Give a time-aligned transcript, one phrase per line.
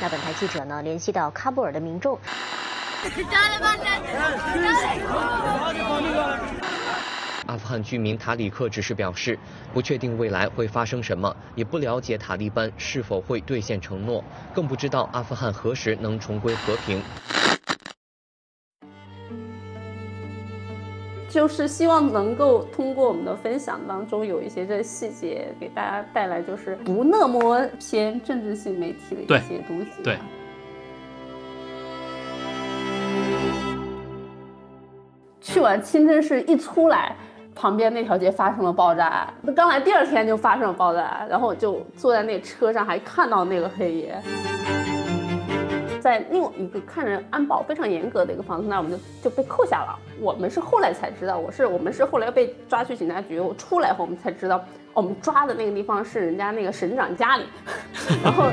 [0.00, 2.18] 那本台记者呢联系到喀布尔的民众。
[7.46, 9.38] 阿富汗居民塔里克只是表示，
[9.72, 14.22] 不确定未来会发生什么，也不了解塔利班是否会兑现承诺，
[14.54, 17.02] 更不知道阿富汗何时能重归和平。
[21.28, 30.02] 就是希望能够通过我们的分享当中有一些这细节，给大家带来就是不那么偏政治性媒体的一些东西。
[30.02, 30.18] 对。
[35.40, 37.14] 去完清真寺一出来。
[37.60, 44.22] 旁边那条街发生了爆炸，那刚来第二天就发生了爆炸，然后我就坐在那车上，还看到那个黑爷，
[46.00, 49.98] 在另一个看着安保非常严格的一个房子那儿，我们就就被扣下了。
[50.20, 57.44] 我们是后来才知道，我是我们是后来被抓去警察局，我出来后我们才知道，我们抓的那个地方是人家那个省长家里，
[58.22, 58.44] 然后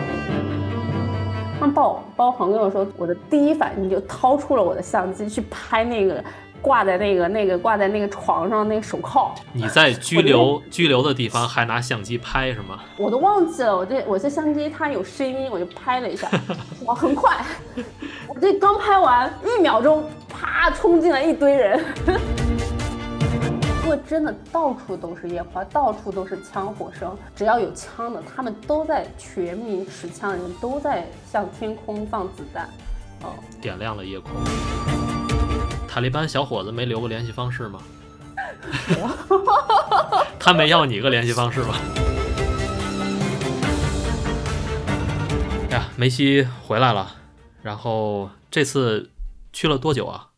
[1.59, 6.23] 他们报报朋友说，我的第一反应就 掏出了我的相机去拍那个。
[6.61, 12.79] 挂在那个那个挂在那个床上那个手铐，你在拘留拘留的地方还拿相机拍是吗？
[12.97, 16.29] 我都忘记了，我这我这相机它有声音，我就拍了一下，
[16.85, 17.45] 哇，很快，
[18.27, 21.83] 我这刚拍完一秒钟，啪冲进来一堆人，
[23.81, 32.67] 不过真的到处都是烟花，到处都是枪火声，只要有枪的，他们都在全民持枪的人都在向天空放子弹，
[33.21, 34.31] 哦，点亮了夜空。
[35.95, 37.79] 塔利班小伙子没留个联系方式吗？
[40.37, 41.73] 他没要你个联系方式吗？
[45.71, 47.07] 呀，梅西回来了，
[47.61, 49.09] 然后这次
[49.53, 50.31] 去了多久啊？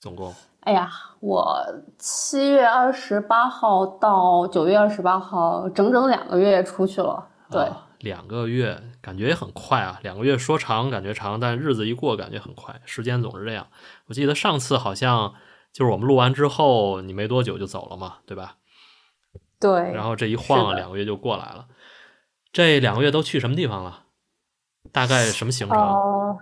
[0.00, 0.34] 总共？
[0.60, 1.62] 哎呀，我
[1.98, 7.22] 七月二十八号到九月二十八号，整整两个月出去了。
[7.50, 7.70] 对，
[8.06, 10.00] 两个月感觉也很快啊。
[10.02, 13.66] 两个月说长感觉长，但日子一过感觉很快，时间总是这样。
[14.06, 15.34] 我记得上次好像
[15.72, 18.56] 就是我们录完之后，你没多久就走了嘛，对吧？
[19.60, 19.92] 对。
[19.92, 21.66] 然后这一晃，两个月就过来了。
[22.52, 24.04] 这两个月都去什么地方了？
[24.92, 26.38] 大概什么行程？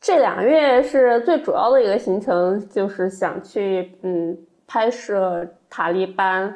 [0.00, 6.54] 这两个月是最主要的一个行程，就是想去嗯拍摄塔利班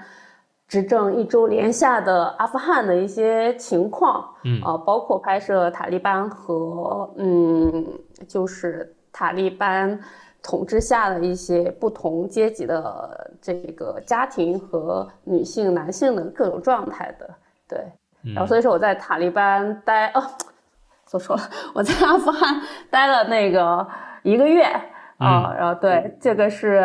[0.72, 7.86] 执政一周连下的阿富汗的一些情况，嗯啊，包括拍摄塔利班和嗯
[8.26, 10.00] 就是塔利班。
[10.44, 17.30] 统治下的一些不同阶级的这个家庭和女性、男性的各种状态的，
[17.68, 17.78] 对。
[18.34, 20.24] 然后所以说我在塔利班待哦，
[21.08, 22.60] 说错了，我在阿富汗
[22.90, 23.86] 待了那个
[24.24, 24.64] 一个月
[25.18, 25.54] 啊。
[25.56, 26.82] 然后对，这个是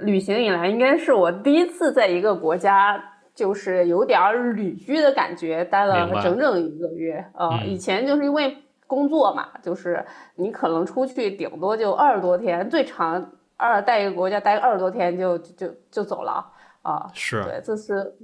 [0.00, 3.00] 旅行以来应该是我第一次在一个国家
[3.36, 7.62] 就是有点旅居的感觉，待了整整一个月啊。
[7.62, 8.56] 以前就是因为。
[8.88, 16.46] 工作嘛，就是你可能出去顶多就二十多天，最长二待一个国家待二十多天就就就走了
[16.82, 17.10] 啊。
[17.12, 18.14] 是对，这是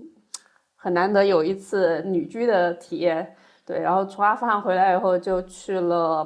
[0.76, 3.34] 很难得有一次旅居的体验。
[3.66, 6.24] 对，然后从阿富汗回来以后就去了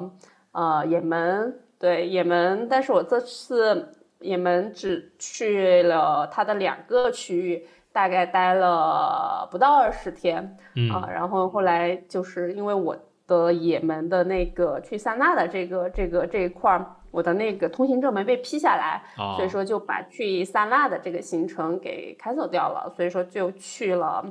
[0.52, 7.66] 呃也门，对也门，但是我这次也门只去了它的两个区域，
[7.96, 10.56] 大概待了不到二十天
[10.92, 11.08] 啊。
[11.10, 12.96] 然后后来就是因为我。
[13.28, 19.02] 的也门的那个去萨那的这个这个这一块儿，我的那个通行证没被批下来，
[19.34, 24.24] 所以说就把去萨那的这个行程给 cancel 掉了，所以说就去了，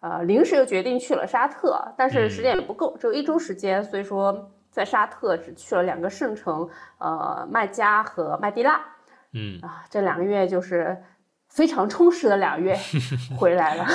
[0.00, 8.80] 呃，临时又决定去了沙特，但是时间也不够，只有一周时间，所以说在沙特只去了两个圣城，呃，麦加和麦地那，
[9.32, 11.00] 嗯啊，这两个月就是。
[11.54, 12.76] 非常充实的两月
[13.38, 13.86] 回来了，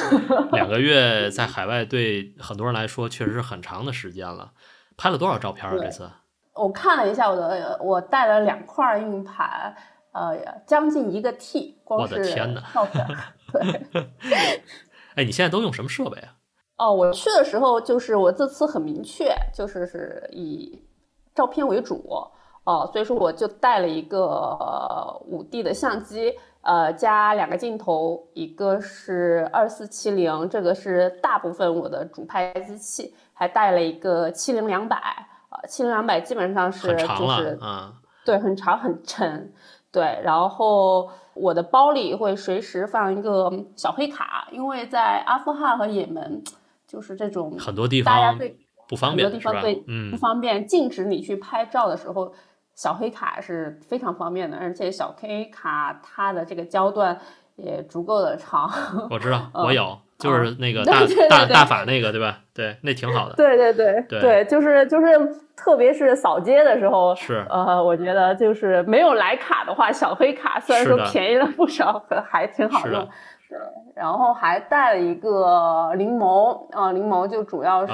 [0.53, 4.53] 两个月在海外对很多人来说确实是很长的时间了。
[4.95, 5.75] 拍了多少照片啊？
[5.77, 6.09] 这次
[6.53, 9.75] 我看了一下我的，我带了两块硬盘，
[10.13, 12.23] 呃，将近一个 T，光是
[12.73, 13.05] 照片。
[13.51, 13.81] 对，
[15.15, 16.35] 哎，你现在都用什么设备啊？
[16.77, 20.81] 哦，我去的时候就是我这次很明确，就是是以
[21.35, 22.09] 照片为主
[22.63, 26.33] 哦，所以说我就带了一个五 D 的相机。
[26.61, 34.97] 呃，加两个镜头，一个是二四七零，这个是大部分我的主拍机器，还带了一个七零两百，
[35.47, 37.93] 啊，七零两百基本上是就是嗯，
[38.25, 39.53] 对，很长很沉，
[39.89, 46.43] 对，然后我的包里会随时放一个小黑卡，因为在阿富汗和也门，
[46.85, 50.11] 就是这种很多地方大家对不方便，很多地方对嗯。
[50.11, 52.33] 不方便，禁止你去拍照的时候。
[52.79, 57.19] 小黑卡是非常方便的，而且小黑卡它的这个焦段
[57.57, 58.71] 也足够的长。
[59.11, 62.39] 我知道，我有，就是那个大大大法那个对吧？
[62.53, 63.35] 对，那挺好的。
[63.35, 65.07] 对对对对，就是就是，
[65.57, 73.05] 特别是扫街的时候，是呃，我觉得就是没有徕卡的话，小黑卡虽然说便宜了不少，可还挺好用。
[73.45, 73.59] 是，
[73.93, 77.91] 然后还带了一个灵眸啊，灵眸就主要是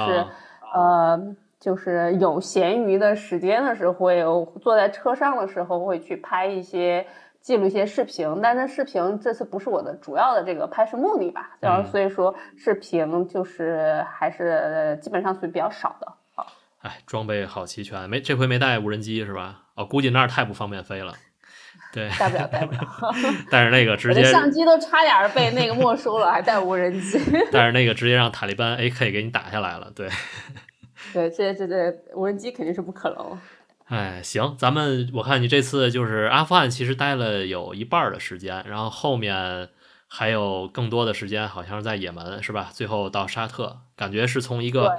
[0.76, 1.20] 呃，
[1.66, 4.24] 就是有闲余的时间的时候，会
[4.62, 7.04] 坐在车上的时候会去拍一些。
[7.46, 11.52] 记录一些视频，但是视频这次不是我的主要的这个拍摄目的吧？
[11.60, 16.12] 然后所以说视频就是还是基本上属于比较少的。
[16.34, 16.48] 好，
[16.82, 19.60] 哎，装备好齐全，没这回没带无人机是吧？
[19.76, 21.14] 哦，估计那儿太不方便飞了。
[21.94, 22.80] 对，带不了，带不了。
[23.52, 27.20] 但是那个直接相机都差点被那个没收了，还带无人机。
[27.54, 30.10] 但是那个直接让塔利班 AK 给你打下来了，对。
[31.16, 33.40] 对，这这这无人机肯定是不可能。
[33.86, 39.70] 哎，行，咱们我看你这次就是阿富汗，其实待了有一半的时间，然后后面
[40.10, 42.70] 还有更多的时间，好像是在也门，是吧？
[42.74, 44.92] 最后到沙特，感觉是从一个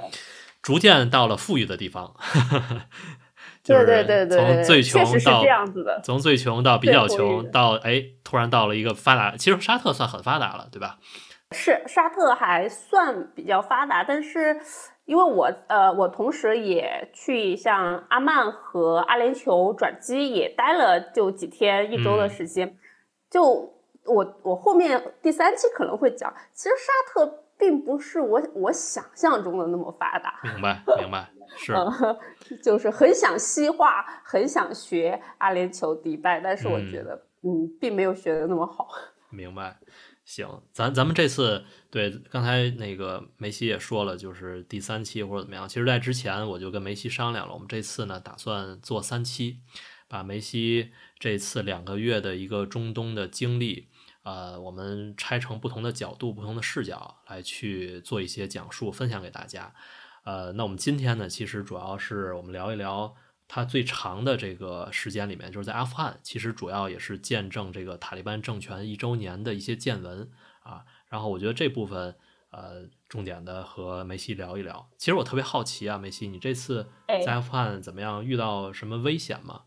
[0.63, 2.15] 逐渐到了富裕的地方，
[3.63, 10.97] 对对对对，从最穷到这样子的，从最穷到比较穷，到哎，突然到了一个发达，其实沙特算很发达了，对吧？
[11.51, 14.57] 是沙特还算比较发达，但是。
[15.07, 22.77] 因为我呃，我同时也去像阿曼和阿联酋转机，也待了就几天一周的时间。
[23.29, 23.73] 就
[24.03, 30.41] 我我后面第三期可能会讲，其实沙特并不是我我想象中的那么发达。
[30.43, 31.73] 明白明白，是，
[32.61, 38.89] 就是很想西化，很想学阿联酋迪拜，但是我觉得嗯，并没有学的那么好。
[39.31, 39.77] 明白。
[40.27, 45.69] 行，咱咱们这次对刚才那个梅西也说了，就是第三期或者怎么样。
[45.69, 49.61] 其实，在之前我就跟梅西商量了，我们这次呢打算做三期，
[50.09, 53.87] 把梅西这次两个月的一个中东的经历，
[54.23, 59.73] 呃，我们拆成不同的角度、不同的视角来去做一些讲述，分享给大家。
[60.25, 63.15] 呃，那我们今天呢，其实主要是我们聊一聊。
[63.47, 70.29] 他最长的这个时间里面，就是在阿富汗，其实主要也是见证这个塔利班政权一周年的一些见闻
[70.63, 70.83] 啊。
[71.09, 72.15] 然后我觉得这部分，
[72.51, 74.89] 呃，重点的和梅西聊一聊。
[74.97, 76.87] 其实我特别好奇啊，梅西，你这次
[77.25, 78.25] 在阿富汗怎么样？
[78.25, 79.61] 遇到什么危险吗？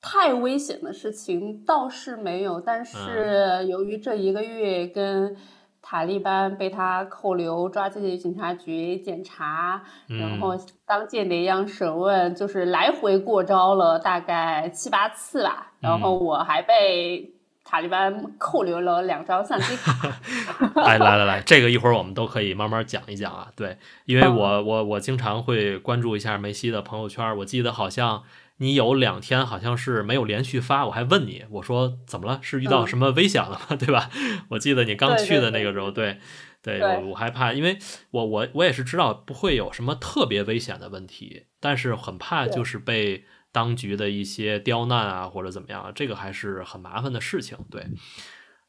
[0.00, 5.36] 太危险的事情倒是没有，但是由于这一个月跟。
[5.80, 10.54] 塔利班被他扣留，抓进去警察局检查，然后
[10.84, 15.72] 当间谍一样审问，就是来回过招了大概七八次吧。
[15.80, 17.32] 然后我还被
[17.64, 19.92] 塔利班扣留了两张相机卡。
[20.84, 23.48] 哎，来来来，这个一会儿我们都可以慢慢讲一讲啊。
[23.56, 28.22] 对，因为我我我经常会关注一下梅西的朋友圈，我记得好像。
[28.60, 32.40] 你有两天好像是没有连续发，我还问你，我说怎么了？
[32.42, 33.76] 是遇到什么危险了吗？
[33.76, 34.10] 对吧？
[34.50, 36.18] 我记得你刚去的那个时候，对，
[36.60, 37.78] 对我我害怕，因为
[38.10, 47.56] 我我我也是知道不会有什么特别危险的问题，但是很怕就是被当局的一些刁难啊或者怎么样，这个还是很麻烦的事情。
[47.70, 47.86] 对，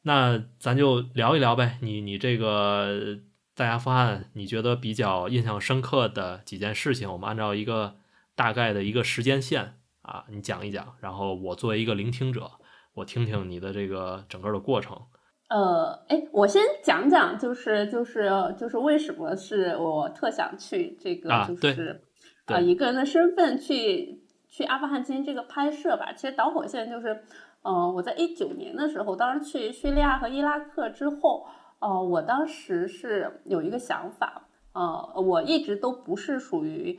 [0.02, 3.18] 那咱就聊一聊呗，你你这个
[3.56, 7.96] 在阿富汗，你觉得比较印象深刻的几件事情，我们按照一个
[8.36, 9.78] 大概的一个时间线。
[10.10, 12.50] 啊，你讲一讲，然后我作为一个聆听者，
[12.94, 15.00] 我听听你的这个整个的过程。
[15.48, 18.28] 呃，哎，我先讲讲，就是就是
[18.58, 22.02] 就是为什么是我特想去这个，就是
[22.46, 26.12] 啊一个人的身份去去阿富汗进行这个拍摄吧。
[26.12, 27.22] 其实导火线就是，
[27.62, 31.46] 嗯，我在一九年的时候，当时去叙利亚和伊拉克之后，
[31.78, 36.98] 呃，我当时是有一个想法，呃，我一直都不是属于。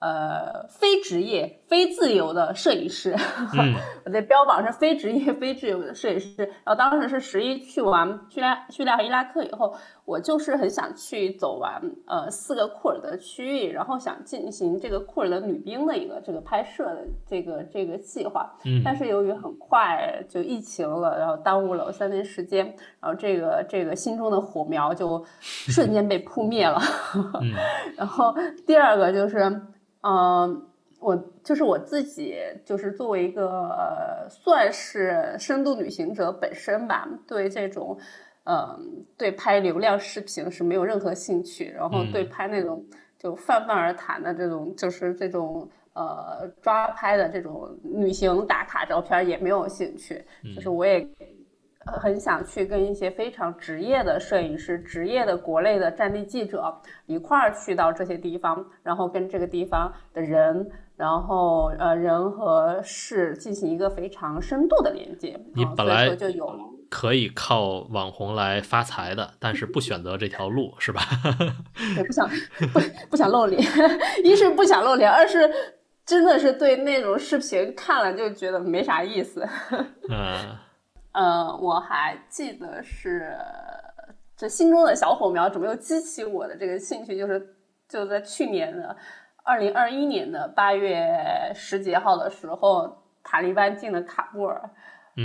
[0.00, 3.12] 呃，非职业、非自由的摄影师，
[4.06, 6.44] 我在标榜是非职业、非自由的摄影师。
[6.62, 18.48] 然后当时是十一去完叙利亚、叙利亚和伊拉克以后，我就是很想去走完呃四个库尔德区域，然后想进行这个库尔德女兵的一个这个拍摄的这个这个计划。
[18.64, 22.64] 嗯，但是由于很快就疫情了，然后耽误了三年时间，
[23.00, 26.80] 然后这个这个心中的火苗就瞬间被扑灭了。
[27.40, 27.50] 嗯，
[27.98, 28.32] 然后
[28.64, 29.60] 第二个就是。
[30.06, 30.66] 嗯，
[31.04, 32.34] 我就是我自己，
[32.64, 37.98] 就是作为一个算是深度旅行者本身吧，对这种，
[38.44, 42.82] 嗯，对拍流量视频是没有任何兴趣，然后对拍那种
[43.18, 51.06] 就泛泛而谈的这种，就是这种呃抓拍的这种旅行打卡照片也没有兴趣，就是我也
[51.86, 65.38] 很想去跟一些非常职业的摄影师、职业的国内的战地记者一块儿去到这些地方，然后跟这个地方的人，然后呃人和事进行一个非常深度的连接。
[65.54, 66.50] 你本来就有
[66.90, 71.02] 可以靠网红来发财的，但是不选择这条路，是吧？
[71.96, 72.28] 对，不想
[72.72, 73.60] 不不想露脸，
[74.22, 75.50] 一是不想露脸，二是
[76.06, 79.48] 真的是对那种视频看了就觉得没啥意思。
[80.08, 80.56] 嗯。
[81.14, 83.36] 呃，我还记得是
[84.36, 87.54] 这心中的小火苗怎么又激起我的这个兴趣，就是
[87.88, 88.96] 就在去年的
[89.44, 94.70] 二零二一年的八月十几号的时候，塔利班进了喀布尔，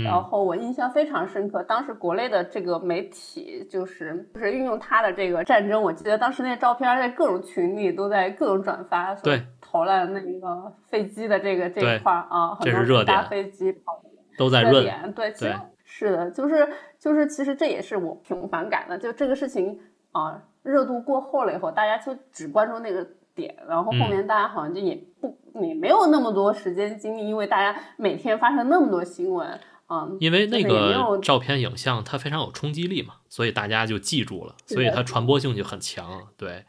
[0.04, 1.62] 然后我印象非常深刻。
[1.62, 14.02] 当时国内的这个媒体就是就是运用他的这个战争，我记得当时那照片在各种群里都在各种转发，对，投了那个飞机的这个这一块啊，很多搭飞机跑
[14.36, 15.54] 都在热点，对，对。
[15.92, 16.68] 是的，就是
[17.00, 18.96] 就是，其实这也是我挺反感的。
[18.96, 19.80] 就这个事情
[20.12, 36.28] 啊，热度过后了以后，大家就只关注那个点，然后后面大家好像就也不也没有那么多时间精力，因为大家每天发生那么多新闻，嗯，因为那个照片影像它非常有冲击力嘛，所以大家就记住了，所以它传播性就很强。
[36.36, 36.64] 对，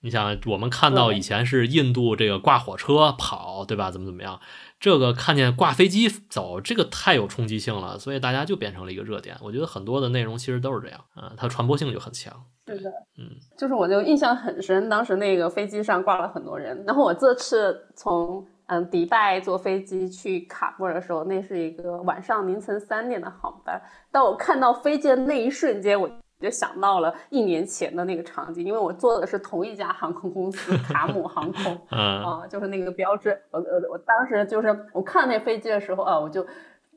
[0.00, 3.90] 你想我们看到以前是印度这个挂火车跑，对吧？
[3.90, 4.40] 怎么怎么样？
[4.84, 9.34] 这个看见挂飞机走，这个太有冲击性了，所以大家就变成了一个热点。
[9.40, 12.30] 我觉得很多的内容其实都是这样，嗯，它传播性就很强。
[12.66, 16.84] 对的，嗯，就是我就印象很深，当时那个飞机上挂了很多人。
[16.86, 23.80] 然后我这次从嗯迪拜坐飞机去卡布尔的时候，那是一个晚上凌晨三点的航班。
[24.12, 26.10] 当我看到飞机的那一瞬间，我。
[26.44, 33.40] 就想到了一年前的那个场景，因为我坐的是同一家航空公司卡姆航空， 啊，就是那个标志。
[33.50, 36.46] 我我我当时就是我看那飞机的时候啊，我就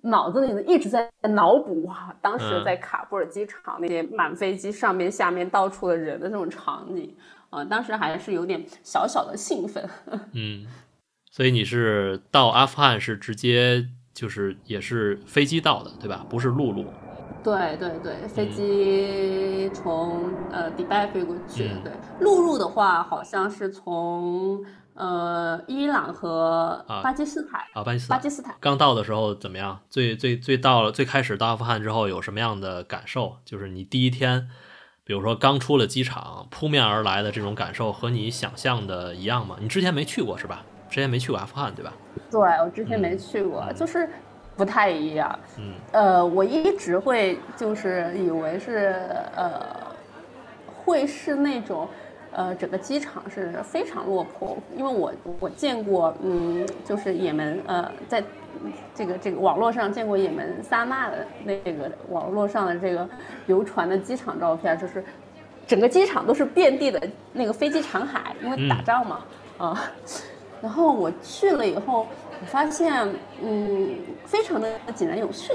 [0.01, 7.16] 脑子里一直在脑补哇，当时在卡布尔机场那些满飞机上面下面到处的人的那种场景
[7.50, 9.89] 啊，当时还是有点小小的兴奋。
[10.34, 10.68] 嗯，
[11.32, 16.25] 所以你是到阿富汗是直接就是也是飞机到的对吧？
[16.30, 16.86] 不是陆路。
[17.48, 21.75] 对对对，飞机从呃迪拜飞过去的。
[21.86, 24.62] 对，陆路的话好像是从
[24.96, 28.54] 呃伊朗和巴基斯坦啊，巴基斯坦巴基斯坦。
[28.60, 29.80] 刚到的时候怎么样？
[29.89, 33.38] 最最最到了最开始到阿富汗之后有什么样的感受？
[33.46, 34.50] 就是你第一天，
[35.06, 39.56] 比如说刚出了机场，扑面而来的这种感受和你想象的一样吗？
[39.62, 40.66] 你之前没去过是吧？
[40.89, 41.94] 之前没去过阿富汗对吧？
[42.30, 44.10] 对，我之前没去过，就是。
[44.58, 48.96] 不太一样，嗯，呃，我一直会就是以为是
[49.36, 49.62] 呃，
[50.84, 51.88] 会是那种，
[52.32, 58.24] 呃，整个机场是非常落魄，因为我我见过，嗯，就是也门，呃，在
[58.96, 63.08] 这个这个网络上见过也门撒那的那个网络上的这个
[63.46, 65.04] 流传的机场照片，就是
[65.68, 67.00] 整个机场都是遍地的
[67.32, 69.20] 那个飞机残骸，因为打仗嘛，
[69.60, 69.84] 啊，
[70.64, 72.08] 然后我去了以后。
[72.39, 72.94] 我发现，
[73.41, 75.53] 嗯，非常的井然有序。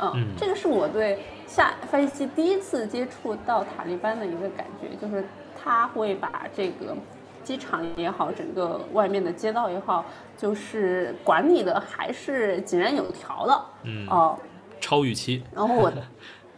[0.00, 5.24] 嗯，这个是我对下飞机第一次接触到塔利班的一个感觉，就是
[5.62, 6.96] 他会把这个
[7.44, 10.04] 机场也好，整个外面的街道也好，
[10.36, 13.64] 就是管理的还是井然有条的。
[13.84, 14.36] 嗯，哦，
[14.80, 15.44] 超预期。
[15.54, 15.92] 然后我，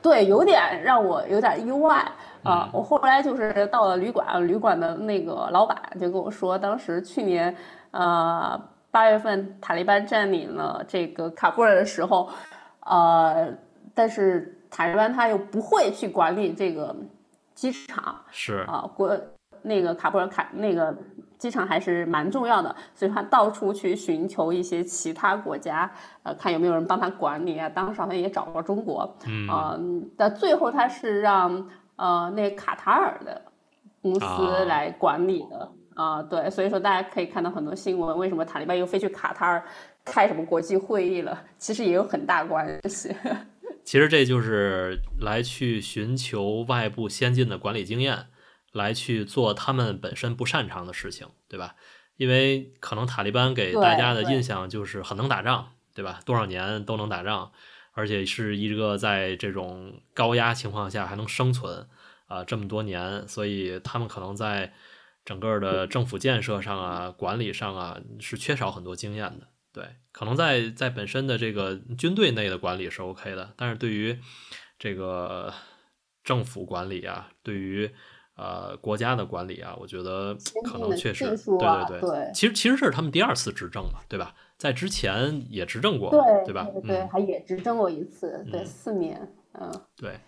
[0.00, 2.10] 对，有点让我有点意外。
[2.44, 7.56] 啊，我后来就是到了旅馆，旅馆的那个老板就跟我说，当时去年，
[7.90, 8.60] 呃，
[8.90, 12.28] 八月份塔利班占领了这个卡布尔的时候，
[12.80, 13.48] 呃，
[13.94, 16.94] 但是塔利班他又不会去管理这个
[17.54, 19.18] 机场，是啊，国
[19.62, 20.94] 那个卡布尔卡那个
[21.38, 25.90] 机场还是蛮重要的，所以他到处去寻求一些其他国家，
[26.22, 27.70] 呃，看有没有人帮他管理啊。
[27.70, 31.66] 当时好像也找过中国，嗯，但最后他是让。
[31.96, 33.40] 呃，那卡塔尔的
[34.02, 39.64] 公司来管理的啊，对，所以说大家可以看到很多新闻，为什么塔利班又飞去卡塔尔
[40.04, 41.44] 开什么国际会议了？
[41.56, 43.14] 其实也有很大关系。
[43.84, 48.26] 其实这就是来去寻求外部先进的管理经验，
[48.72, 51.74] 来去做他们本身不擅长的事情，对吧？
[52.16, 56.20] 因为可能塔利班给大家的印象就是很能打仗，对吧？
[56.24, 57.52] 多少年都能打仗。
[57.94, 61.86] 而且是一个在这种高压情况下还能生存
[62.26, 64.72] 啊这么多年，所以他们可能在
[65.24, 69.46] 整个的政府建设上啊、管理上啊是缺少很多经验的。
[69.72, 74.18] 对，可能在在本身的这个军队内的管理是 OK 的，但是对于
[74.78, 75.52] 这个
[76.22, 77.90] 政府管理啊，对于
[78.36, 82.30] 呃国家的管理啊，我觉得可能确实，对对对。
[82.32, 84.34] 其实其实这是他们第二次执政嘛，对吧？
[84.56, 86.11] 在之前也执政过，
[86.44, 86.64] 对吧？
[86.73, 89.70] 对对，嗯，还也执政过一次，对，嗯四年，嗯。
[89.96, 90.18] 对，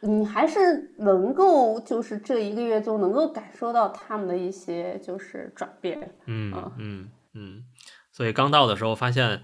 [0.00, 7.64] 你还是能够就是这一个月中能够感受到他们的一些就是转变，嗯啊嗯嗯。
[8.12, 9.42] 所以刚到的时候发现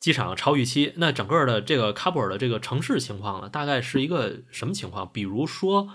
[0.00, 5.10] 机场超预期，那整个的这个喀布尔的这个城市情况呢，大概是一个什么情况？
[5.12, 5.88] 比如说。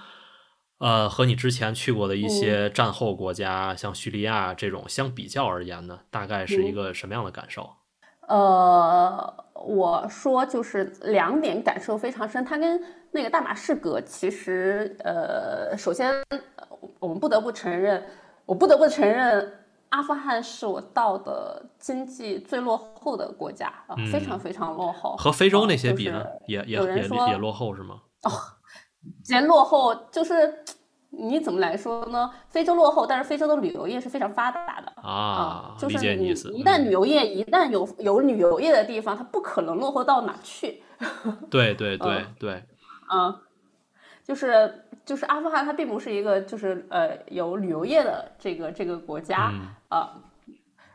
[0.82, 7.70] 呃，和你之前去过的一些战后国家，像叙利亚这种相比较而言呢，大概是一个什么样的感受？
[8.30, 12.82] 呃，我说就是两点感受非常深，它跟
[13.12, 16.68] 那个大马士革其实，呃，首先呃
[17.00, 18.04] 我们不得不承认，
[18.46, 19.52] 我不得不承认，
[19.90, 25.16] 阿富汗是我到的经济最落后的国家啊，嗯非常非常落后。
[25.18, 28.02] 和非洲那啊些比呢，就是也也也落后是吗？
[29.24, 30.64] 嫌落后，就是
[31.12, 32.32] 你怎么来说呢？
[32.50, 34.94] 非洲落后，但是非洲的旅游业是非常发达的。
[35.02, 36.30] 啊，理就是你。
[36.30, 40.84] 一旦嗯旅游业一旦有有旅游业的地方，它不可能落后到哪去。
[41.50, 42.64] 对对对嗯对，
[43.08, 43.42] 啊，
[44.24, 50.14] 就是就是阿富汗，它并不是一个就是呃有旅游业的这个这个国家嗯啊。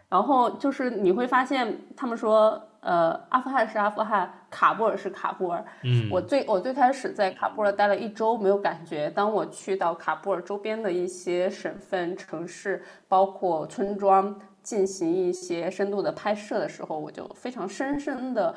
[0.08, 5.64] 然后就是你会发现，他们说呃阿富汗是阿富汗，喀布尔是喀布尔。
[5.82, 9.10] 嗯，我最我最开始在喀布尔待了一周，没有感觉。
[9.10, 18.54] 当我去到喀布尔周边的一些省份、城市，包括村庄，进行一些深度的拍摄的时候，我就非常深深的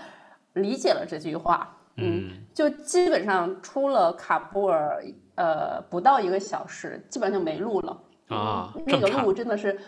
[0.53, 1.73] 理解了这句话。
[1.99, 5.03] 嗯就基本上出了喀布尔，
[5.35, 7.97] 呃，不到一个小时，基本上就没路了。
[8.27, 9.79] 啊嗯那个路真的是，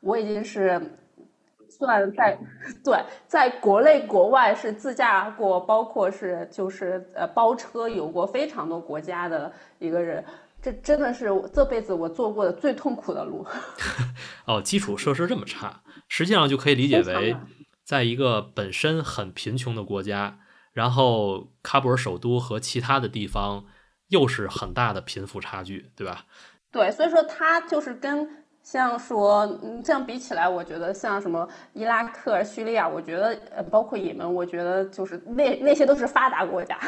[0.00, 0.80] 我已经是
[1.84, 2.38] 算在
[2.84, 10.24] 对，在国内国外是自驾过，包括是就是呃包车游过非常多国家的一个人。
[10.60, 13.44] 这真的是我这辈子我做过的最痛苦的路。
[14.46, 17.36] 哦，基础设施这么差，实际上就可以理解为
[17.84, 20.38] 在一个本身很贫穷的国家，
[20.72, 23.64] 然后喀布尔首都和其他的地方
[24.10, 26.26] 又是很大的贫富差距，对吧？
[26.70, 36.78] 对，所以说它就是跟像说，嗯，这样比起来，我觉得像什么伊拉克、叙利亚，我觉得呃，包括也门，我觉得就是那那些都是发达国家，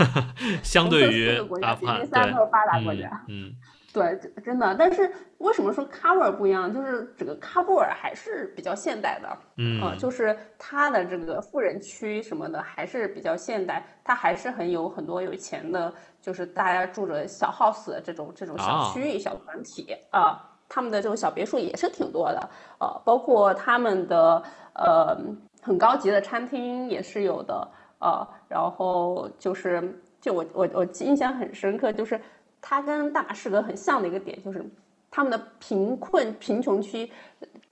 [0.64, 3.24] 相对于阿富汗，三对都是发达国家。
[3.28, 3.52] 嗯
[3.90, 4.74] 对，真真的。
[4.78, 6.72] 但是为什么说喀布尔不一样？
[6.72, 24.42] 就是整个喀布尔还是比较现代的，嗯呃，就是它的这个富人区什么的还是比较现代，它还是很有很多有钱的，就是大家住着小 house 的这种这种小啊区域、小团体啊、他们的这种小别墅也是挺多的，呃，包括他们的
[24.74, 25.16] 呃
[25.62, 27.68] 很高级的餐厅也是有的，
[28.00, 32.20] 呃，然后就是就我我我印象很深刻，就是
[32.60, 34.64] 它跟大马士革很像的一个点就是
[35.10, 37.10] 他们的贫困贫穷区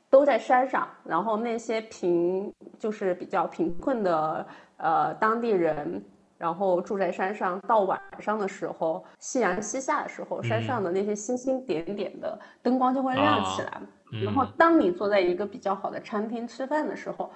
[0.08, 4.46] 都在山上，然后那些贫就是比较贫困的
[4.78, 6.02] 呃当地人，
[6.38, 13.80] 然后住在山上，到晚上的时候，夕阳西下的时候，山上的那些星星点点的灯光就会亮起来。
[14.12, 17.30] 嗯然后当你坐在一个比较好的餐厅吃饭的时候，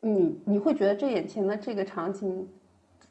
[0.00, 2.48] 你你会觉得这眼前的这个场景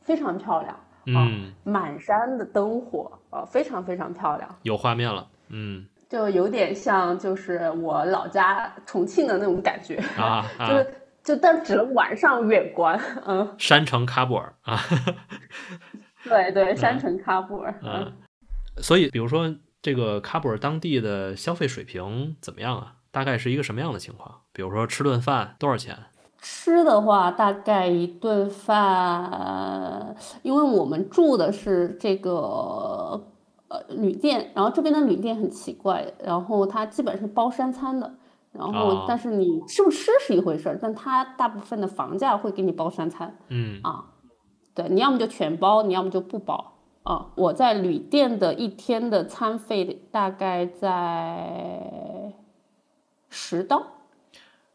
[0.01, 0.73] 非常漂亮。
[0.73, 14.79] 啊嗯，满山的灯火，啊，非常非常漂亮，有画面了，嗯就有点像就是我老家重庆的那种感觉， 啊啊就，是就但只能晚上远观，嗯，山城喀布尔啊，
[16.23, 18.13] 对对， 山城喀布尔，嗯，嗯，
[18.82, 22.95] 所以比如说这个喀布尔当地的消费水平怎么样啊？
[23.12, 24.41] 大概是一个什么样的情况？
[24.53, 25.97] 比如说吃顿饭多少钱？
[26.41, 32.32] 吃的话，大概一顿饭，因为我们住的是这个
[33.67, 38.13] 呃旅店，然后这边的旅店很奇怪，然后它基本是包三餐的，
[38.51, 44.05] 然哦后但是你吃不吃是一回事儿，但它大部分的房价会给你包三餐嗯啊，
[44.73, 47.27] 对，你要么就全包，你要么就不包啊。
[47.35, 52.33] 我在旅店的一天的餐费大概在
[53.29, 53.83] 十刀。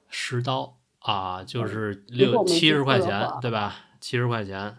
[0.09, 3.75] 十刀啊，就是六七十块钱对吧？
[4.01, 4.77] 七十块钱，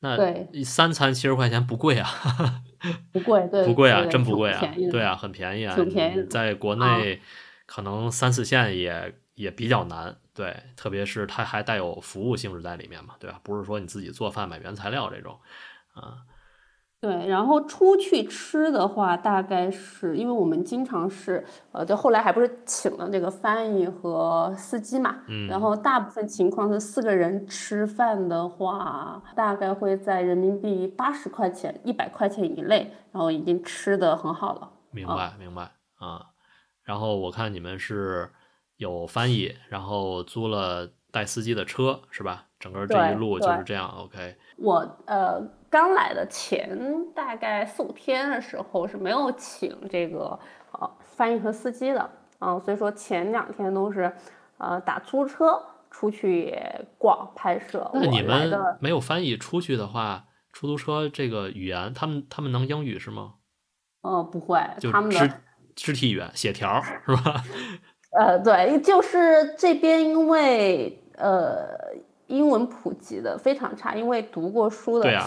[0.00, 2.08] 那对三餐七十块钱不贵啊，
[3.12, 7.20] 不贵，对， 不贵啊，真不贵啊对啊，很便宜啊，挺便宜的在国啊内
[7.66, 13.40] 可能三四线也也比较难，对，特别是它还带有服务性质在里面嘛，对吧？
[13.42, 15.38] 不是说你自己做饭买原材料这种，
[15.94, 16.18] 啊，
[17.00, 34.70] 对，然后出去吃的话，大概是因为我们经常是，呃，就后来还不是请了这个翻译和司机嘛，嗯然后大部分情况是四个人吃饭的话，大概会在人民币八十块钱、一百块钱以内，然后已经吃的很好了。
[34.90, 36.31] 明白明白啊。
[36.84, 38.30] 然后我看你们是
[38.76, 42.46] 有翻译，然后租了带司机的车，是吧？
[42.58, 43.88] 整个这一路就是这样。
[43.88, 44.74] OK，我
[45.06, 46.78] 呃刚来的前
[47.12, 50.38] 大概四五天的时候是没有请这个
[50.72, 54.12] 呃翻译和司机的啊、所以说前两天都是
[54.58, 56.56] 呃打租车出去
[56.98, 57.88] 逛拍摄。
[57.94, 63.34] 那你们没有翻译出去的话，出租车这个语言，他们他们能英语是吗？
[64.00, 64.58] 呃不会，
[64.90, 65.40] 他们的
[65.74, 67.42] 肢肢体语言、写条儿是吧？
[68.18, 71.66] 呃，对，就是这边因为呃
[72.26, 75.26] 英文普及的非常差，因为读过书的对啊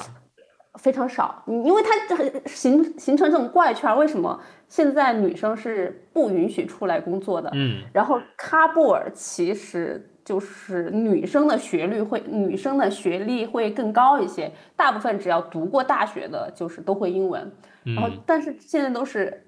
[0.75, 3.95] 非常少，嗯因为它很形形成这种怪圈儿。
[3.95, 7.49] 为什么现在女生是不允许出来工作的？
[7.53, 17.51] 嗯，然后喀布尔其实就是女生的学历会，女生的学历会更高一些，大部分只要读过大学的，就是都会英文。
[17.83, 19.44] 然后嗯，但是现在都是，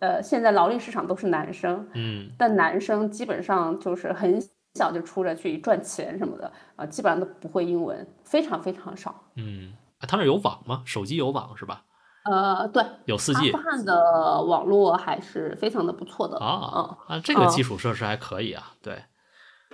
[0.00, 4.40] 呃，现在劳力市场都是男生，嗯，但男生基本上就是很
[4.74, 9.14] 小就出来去赚钱什么的啊、基本上都不会英文，非常非常少。
[9.36, 10.82] 嗯，啊他那有网吗？
[10.84, 11.82] 手机有网是吧？
[12.24, 18.74] 呃，对，有四 G 阿富汗的网络还是非常的不错的啊嗯，啊，这个嗯基础设施还可以啊。
[18.82, 19.02] 对，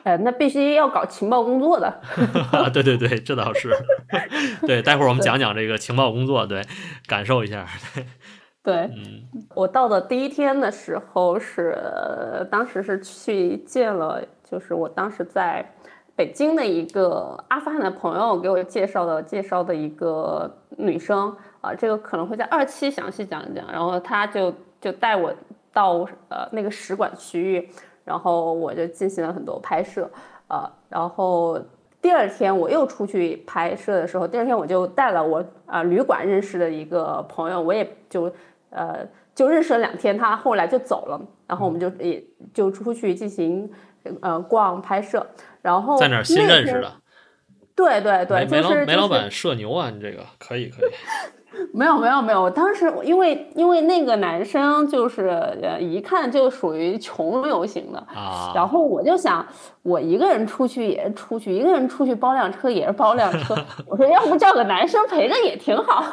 [0.04, 2.00] 哎， 那必须要搞情报工作的。
[2.72, 3.70] 对对对，这倒是。
[4.66, 6.62] 对，待会儿我们讲讲这个情报工作，对，
[7.08, 7.66] 感受一下。
[7.94, 8.06] 对
[8.64, 15.64] 嗯我到的第一天的时候是，呃当时是去见了，就是我当时在
[16.16, 23.70] 北京的一个阿富汗的朋友给我介绍的介绍的一个女生啊、这个可能会在二期详细讲一讲。
[23.70, 25.32] 然后她就就带我
[25.72, 27.68] 到呃那个使馆区域，
[28.04, 30.10] 然后我就进行了很多拍摄
[30.48, 31.60] 啊、然后。
[32.04, 38.30] 第二天我又出去拍摄的时候，第二天我就带了我啊、旅馆认识的一个朋友，我也就
[38.74, 43.70] 呃就认识了两天，他后来就走了，然后我们就也就出去进行
[44.20, 45.26] 呃逛拍摄，
[45.62, 46.92] 然后在那儿新认识的，
[47.74, 50.90] 对对对，梅梅老就是就是梅老板社牛啊，你这个可以可以。
[51.72, 55.28] 没有没有没有，我当时因为因为那个男生就是
[55.62, 59.44] 呃一看就属于穷游型的，啊， 然后我就想，
[59.82, 63.54] 我一个人出去也是出去，一个人出去包辆车也是包辆车。
[63.86, 66.04] 我说，要不叫个男生陪着也挺好。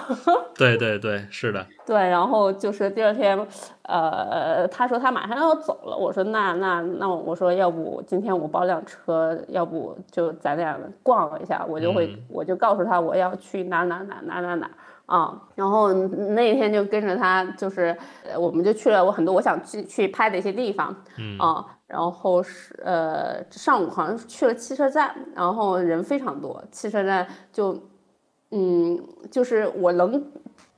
[0.56, 3.38] 对对对，是的，对，然后就是第二天，
[3.84, 12.18] 呃，他说他马上要走了，我说那那那我说要不今天我包辆车，要不就咱俩逛一下，我就会、嗯。
[12.30, 14.70] 我就告诉他我要去哪哪哪哪哪哪
[15.12, 17.94] 啊，然后那天就跟着他，就是
[18.24, 27.78] 呃我们就去了我很多我想去去拍的一些地方，嗯啊，然后是呃上午好像是去了汽车站，然后人非常多，汽车站就
[28.52, 28.98] 嗯
[29.30, 30.32] 就是我能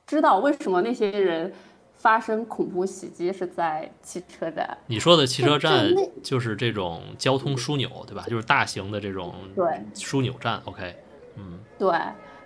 [0.04, 1.52] 知道为什么那些人
[1.94, 5.86] 发生恐怖袭击是在汽车站，你说的汽车站
[6.24, 8.24] 就是这种交通枢纽，对吧？
[8.28, 10.60] 就是大型的这种对枢纽站。
[10.64, 10.96] OK，
[11.36, 11.88] 嗯对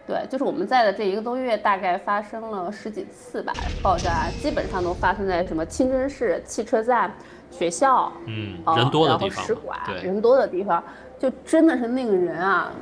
[0.09, 7.13] 对，就是我们在的这一个多月，大概发生了十几次吧爆炸，基本上都发生在什么清真寺、汽车站、
[7.51, 8.11] 学校。
[8.25, 10.83] 嗯，啊人多的地方，使馆对，人多的地方，
[11.19, 12.73] 就真的是那个人啊，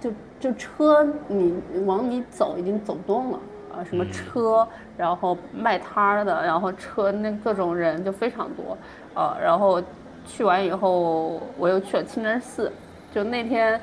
[0.00, 1.54] 就就车你
[1.86, 3.38] 往里走已经走不动了
[3.72, 4.66] 啊，什么嗯车，
[4.96, 8.76] 然后卖摊儿的，然后车那各种人就非常多，
[9.14, 9.80] 呃，然后
[10.26, 12.72] 去完以后，我又去了清真寺，
[13.14, 13.80] 就那天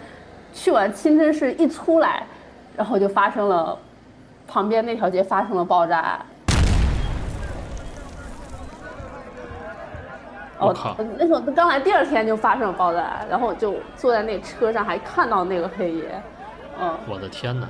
[0.52, 2.26] 去完清真寺一出来，
[2.80, 3.78] 然后就发生了
[4.48, 6.18] 旁边那条街发生了爆炸。
[10.58, 16.22] 我靠，那时候刚来第二天就发生了爆炸，然后我就坐在那车上，还看到那个黑爷，
[16.80, 17.68] 嗯我的天哪！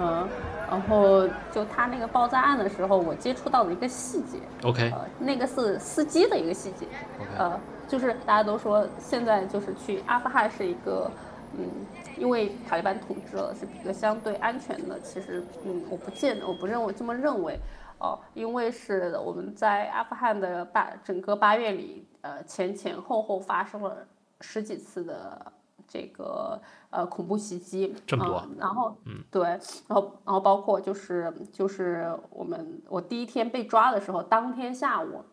[0.00, 0.28] 嗯，
[0.68, 4.90] 然后就他那个爆炸案的时候，我接触到的一个细节，OK。
[4.90, 6.86] 呃，那个是司机的一个细节
[7.20, 11.08] ，OK，呃，就是大家都说现在就是去阿富汗是一个，
[11.56, 11.68] 嗯，
[12.16, 15.00] 因为塔利班统治了，是一个相对安全的。
[15.00, 17.58] 其实，嗯，我不见我不认为这么认为，
[17.98, 24.06] 哦、因为是我们在阿富汗的八整个八月里，呃，前前后后发生了
[24.40, 25.52] 十几次的
[25.86, 35.24] 这个呃恐怖袭击，这么多嗯然后，嗯，对，然后然后包括就是就是我们我第一天被抓的时候，当天下午。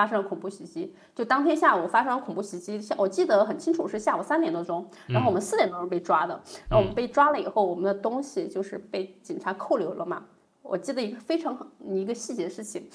[0.00, 6.32] 发生了恐怖袭击，就当天下午发生了恐怖袭击，下我记得很清楚是下午三点多钟，然后我们四点多钟被抓的，
[6.70, 10.24] 然后我们被抓了以后，我们的东西就是被警察扣留了嘛。
[10.62, 12.88] 我记得一个非常一个细节的事情，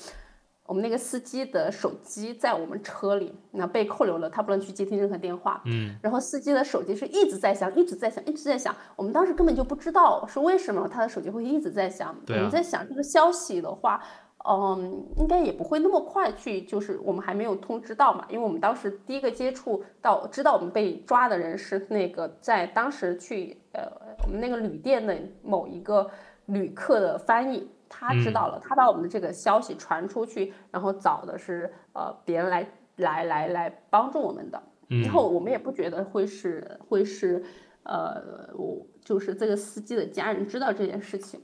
[0.66, 5.62] 我们那个司机的手机在我们车里，那被扣留了，他不能去接听任何电话。
[5.66, 8.76] 嗯，然后司机的手机是一直在响，一直在响，一直在响。
[8.96, 12.10] 我们当时根本就不知道是为什么他的手机会一直在响。
[12.10, 14.02] 啊我们在想这个消息的话，
[14.48, 23.84] 嗯，应该也不会那么快去，就是我们还没有通知到嘛，因为我们当时第一个接触到知道我们被抓的人是那个在当时去呃
[24.24, 26.08] 我们那个旅店的某一个
[26.46, 37.44] 旅客的翻译，他知道了，他把我们的这个消息传出去，然后找的是呃别人来来来来帮助我们的，然后我们也不觉得会是会是
[37.82, 38.22] 呃
[38.56, 41.42] 我就是这个司机的家人知道这件事情。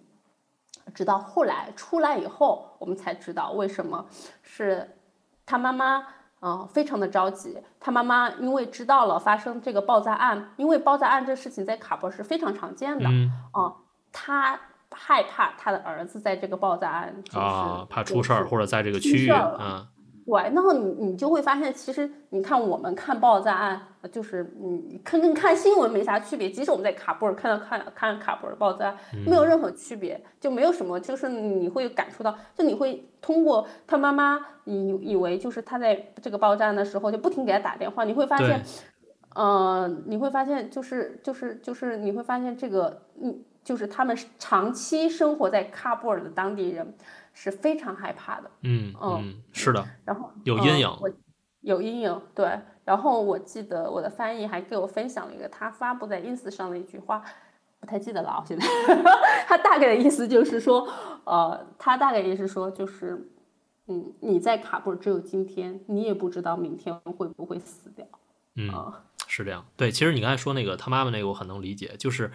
[0.94, 4.06] 直到后来出来以后，我们才知道为什么
[4.42, 4.90] 是
[5.46, 6.06] 他妈妈，
[6.42, 7.58] 嗯，非常的着急。
[7.80, 13.74] 他妈妈因为知道了发生这个爆炸案，因为爆炸案这事情在卡博是非常常见的，嗯，
[14.12, 14.60] 他
[14.92, 19.88] 害怕他的儿子在这个爆炸案啊，怕出事儿或者在这个区域，嗯。
[20.26, 23.82] 对，然后你你就会发现，其实你看我们看爆炸案，
[24.12, 26.50] 就是你看跟看新闻没啥区别。
[26.50, 38.62] 即使我们在喀布尔看到看看喀布尔爆炸，没有任何区别，就没有什么，就是你会感受到，就你会通过他妈妈以以为就是他在这个爆炸的时候就不停给他打电话，你会发现，
[39.34, 46.94] 呃，你会发现就是就是就是你会发现这个嗯，就是他们长期生活在喀布尔的当地人。
[47.44, 50.88] 是非常害怕的，嗯嗯，是的，然后有阴影，
[51.62, 52.60] 有阴影，对。
[52.86, 57.24] 然后我记得我的翻译还给我分享了一个他发布在 ins 上的一句话，
[57.80, 58.64] 不太记得了啊，现在。
[59.48, 60.88] 他大概的意思就是说，
[61.24, 63.28] 呃，他大概意思说就是，
[63.88, 68.06] 嗯，你在卡布尔只有今天，你也不知道明天会不会死掉。
[68.54, 68.94] 嗯，
[69.26, 69.66] 是这样。
[69.76, 72.32] 对，其实你刚才说那个他妈妈那个，我很能理解，就是。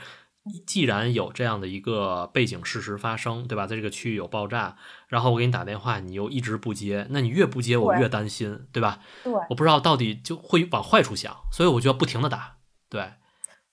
[0.66, 3.66] 既然有这样的一个背景事实发生，对吧？
[3.66, 4.76] 在这个区域有爆炸，
[5.08, 9.00] 然后我给你打电话，你又一直不接，那你越不接，我越担心，对吧？
[9.24, 13.12] 对，我不知道到底就会往坏处想，所以我就要不停的打，对，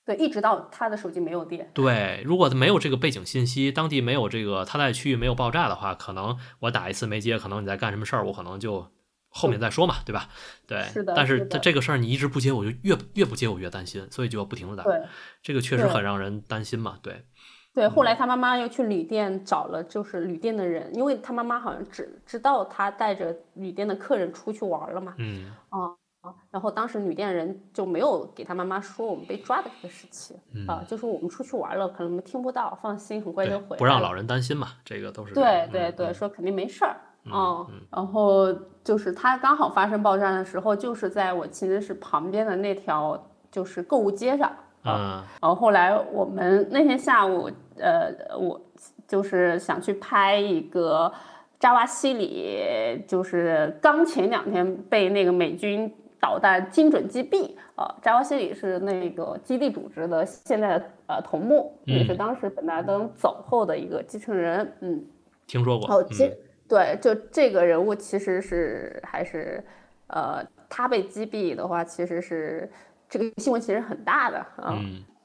[0.06, 1.70] 对，一直到他的手机没有电。
[1.74, 8.92] 对，如果他没有这个背景信息，当地没有这个他在区域没有爆炸的话，可能我打一次没接，可能你在干什么事儿，我可能就。
[9.34, 10.30] 后面再说嘛，对吧？
[10.68, 11.14] 对，是的。
[11.16, 14.84] 但是他这个事儿你一直不接，我就越越不接我越担心，所以就要不停的打。
[14.84, 15.02] 对，
[15.42, 16.98] 这个确实很让人担心嘛。
[17.02, 17.26] 对，
[17.74, 17.88] 对。
[17.88, 25.16] 后来他妈妈又去旅店找了，就是旅店的人，因为他妈妈好像只知道他带着旅店的客人出去玩了嘛。
[25.18, 25.52] 嗯。
[25.70, 26.34] 啊啊！
[26.52, 33.78] 然后当时旅店人就没有给他妈妈说我们被抓的这个事情啊，就说我们出去玩了，可能听不到，放心，很快就回来。
[33.78, 35.34] 不让老人担心嘛，这个都是。
[35.34, 36.96] 对对对，说肯定没事儿。
[37.26, 43.18] 嗯，然后就是它刚好发生爆炸的时候，就是在我其实是旁边的那条
[43.50, 44.52] 就是购物街上。
[44.84, 48.60] 嗯，然后后来我们那天下午，呃，我
[49.08, 51.10] 就是想去拍一个
[51.58, 57.52] 扎瓦西里，就是刚前两天被那个美军导弹精准击毙。
[57.76, 64.74] 呃，扎瓦西里是那个基地组织的现在的呃头目，也是当时本拉登走后的一个继承人。
[64.82, 65.06] 嗯，
[65.48, 65.90] 听说过。
[65.90, 66.38] 哦，其实。
[66.74, 69.64] 对，就这个人物其实是还是，
[70.08, 72.68] 呃，他被击毙的话，其实是
[73.08, 74.76] 这个新闻其实很大的啊。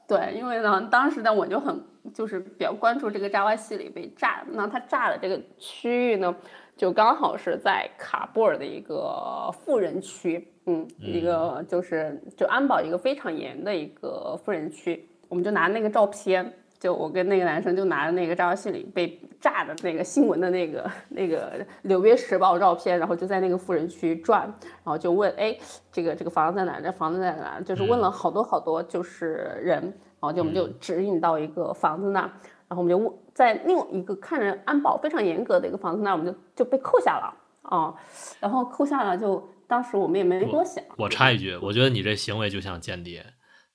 [0.07, 1.83] 对，因为呢，当时呢，我就很
[2.13, 6.35] 就是比较关注这个扎瓦西里被炸，那他炸的这个区域呢，
[6.77, 16.53] 就刚好是在卡布尔的一个富人区，嗯，一个就是就安保一个非常严的一个富人区，我们就拿那个照片。
[16.79, 25.57] 就我跟那个男生就拿着那个扎瓦西里被炸的那个新闻的那个那个《纽约时报》照片，然后就在那个富人区转，然后就问，哎，
[25.91, 26.79] 这个这个房子在哪？
[26.79, 27.59] 这房子在哪？
[27.59, 32.31] 就是问了好多好多，就是人，然后就我们就指引到一个房子那儿，
[32.69, 37.93] 然后我们就问在另一个看着安保非常严格的一个房子那儿，我们就就被扣下了啊，
[38.39, 40.81] 然后扣下了，就当时我们也没多想。
[40.97, 43.25] 我插一句，我觉得你这行为就像间谍，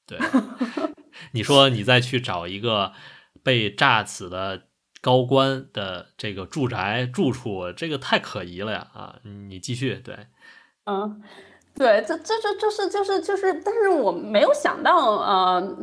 [0.07, 0.19] 对。
[1.33, 2.93] 你说你再去找一个
[3.43, 4.62] 被炸死的
[5.01, 8.88] 高官的这个住宅住处，这个太可疑了呀！
[8.93, 10.17] 啊，你继续对，
[10.87, 11.23] 嗯，
[11.75, 15.77] 对，这这这就是就是就是，但是我没有想到，呃，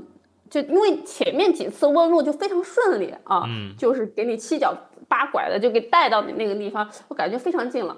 [0.49, 4.75] 就因为前面几次问路就非常顺利啊，嗯，就是给你七脚
[5.07, 7.97] 八拐的就给带到你那个地方，我感觉非常近了，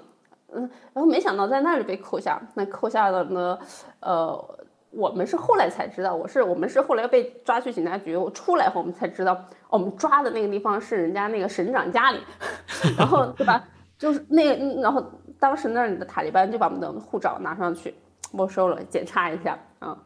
[0.54, 0.60] 嗯，
[0.92, 3.58] 然后没想到在那里被扣下，那扣下的呢，
[4.00, 4.58] 呃。
[4.96, 12.20] 我们是后来才知道，我是我们是后来被抓去警察局，我出来后我们才知道，我们抓的那个地方是人家那个省长家里，
[12.96, 13.64] 然后对吧？
[13.98, 15.04] 就是那个，然后
[15.38, 17.94] 当时那里的塔利班就把我们的护照拿上去
[18.32, 19.96] 没收了，检查一下啊，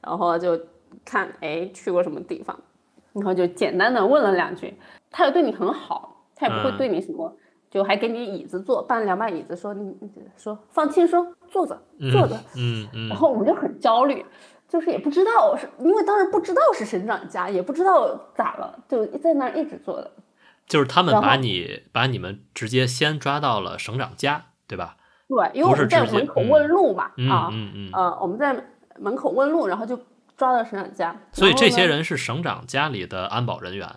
[0.00, 0.58] 然后就
[1.04, 2.58] 看哎去过什么地方，
[3.12, 4.78] 然后就简单的问了两句，
[5.10, 7.36] 他又对你很好，他也不会对你什么。
[7.70, 9.94] 就还给你椅子坐，搬两把椅子，说你
[10.36, 11.80] 说放轻松，坐着
[12.12, 14.24] 坐着，嗯嗯，然后我们就很焦虑，
[14.68, 20.10] 就是也不知道是因为当时不知道是省长家，也不知道咋了，就在那儿一直坐着。
[20.66, 24.96] 就是他们把你把你们直接先抓到了省长家，对吧？
[25.28, 27.90] 对，因为我们在门口问路嘛，嗯啊，嗯嗯。
[27.92, 28.64] 呃，我们在
[28.98, 29.96] 门口问路，然后就
[30.36, 31.16] 抓到省长家。
[31.32, 33.88] 所以这些人是省长家里的安保人员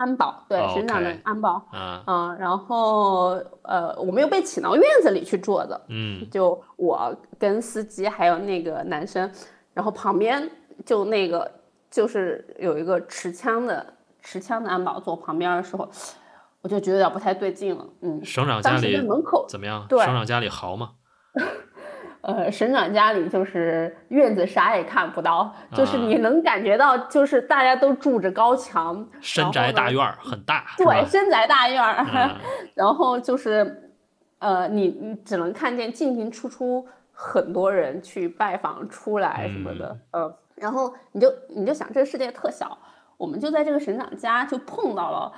[0.00, 1.62] 安保，对，哦省长的安保。
[1.70, 9.30] 啊，嗯，然后呃，我们又被请到院子里去坐的，嗯就我跟司机还有那个男生，
[9.74, 10.50] 然后旁边
[10.86, 11.50] 就那个
[11.90, 13.84] 就是有一个持枪的
[14.22, 15.86] 持枪的安保坐旁边的时候，
[16.62, 17.84] 我就觉得有点不太对劲了。
[18.00, 19.84] 嗯，省长家里门口，怎么样？
[19.86, 20.92] 对省长家里豪吗？
[22.22, 32.36] 呃，省长家里就是院子啥也看不到，就是啊你能感觉到，就是大家都住着高墙，深宅大院儿很大，对，深宅大院儿，嗯
[32.74, 33.90] 然后就是，
[34.38, 42.76] 呃，你你只能看见进进出出很多人去拜访出来什么的，呃，然后你就你就想这个世界特小，
[43.16, 45.32] 我们就在这个省长家就碰到了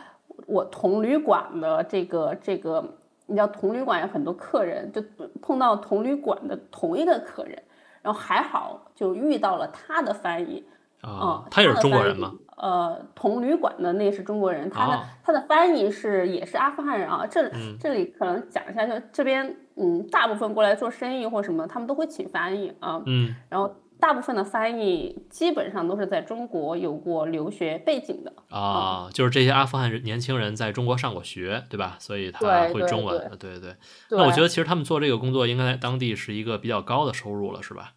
[0.47, 2.85] 我同旅馆的这个这个，
[3.27, 5.03] 你知道同旅馆有很多客人，就
[5.41, 7.63] 碰到同旅馆的同一个客人，
[8.03, 10.65] 然后还好就遇到了他的翻译，
[11.01, 12.33] 啊嗯，，他也是中国人吗？？
[12.57, 17.27] 呃，同旅馆的那是中国人，他的、哦他的翻译是也是阿富汗人啊。
[17.29, 23.03] 这、嗯这里可能讲一下，就这边嗯，大部分过来做生意或什么，他们都会请翻译啊。
[23.07, 28.33] 嗯然后大部分的翻译基本上都是在中国有过留学背景的。
[28.49, 31.95] 啊，就是这些阿富汗年轻人在中国上过学，对吧？
[32.01, 33.77] 所以他会中文，对对
[34.11, 37.93] 那我觉得其实他们做这个工作，应该在当地是一个比较高的收入了，是吧？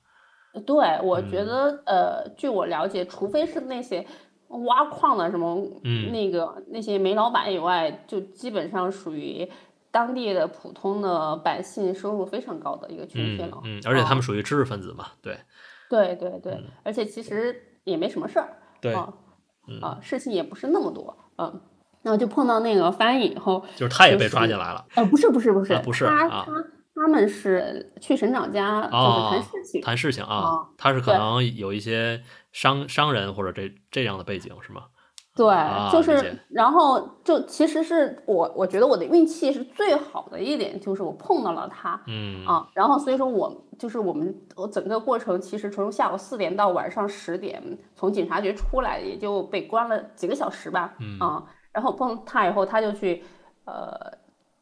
[0.63, 4.06] 对，我觉嗯得、呃，据我了解，除非是那些
[4.50, 9.50] 挖矿的什么，嗯那个那些煤老板以外，就基本上属于
[9.89, 13.60] 当地的普通的百姓收入非常高的一个群体了。
[13.63, 15.36] 嗯嗯，而且他们啊属于知识分子嘛，对
[15.89, 18.50] 对对对，嗯而且其实也没什么事儿。
[18.82, 19.13] 对，啊
[19.67, 21.15] 嗯啊，事情也不是那么多。
[21.38, 21.62] 嗯，
[22.04, 24.86] 然后就碰到那个翻译以后，就是他也被抓进来了。
[24.95, 26.54] 呃，不是不是不是，啊不是他啊他
[26.95, 29.82] 他们是去省长家就是哦谈事情。
[29.82, 34.84] 谈事情啊啊，他是可能有一些商商人或者这这样的背景是吗？
[35.36, 35.54] 对，
[35.91, 42.45] 就是，然后就其实是我，我觉得我的运气是最好的一点，就是我碰到了他嗯。
[42.45, 47.62] 啊，然后所以说我就是我们我整个过程其实从下午四点到晚上十点，
[47.95, 51.43] 从警察局出来也就被关了几个小时吧，嗯啊，
[51.74, 53.21] 然后碰他以后他就去
[53.65, 53.93] 呃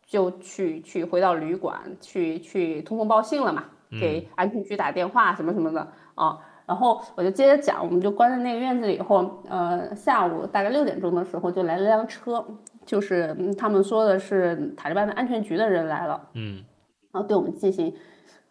[0.07, 3.99] 就去去回到旅馆去去通风报信了嘛，嗯。
[3.99, 6.39] 给安全局打电话什么什么的啊。
[6.65, 12.45] 然后我就接着讲，我们就关在那个院子里以后，呃，下午大概六点钟的时候就来了辆车，
[12.85, 16.63] 就是嗯他们说的是塔利班的安全局的人来了，嗯
[17.11, 17.93] 然后对我们进行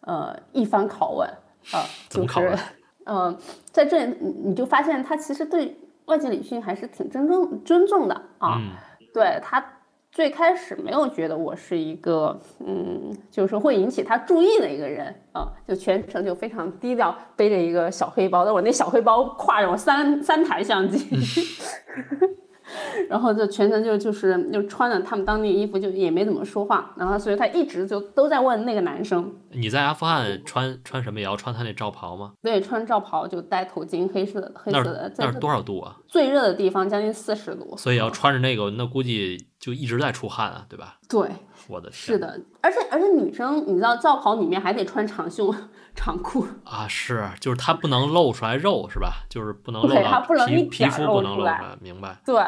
[0.03, 1.29] 呃一番拷问，
[1.73, 2.59] 啊、 就是怎么拷问
[3.05, 3.37] 嗯、
[3.71, 8.71] 在这里你你就发现他其实对外界礼训还是挺尊重尊重的啊，嗯。
[9.13, 9.63] 对他
[10.13, 20.99] 最开始没有觉得我是一个，嗯，就是会引起他注意的一个人啊，就全程就非常低调，背着一个小黑包，但我那小黑包挎着我三三台相机，
[23.09, 32.33] 然后就全程就就是就穿着他们当地衣服，就也没怎么说话，然后所以他一直就都在问那个男生，你在阿富汗穿穿什么也要穿他那罩袍吗？
[32.43, 35.97] 对，穿罩袍就戴头巾，黑色的黑色的，那是多少度啊？
[36.09, 40.99] 最热的地方将近四十度，所以要穿着那个，那估计就一直在出汗啊，对吧？
[41.09, 41.29] 对，
[41.69, 45.55] 我的天，是的，而且而且女生你知道罩袍里面还得穿长袖
[45.95, 49.25] 长裤，啊，是，就是它不能露出来肉是吧？
[49.29, 52.17] 就是不能露对它不能一皮肤不能露出来露出来，明白？
[52.25, 52.43] 对，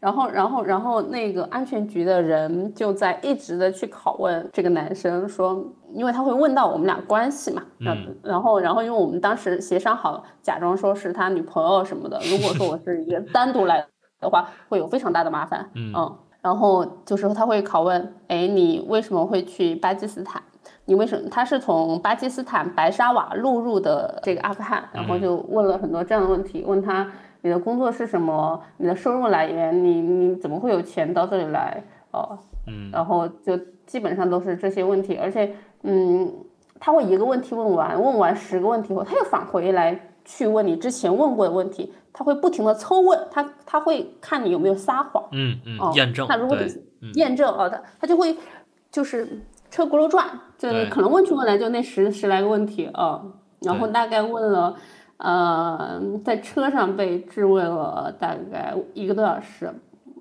[0.00, 13.86] 然后然后然后那个安全局的人就在一直的去拷问这个男生说，因为他会问到我们俩关系嘛，嗯然后然后因为我们当时协商好，假装说是他女朋友什么的，如果说我是一个单独来
[14.20, 15.92] 的话，会有非常大的麻烦，嗯
[16.40, 20.42] 然后就是他会拷问，哎，你为什么会去巴基斯坦？
[20.84, 21.28] 你为什么？
[21.30, 27.10] 他是从巴基斯坦白沙瓦录入的这个阿富汗，然后就问了很多这样的问题，问他
[27.42, 31.82] 你的工作是什么，你的收入来源，你你怎么会有钱到这里来？
[32.10, 36.30] 哦，嗯然后就基本上都是这些问题，而且嗯，
[36.78, 45.24] 他会一个问题问完，问完十个问题后，他又返回来去问你之前问过的问题，他会不停的抽问，他他会看你有没有撒谎。
[45.32, 46.56] 嗯嗯哦，验证对那如果
[47.14, 48.36] 验证哦，他他就会
[48.90, 49.40] 就是
[49.72, 53.22] 车轱辘转，就是可能问出问来就那十十来个问题啊、
[53.62, 54.76] 然后大概问了，
[55.16, 59.72] 呃，在车上被质问了大概一个多小时，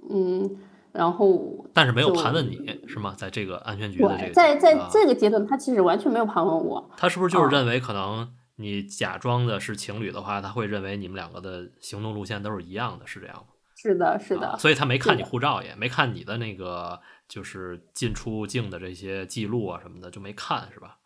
[0.09, 0.49] 嗯，
[0.93, 3.13] 然后但是没有盘问你是吗？
[3.17, 4.87] 在这个安全局的这，个在在啊。
[4.89, 13.43] 这个阶段，他其实完全没有盘问我，他是不是就是哦认为可能你假装的是情侣的话，他会认为你们两个的行动路线都是一样的，是这样吗？
[13.75, 16.99] 是的，是的，所以他没看你护照也没看你的那个
[17.31, 20.97] 就是进出境的这些记录啊什么的就没看是吧？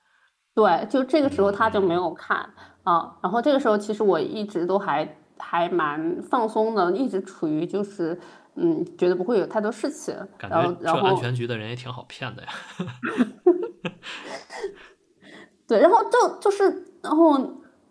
[0.56, 2.52] 对，就这个时候他就没有看
[2.84, 3.16] 啊。
[3.22, 8.20] 然后这个时候其实我一直都还还蛮放松的，一直处于就是
[8.56, 10.16] 嗯，觉得不会有太多事情。
[10.38, 12.50] 感然后觉这然后安全局的人也挺好骗的呀。
[15.68, 16.64] 对，然后就就是
[17.04, 17.38] 然后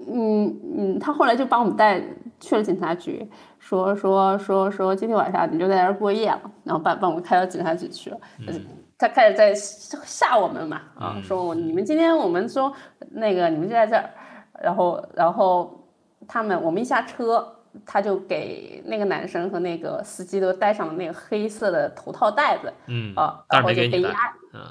[0.08, 2.00] 嗯嗯，他后来就把我们带
[2.40, 3.28] 去了警察局，
[3.58, 8.18] 说说说说今天晚上你就在这儿过夜了，然后把把我们开到警察局去了。
[8.46, 8.60] 嗯
[8.96, 12.72] 他开始在吓我们嘛，啊，嗯说我你们今天我们说
[13.10, 14.08] 那个你们就在这儿，
[14.62, 15.84] 然后然后
[16.28, 17.44] 他们我们一下车，
[17.84, 24.10] 他就给那个男生和那个司机都戴上了那个黑色的头套袋子嗯，啊，但然后就给压，
[24.52, 24.62] 嗯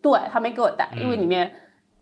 [0.00, 1.52] 对他没给我戴，因为嗯里面，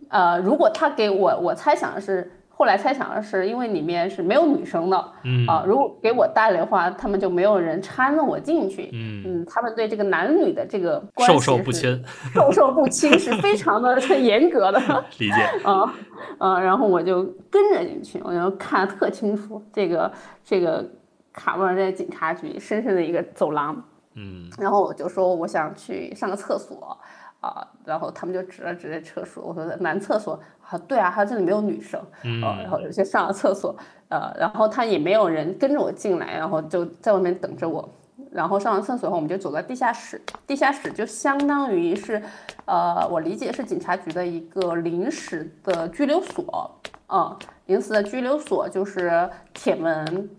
[0.09, 2.31] 呃，如果他给我，我猜想的是，
[2.63, 8.89] 后来猜想的是，因为里面是没有女生的嗯啊、如果给我带来的话，他们就没有人搀着我进去。
[8.93, 12.01] 嗯，嗯，他们对这个男女的这个关授受不亲，
[12.33, 14.79] 授受不亲是非常的严格的。
[15.19, 15.43] 理解。
[15.65, 15.93] 啊，
[16.39, 20.13] 啊，然后我就跟着进去，我就看得特清楚，这个
[20.45, 20.89] 这个
[21.33, 23.75] 卡布尔在警察局深深的一个走廊，
[24.15, 26.97] 嗯然后我就说我想去上个厕所，
[27.43, 33.77] 啊，然后他们就指了指这厕所，我说男厕所，啊，对啊，他这里没有女生，呃，然嗯后我就上了厕所，
[34.09, 37.87] 呃，然后他也没有人跟着我进来，然后就在外面等着我。
[38.31, 42.23] 然后上完厕所后，我们就走到地下室，地下室就相当于是，
[42.65, 47.37] 呃，我理解是警察局的一个临时的拘留所，嗯，
[47.67, 50.31] 临时的拘留所就是铁门，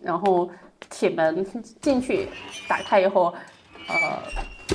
[0.00, 0.48] 然后
[0.88, 1.44] 铁门
[1.80, 2.28] 进去
[2.68, 3.34] 打开以后，
[3.88, 3.96] 呃，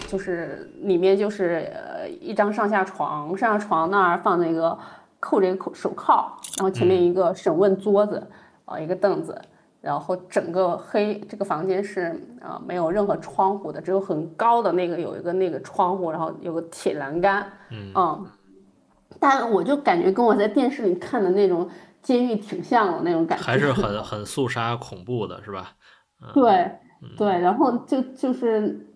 [0.07, 4.77] 就是里面就是呃一张上下床，上下床那儿放那个
[5.19, 8.25] 扣着一个口手铐，然后前面一个审问桌子，
[8.65, 9.39] 啊、一个凳子，
[9.81, 12.01] 然后整个黑这个房间是
[12.41, 18.25] 啊、呃没有任何窗户的，只有很高的那个有一个那个窗户，然后有个铁栏杆，嗯。
[19.19, 21.67] 但我就感觉跟我在电视里看的那种
[22.03, 25.71] 监狱挺像的那种感觉，还是 很很肃杀恐怖的，是吧？
[26.35, 26.51] 对
[27.01, 27.15] 嗯。
[27.17, 28.86] 对，然后就就是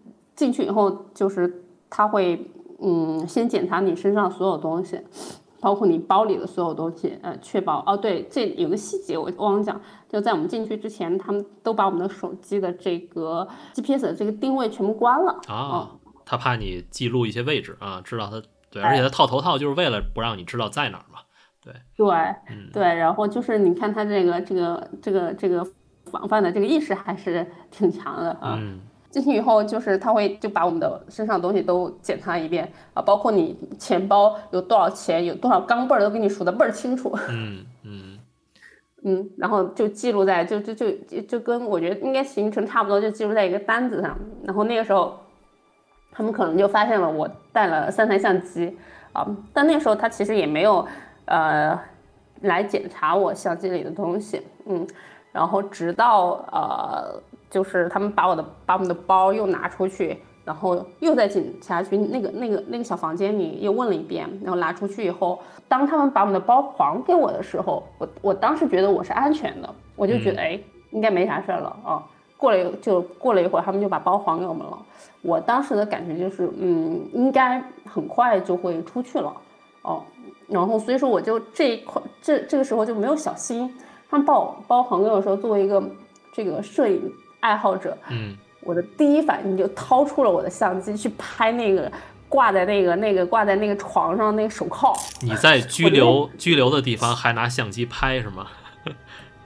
[0.42, 5.00] 进去以后，就是他会嗯先检查你身上所有东西，
[5.60, 9.80] 包括你包里的所有东西，呃，确保哦对，这有个细节我忘了讲，
[10.10, 15.40] 就在我们进去之前，他们都把我们的手机的这个 GPS 的这个定位全部关了。
[15.48, 15.92] 啊，
[16.26, 21.20] 他怕你记录一些位置啊，知道他对，而且他套头套就是为了不让你知道在哪儿嘛。
[21.96, 22.12] 对
[22.50, 25.64] 嗯对，然后就是你看他这个这个这个这个
[26.06, 28.58] 防范的这个意识还是挺强的啊。
[28.60, 28.80] 嗯
[29.12, 37.16] 进去以后，就是他会就把我们的身上的东西都检查一遍啊，包括你钱包有多少钱，有多少钢镚儿都给你数的倍儿清楚。
[37.30, 38.18] 嗯嗯
[39.04, 44.18] 嗯，然后就记录在就就就就跟我觉得应该行程差不多，就记录在一个单子上。
[44.44, 45.18] 然后那个时候，
[46.12, 48.78] 他们可能就发现了我带了三台相机
[49.12, 50.88] 啊，但那个时候他其实也没有
[51.26, 51.78] 呃
[52.42, 54.88] 来检查我相机里的东西，嗯，
[55.32, 57.20] 然后直到呃
[57.52, 60.18] 就是他们把我的把我们的包又拿出去。
[60.44, 72.04] 然后又在警察局那个那个那个小房间里又问了一遍，然后拿出去以后，当他们把我们的包还给我的时候，我我当时觉得我是安全的，我就觉得嗯哎应该没啥事儿了啊。
[72.38, 74.76] 过了一就过了一会儿，他们就把包还给我们了。
[75.22, 79.32] 我当时的感觉就是，嗯，应该很快就会出去了
[79.84, 80.02] 哦。
[80.48, 83.72] 然后所以说我就这一块这这个时候就没有小心。
[84.10, 85.82] 他们把我包还给我的时候，作为一个
[86.34, 91.92] 这个摄影爱好者，嗯我的第一反应就掏出了我的相机去拍那个
[92.30, 94.96] 挂在那个那个挂在那个床上那个手铐。
[95.22, 98.48] 你在拘留拘留的地方还拿相机拍是吗？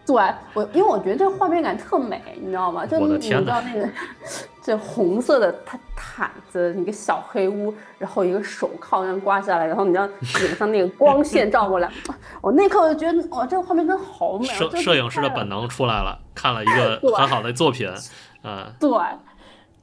[0.06, 0.16] 对
[0.54, 2.86] 我，因为我觉得这画面感特美，你知道吗？
[2.86, 3.90] 就你你知道那个
[4.62, 10.08] 这红色的毯毯子，一个小黑屋，然后一个手铐这样挂下来，然后你知道
[10.40, 11.90] 脸上那个光线照过来，
[12.42, 14.56] 我那刻我就觉得哇，这个画面真好美啊！
[14.56, 17.90] 摄摄影师的本能出来了，看了一 个很好的作品，
[18.44, 18.90] 嗯对，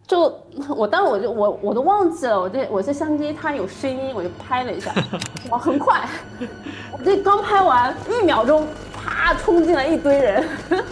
[0.07, 0.33] 就
[0.77, 4.93] 我当时我就我我都忘记了，我这我这相机它有声音，我就拍了一下，
[5.51, 6.09] 哇，很快，
[6.93, 8.67] 我这刚拍完一秒钟，
[9.05, 10.45] 啪冲进来一堆人。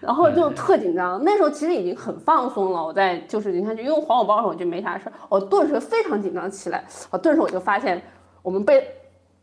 [0.00, 2.84] 然后就特紧张，那时候其实已经很放松了。
[2.84, 6.84] 我在就是你看，就因为还我包的时候我就没啥事儿，我顿时非常紧张起来。
[7.10, 8.02] 我顿时我就发现
[8.42, 8.82] 我们被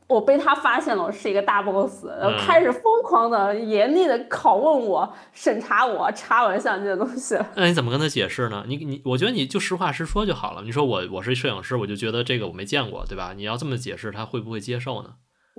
[0.07, 7.37] 我被他发现了，我是一个大 boss，然后开始疯狂的、严厉的拷问我、审查我、查我相机的东西。
[7.57, 8.63] 那你怎么跟他解释呢？
[8.67, 10.61] 你你，我觉得你就实话实说就好了。
[10.63, 13.33] 你说我我是摄影师，我就觉得这个我没见过，对吧？
[13.35, 15.09] 你要这么解释，他会不会接受呢？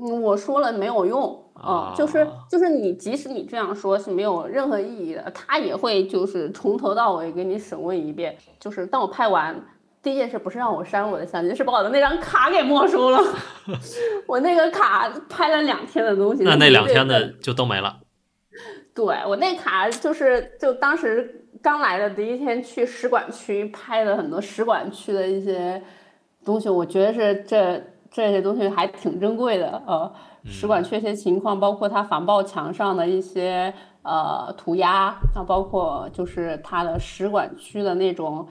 [0.01, 8.35] 嗯，我说了没有用，啊嗯，就是就是你即使你这样说是没有任何意义的，他也会就是从头到尾给你审问一遍。
[8.59, 9.63] 就是当我拍完。
[10.03, 13.21] 第一件事不是让我删我的相机，是把我的那张卡给没收了。
[14.27, 17.99] 我那个卡拍了两天的东西，那那两天的的就都没了。
[18.95, 25.83] 对我那卡就是就当时刚来的第一天去使馆区拍了很多使馆区的一些
[26.45, 27.81] 东西，我觉得是这
[28.11, 29.83] 这些东西还挺珍贵的。
[29.87, 30.13] 呃，
[30.45, 33.73] 使馆区一些情况，包括它防爆墙上的一些
[34.03, 38.49] 呃涂鸦，那，包括就是它的使馆区的那种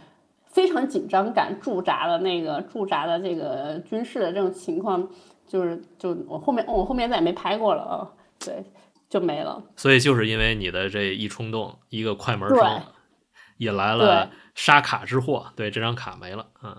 [0.57, 5.07] 非常紧张感驻扎的那个驻扎的这个军事的这种情况，
[5.47, 8.09] 就是就我后面我后面再也没拍过了啊，
[8.43, 8.65] 对，
[9.07, 9.61] 就没了。
[9.75, 12.81] 所以就是因为你的这一冲动，一个快门对声，
[13.59, 15.45] 引来了杀卡之祸。
[15.55, 16.47] 对，这张卡没了。
[16.63, 16.75] 嗯，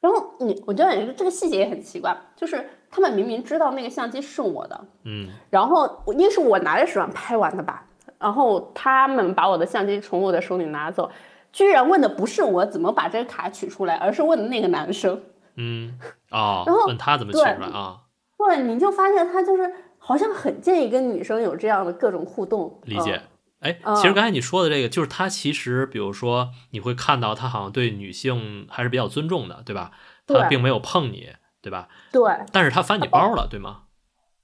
[0.00, 7.84] 然后你，我觉得这个细节也很奇怪，就是他们明明知道那个相机是我的，嗯，然后应该是我拿着手上拍完的吧，
[8.20, 11.10] 然后他们把我的相机从我的手里拿走，
[11.52, 15.20] 居然问的不是我怎么把这个卡取出来，而是问的那个男生。
[15.56, 15.98] 嗯，
[16.30, 18.00] 哦， 然后问他怎么取出来啊？
[18.38, 22.80] 对，你就发现他就是好像很介意跟女生有这样的各种互动。
[22.84, 23.20] 理解。
[23.60, 29.92] 哎，嗯其实刚才你说的这个，就是他其实，比如说，你会看到他好像对女性还是比较尊重的，对吧？
[30.26, 31.28] 他并没有碰你，
[31.60, 31.88] 对吧？
[32.10, 33.82] 对，但是他翻你包了，对吗？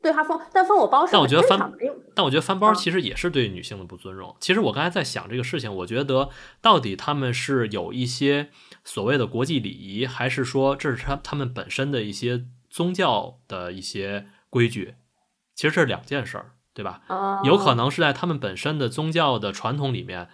[0.00, 1.72] 对他封，但封我包是但我觉得翻
[2.14, 4.36] 但我觉得翻包嗯其实也是对女性的不尊重。
[4.38, 6.30] 其实我刚才在想这个事情，我觉得
[6.60, 8.50] 到底他们是有一些
[8.84, 14.94] 所谓的国际礼仪，还是说这是他他们本身的一些宗教的一些规矩？
[15.54, 17.02] 其实这是两件事儿，对吧？
[17.08, 20.28] 啊，有可能是在他们本身的宗教的传统里面，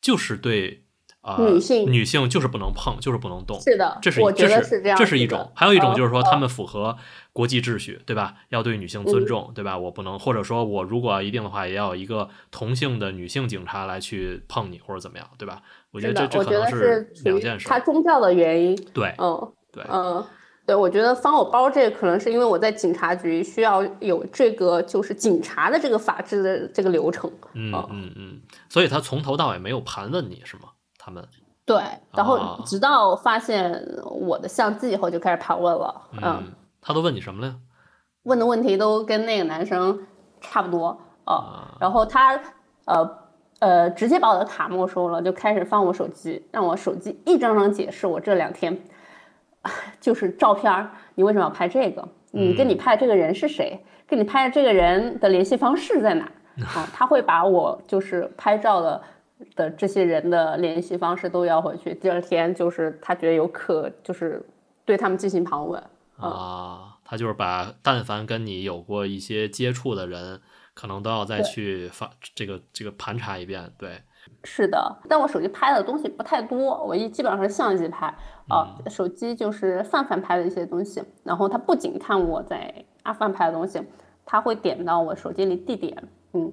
[0.00, 0.84] 就是对
[1.28, 3.60] 啊、呃女性女性就是不能碰，就是不能动。
[3.60, 6.96] 是的，这是我觉得这是这样这是一种，还有一种就是说嗯他们符合
[7.32, 8.34] 国际秩序，对吧？
[8.48, 9.76] 要对女性尊重，对吧？
[9.76, 15.60] 我不能，或者说我如果一定的话，也要有一个同性的女性警察来去碰你或者怎么样，对吧？
[15.90, 17.78] 我觉得这，可能是两件事他。
[17.80, 18.76] 宗教的原因。
[18.92, 20.24] 对嗯对，嗯，
[20.66, 27.30] 对，我觉得翻我包这个可能是因为我在警察局需要有这个就是警察的这个法制的这个流程。
[27.54, 30.64] 嗯哦嗯嗯，所以他从头到尾没有盘问你是吗？
[31.08, 31.26] 他们
[31.64, 31.76] 对，
[32.12, 36.02] 然哦后直到发现我的相机以后就开始盘问了。
[36.12, 36.44] 嗯，嗯，
[36.82, 37.54] 他都问你什么了呀？
[38.24, 40.06] 问的问题都跟那个男生
[40.40, 40.88] 差不多。
[41.24, 42.38] 哦，啊，然后他
[42.84, 43.18] 呃
[43.60, 48.78] 呃直接把我的卡没收了，就开始翻我手机，让我手机一张张解释我这两天
[49.98, 52.06] 就是照片，你为什么要拍这个？
[52.32, 53.82] 你跟你拍的这个人是谁？
[54.06, 56.24] 跟你拍的这个人的联系方式在哪？
[56.74, 59.00] 啊，他会把我就是拍照的
[59.54, 61.94] 的这些人的联系方式都要回去。
[61.94, 64.44] 第二天就是他觉得有可就是
[64.84, 65.82] 对他们进行盘问。
[66.16, 70.40] 啊，他就是把但凡跟你有过一些接触的人，
[70.74, 73.72] 可能都要再去发这个这个盘查一遍。
[73.78, 74.02] 对，
[74.42, 78.12] 是的，但我手机拍的东西不太多，我一基本上是相机拍
[78.48, 81.00] 啊、手机就是范范拍的一些东西。
[81.22, 83.80] 然后他不仅看我在阿富汗拍的东西，
[84.26, 85.96] 他会点到我手机里地点，
[86.32, 86.52] 嗯，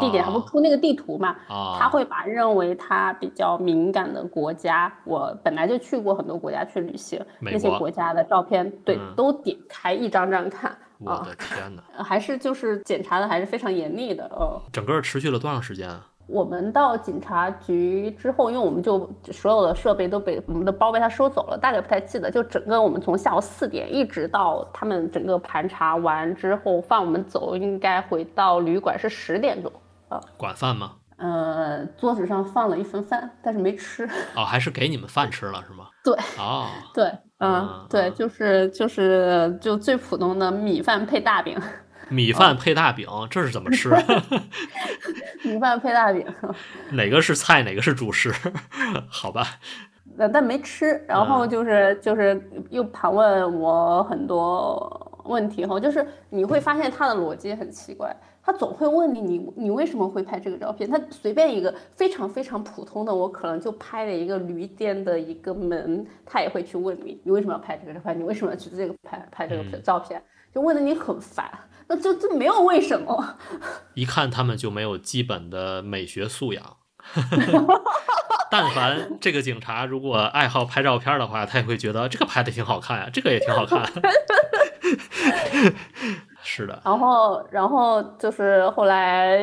[0.00, 11.82] 地点他不出那个地图嘛，啊，他会把认为他比较敏感的国家，我本来就去过很多国家去旅行，那些国国家的照片，对，嗯都点开一张张看我啊，的天哪！
[12.02, 14.62] 还是就是检查的还是非常严厉的，哦。
[14.72, 16.06] 整个持续了多长时间啊？
[16.26, 22.30] 我们到警察局之后，因为我们就所有的设备都被我们的包被他收走了，大概不太记得。
[22.30, 29.70] 就整个我们从下午四点一直到他们整个盘查完之后放我们走，应该回到旅馆是十点钟。
[30.36, 30.92] 管饭吗？
[31.16, 34.04] 呃，桌子上放了一份饭，但是没吃。
[34.34, 35.86] 哦，还是给你们饭吃了是吗？
[36.02, 37.04] 对，哦，对，
[37.38, 41.56] 嗯嗯，对，就是就是就最普通的米饭配大饼，
[42.08, 43.90] 米饭配大饼，这是怎么吃？
[45.42, 46.26] 米饭配大饼。
[46.92, 48.32] 哪个是菜，哪个是主食？
[49.08, 49.46] 好吧，
[50.18, 52.40] 呃，但没吃，然后就是就是
[52.70, 60.88] 又盘问我很多问题哈，就是你会发现他的逻辑很奇怪，他总会问你你你为什么会拍这个照片？
[60.88, 68.18] 他随便一个非常非常普通的，我可能就拍了一个旅店的一个门，他也会去问你你为什么要拍这个照片？
[68.18, 70.22] 你为什么要去这个拍拍这个嗯照片？
[70.54, 71.50] 就问的你很烦，
[71.88, 73.36] 那这这没有为什么。
[73.94, 76.76] 一看他们就没有基本的美学素养。
[78.50, 83.82] 但凡这个警察如果爱好拍照片的话，他也会觉得这个拍的挺好看呀、这个也挺好看。
[86.42, 89.36] 是的，然后，然后就是后来，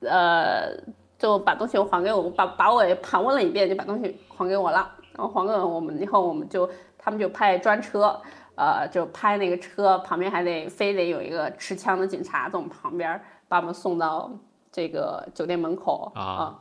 [0.00, 0.70] 呃，
[1.18, 4.88] 就把东西还给我，把把我也盘问了一遍，就把东西还给我了。
[5.16, 8.20] 然后还给我们以后，我们就他们就派专车，
[8.58, 14.28] 呃，就拍那个车旁边还得非得有一个持枪的警察在我们旁边，把我们送到
[14.72, 16.60] 这个酒店门口啊，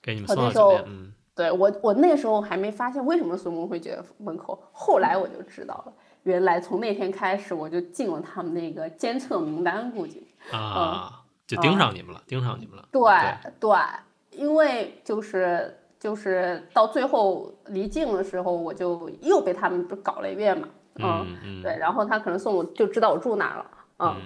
[0.00, 0.84] 给你们送到酒店。
[0.86, 5.92] 嗯，对我我那时候还没发现为什么孙梦会觉得门口，后来我就知道了，
[6.22, 12.88] 原来从那天开始我就进了他们那个监测名单，估计啊，就盯上你们了，盯上你们了。
[12.90, 13.02] 对
[13.60, 13.76] 对，
[14.30, 20.66] 因为就是就是到最后离境的时候，我就又被他们搞了一遍嘛。
[21.02, 23.70] 嗯嗯，对，然后他可能送我就知道我住哪了。
[23.98, 24.16] 嗯，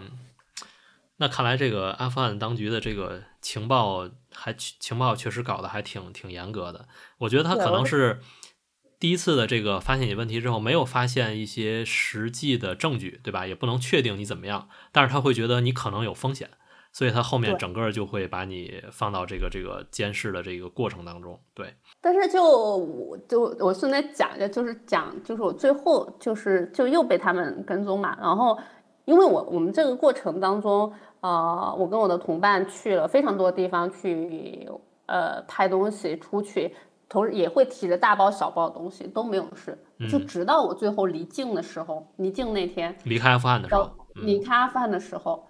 [1.16, 6.86] 那看来这个阿富汗当局的这个情报还情报确实搞得还挺挺严格的。
[7.18, 8.20] 我觉得他可能是
[8.98, 13.46] 第一次的这个发现你问题之后，没有发现一些实际的证据，对吧？
[13.46, 16.50] 也不能确定你怎么样，但是他会觉得你可能有风险。
[16.92, 21.74] 所以他后面整个就会把你放到这个这个监视的这个过程当中，对。
[22.04, 28.58] 但是就我就我顺便讲一下，就是讲就是我最后就是就又被他们跟踪嘛，然后
[29.06, 30.92] 因为我我们这个过程当中，
[31.22, 34.68] 呃，我跟我的同伴去了非常多地方去
[35.06, 36.76] 呃拍东西出去，
[37.08, 39.78] 同时也会提着大包小包的东西都没有事，
[40.10, 45.42] 就直到我最后离境的时候，离境那天离开阿富汗的时候，离开阿富汗的时候，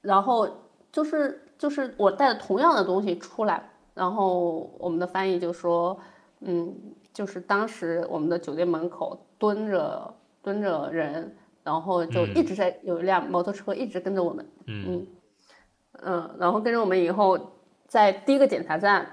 [0.00, 0.48] 然后。
[0.92, 5.98] 就是就是我带着同样的东西出来，然后我们的翻译就说，
[6.40, 6.74] 嗯，
[7.12, 15.06] 就是当时我们的酒店门口蹲着蹲着人，然后就一直在有一辆摩托车一直跟着我们，嗯
[16.02, 17.38] 嗯，然后跟着我们以后，
[17.86, 19.06] 在第一个检查站，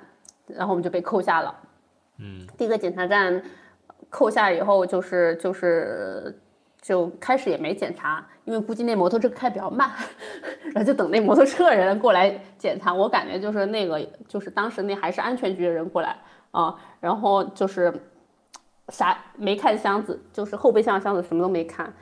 [0.47, 1.55] 然后我们就被扣下了，
[2.17, 3.43] 嗯，第一个检查站
[4.09, 6.41] 扣下以后就是就是。
[6.81, 9.91] 就开始也没检查，因为估计那摩托车开比较慢，
[10.73, 12.93] 然后就等那摩托车的人过来检查。
[12.93, 16.15] 我感觉就是那个，就是当时那还是安全局的人过来
[16.51, 17.93] 啊，然后就是
[18.87, 21.93] 啥没看箱子，就是后备箱箱子什么都没看，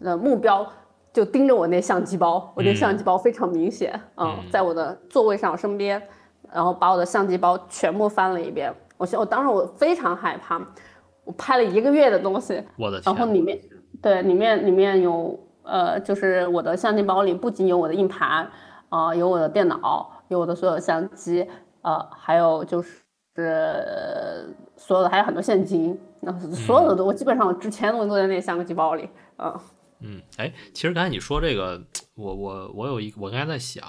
[0.00, 0.70] 呃，目标
[1.14, 6.00] 就盯着我那相机包，我那相机包非常明显，嗯，在我的座位上身边，
[6.52, 8.72] 然后把我的相机包全部翻了一遍。
[8.98, 10.60] 我我当时我非常害怕，
[11.24, 13.58] 我拍了一个月的东西，我的天，然后里面。
[14.06, 18.48] 对，里面里面有呃，就是我的相机包里不仅有我的硬盘，
[18.88, 21.44] 啊，有我的电脑，有我的所有相机，
[21.82, 29.52] 呃，还有就是所有的还有很多现金，那所有的都我基本上之前东西都在那相机包里，嗯。
[29.98, 31.82] 嗯，哎，其实刚才你说这个，
[32.14, 33.82] 我我我有一我刚才在想，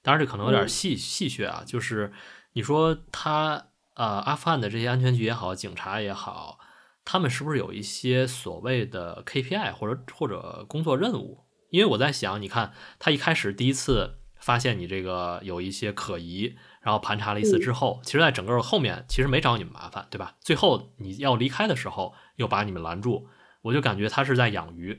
[0.00, 2.12] 当然这可能有点戏戏谑啊，就是
[2.52, 3.64] 你说他
[3.96, 6.60] 呃阿富汗的这些安全局也好，警察也好。
[7.06, 11.44] 他们是不是有一些所谓的 KPI 或者或者工作任务？
[11.70, 20.34] 因为我在想，你看他一开始第一次发现你这个有一些可疑，然后盘查了一次之后，其实在整个后面其实没找你们麻烦，对吧？
[20.40, 23.28] 最后你要离开的时候又把你们拦住，
[23.62, 24.98] 我就感觉他是在养鱼，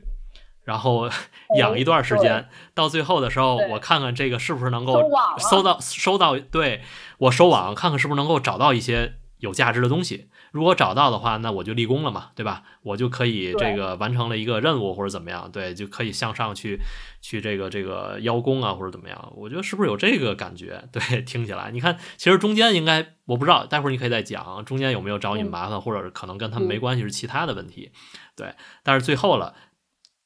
[0.63, 1.09] 然后
[1.57, 5.01] 养一段时间，到最后的时候我看看这个是不是能够
[5.39, 6.83] 搜到收到，对
[7.17, 10.29] 我收网看看是不是能够找到一些有价值的东西。
[10.57, 12.63] 如果找到的话，那我就立功了嘛，对吧？
[12.81, 16.79] 我就可以这个完成了一个任务或者怎么样，对，就可以向上去
[17.21, 19.33] 去这个这个邀功啊或者怎么样？
[19.35, 20.83] 我觉得是不是有这个感觉？
[20.91, 27.91] 对，听起来，你看，其实中间应该我不知道，待会儿你可以再讲中间有没有找你麻烦，或者是可能跟他们没关系是其他的问题，
[28.35, 28.55] 对。
[28.81, 29.53] 但是最后了，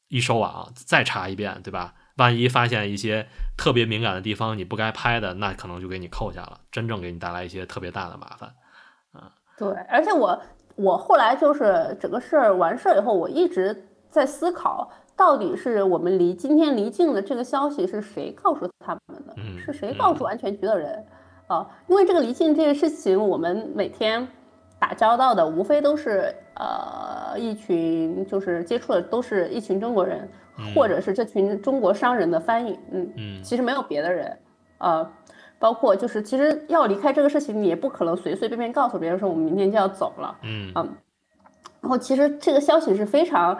[0.08, 1.96] 一收网再查一遍，对吧？
[2.16, 3.28] 万一发现一些
[3.58, 8.54] 特别敏感的地方你不该拍的，那可能就给你扣下了，真正给你带来一些特别大的麻烦。
[9.62, 10.42] 对，而且我
[10.76, 19.36] 我后来就是整个事儿完事儿以后，我一直在思考，到底是我们离今天离境的这个消息是谁告诉他们的？
[19.64, 21.06] 是谁告诉安全局的人？
[21.46, 24.28] 啊，因为这个离境这个事情，我们每天
[24.80, 30.28] 打交道的无非都是呃一群，就是接触的都是一群中国人，
[30.74, 34.36] 或者是这群中国商人的翻译，嗯嗯，其实没有别的人，
[34.80, 35.08] 呃。
[35.62, 40.36] 包括就是，其实要离开这个事情，你也不可能随随便便告诉别人说我们明天就要走了。
[40.42, 40.90] 嗯嗯。
[41.80, 43.56] 然后其实这个消息是非常，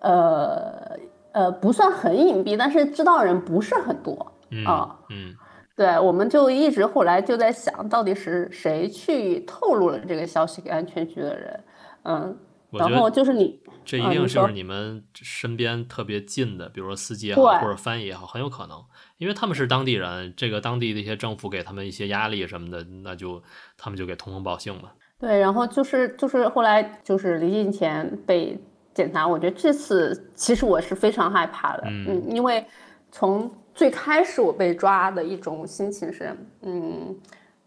[0.00, 0.98] 呃
[1.30, 4.32] 呃，不算很隐蔽，但是知道人不是很多
[4.66, 4.98] 啊。
[5.08, 5.32] 嗯。
[5.76, 11.64] 对，我们就一直后来就在想到底是谁去透露了这个消息给安全局的人。
[12.02, 12.36] 嗯。
[12.72, 13.62] 然后就是你。
[13.84, 18.76] 这一定就是你们身边特别近的，比如说司机也好，或者翻译也好，很有可能。
[19.20, 23.42] 因为他们是当地人，这个当地的一些政府给他们一些压力什么的，那就
[23.76, 24.92] 他们就给通风报信嘛。
[25.18, 28.58] 对，然后就是就是后来就是离境前被
[28.94, 32.64] 检查，我觉得这次其实我是非常害怕的，嗯，因为
[33.12, 37.14] 从最开始我被抓的一种心情是，嗯，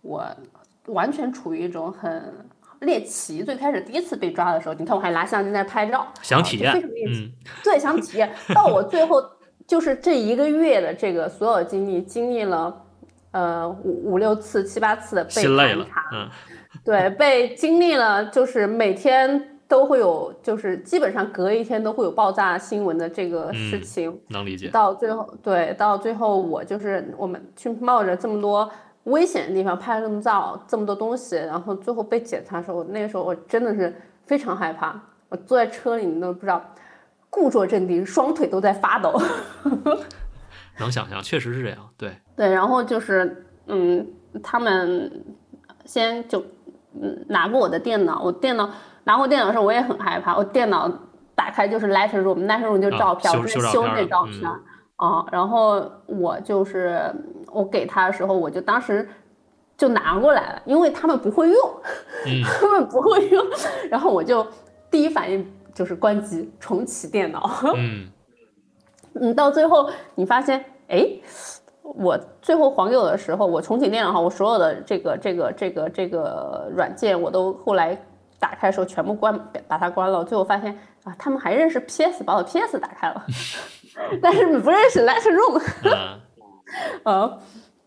[0.01, 0.25] 我
[0.87, 2.33] 完全处于一种很
[2.79, 7.31] 猎奇，最开始第一次被抓的时候，你看我还拿相机在拍照，想体验，非常猎奇，嗯
[7.63, 8.33] 对，想体验。
[8.55, 9.21] 到我最后
[9.73, 12.85] 就是这一个月的这个所有经历，经历了
[13.31, 16.29] 呃五五六次、七八次的被心累了盘查，，嗯
[16.85, 24.21] 对，被经历了，就是每天都会有，就是基本上隔一天都会有爆炸新闻的这个事嗯情。
[24.27, 28.69] 能理解，到最后，对，到最后我就是我们去冒着这么多
[29.05, 33.91] 危险的地方拍了这么照，这么多东西，然后最后被检查的时候，那个时候我真的是
[34.27, 35.01] 非常害怕。
[35.29, 36.63] 我坐在车里，你都不知道，
[37.33, 39.19] 故作镇定，双腿都在发抖。
[40.77, 44.07] 能想象，确实是这样，对，对，然后就是，嗯，
[44.43, 45.23] 他们
[45.85, 46.39] 先就
[47.01, 48.69] 嗯拿过我的电脑，我电脑
[49.05, 50.91] 拿过电脑的时候，我也很害怕，我电脑
[51.33, 54.49] 打开就是 Lightroom，Lightroom 就照片，修我是修那照片
[54.97, 57.11] 啊，然后我就是
[57.51, 59.07] 我给他的时候，我就当时
[59.75, 61.81] 就拿过来了，因为他们不会用，
[62.25, 62.41] 嗯。
[62.59, 63.45] 他们不会用，
[63.89, 64.45] 然后我就
[64.89, 68.07] 第一反应就是关机重启电脑， 嗯
[69.13, 71.07] 你，到最后你发现，哎，
[71.81, 77.95] 我最后还给我的时候，我重启电脑后，我所有的这个这个这个这个软件，我都后来
[78.39, 80.23] 打开的时候全部关，把它关了。
[80.23, 83.25] 最后发现啊，他们还认识 PS，把我 PS 打开了，
[84.21, 85.61] 但是不认识 Lightroom。
[85.85, 86.19] 嗯
[87.03, 87.39] 呃，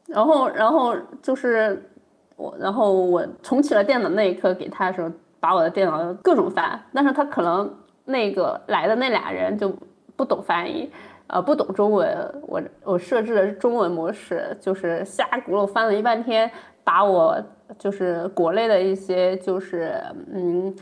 [0.06, 1.90] 然后然后就是
[2.36, 5.10] 我，然后我重启了电脑那一刻给他的时候，
[5.40, 7.72] 把我的电脑各种翻，但是他可能
[8.04, 9.72] 那个来的那俩人就
[10.16, 10.90] 不懂翻译，
[11.26, 16.50] 呃，不懂中文，我我设置的是中文模式，就是瞎轱辘翻了一半天，
[16.84, 17.36] 把我
[17.78, 20.00] 就是国内的一些就是
[20.32, 20.74] 嗯。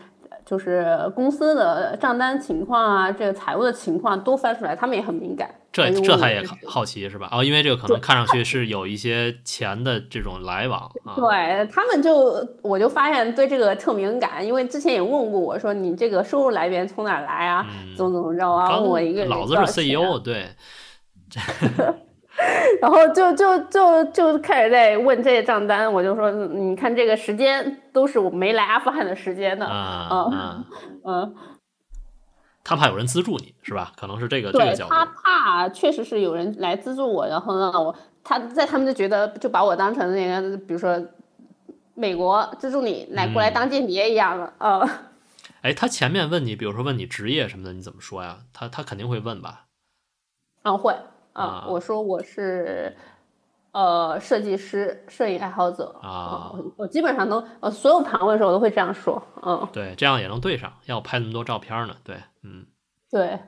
[0.46, 5.48] 就是公司的账单情况啊，这个财务的情况都翻出来，他们也很敏感。
[5.74, 7.28] 这这他也好好奇是吧？
[7.32, 18.78] 哦，因为这个可能看上去是有一些钱的这种来往 啊，对他们就，我就发现对这个特敏感，因为之前也问过我说你这个收入来源从哪来啊，嗯怎么怎么着啊？
[18.78, 20.46] 问我一个人老子是 CEO，对，
[22.80, 30.64] 然后就就就就开始在问这些账单，我就说嗯你看这个时间都是我没来阿富汗的时间的，啊嗯啊，
[31.04, 31.34] 嗯，
[32.64, 33.92] 他怕有人资助你是吧？
[33.96, 37.94] 可能是这个这个角度对他怕确实是有人来资助我，然后呢我
[38.24, 41.00] 他在他们就觉得就把我当成那个比如说
[41.94, 44.88] 美国资助你来过来嗯当间谍一样的，呃。
[45.62, 48.40] 哎，他前面问你，比如说问你职业什么的，你怎么说呀？
[48.52, 49.64] 他他肯定会问吧？
[50.62, 50.92] 啊，会
[51.32, 52.94] 啊啊，我说我是
[53.72, 60.70] 呃设计师，摄影爱好者啊我我基本上都呃所有盘问的时候我都会这样说，嗯，对，这样也能对上。
[60.84, 62.66] 要拍那么多照片呢，对，嗯，
[63.10, 63.40] 对，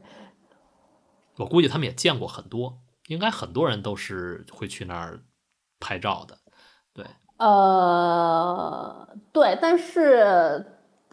[1.37, 2.79] 我估计他们也见过很多，
[3.09, 5.21] 应该很多人都是会去那儿
[5.79, 6.39] 拍照的。
[6.95, 7.05] 对
[7.37, 10.65] 呃，对，但是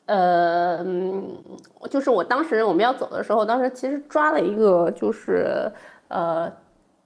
[0.05, 1.43] 呃，嗯
[1.89, 5.69] 就是我当时我们要走的时候，当时其实抓了一个就是
[6.07, 6.51] 呃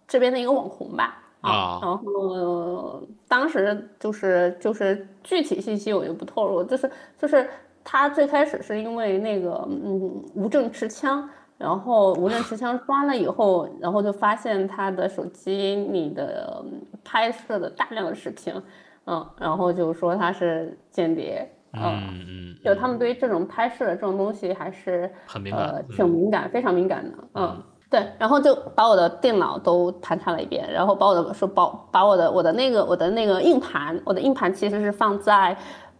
[0.07, 1.23] 这边的一个网红吧。
[1.41, 7.47] 啊然后当时就是就是具体信息我就不透露，就是就是
[7.89, 11.27] 他最开始是因为那个嗯无证持枪，
[11.57, 18.53] 然后无证持枪抓了以后，然后就发现他的手机里的嗯拍摄的大量的视频，
[19.05, 27.63] 嗯，然后就说他是间谍，嗯，嗯嗯，就他们对于这种拍摄的这种东西还是很敏呃感，挺嗯敏感，非常敏感的，嗯。
[27.89, 35.55] 对，然后就把我的电脑都盘查了一遍，然后把我的说把把我的我的那个我的那个硬盘，我的硬盘其实是放在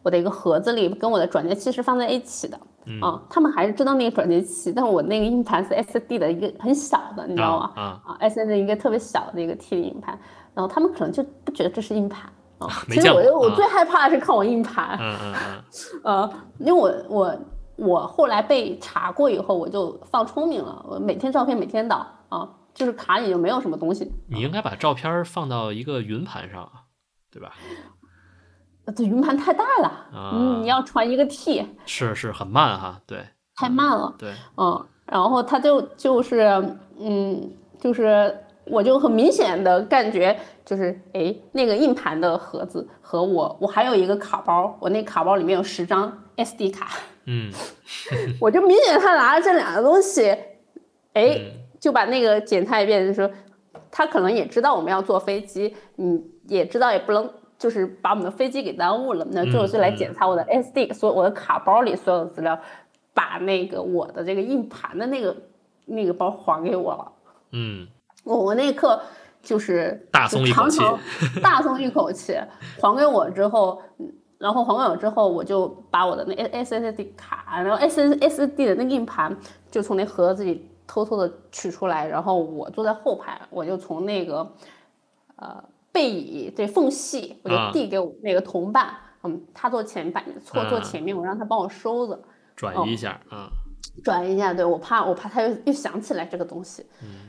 [0.08, 2.58] 我的一个盒子里，跟我的转接器是放在一起的。
[2.86, 7.72] 嗯啊，他们还是知道那个转接器，但我那个硬盘是 SD 的一个很小的，你知道吗？
[7.76, 10.18] 啊啊，啊，SD 的一个特别小的一个 T 的硬盘，
[10.54, 12.70] 然后他们可能就不觉得这是硬盘啊。
[12.88, 17.40] 没其实我我最害怕的是看我硬盘，嗯嗯嗯，呃，因为我我
[17.76, 24.10] 我后来被查过以后，我就放聪明了，我每天照片每天导啊，就是卡里就没有什么东西。
[24.30, 26.88] 你应该把照片放到一个云盘上啊，
[27.30, 27.52] 对吧？
[28.88, 33.20] 呃这云盘太大了，啊嗯，你要传一个 T，是是很慢哈，对。
[33.60, 34.14] 太慢了。
[34.20, 36.42] 对，嗯，然后他就就是
[37.00, 46.88] 嗯，就是我就很明显的感觉就是哎，那个硬盘的盒子和我我还有一个卡包，我那卡包里面有十张 SD 卡，
[47.26, 47.52] 嗯。
[48.40, 50.30] 我就明显他拿了这两个东西，
[51.14, 53.28] 哎，嗯就把那个检查一遍，就说
[53.90, 57.28] 他可能也知道我们要坐飞机，嗯，也知道也不能
[57.58, 62.60] 就是把我们的飞机给耽误了，那最后就来检查我的 SD，所有我的卡包里所有的资料，
[63.14, 65.36] 把那个我的这个硬盘的那个
[65.86, 67.12] 那个包还给我了。
[67.52, 67.88] 嗯，
[68.24, 69.02] 我我那一刻
[69.42, 70.80] 就是大松一口气
[71.42, 72.38] 大松一口气，
[72.82, 79.36] 还给我之后，嗯然后还给我之后，我就把我的那 S S D 卡，然后 S S S D 的那个硬盘
[79.72, 84.48] 就从那盒子里偷偷的取出来，然后我坐在后排，我就从那个
[85.38, 85.64] 呃
[85.98, 92.20] 背椅这缝隙，我就递给我那个同伴，嗯，他坐前排，坐坐前面，我让他帮我收着，
[92.56, 93.50] 转移一下，嗯。
[94.04, 96.86] 转移一下，对我怕我怕他又又想起来这个东西，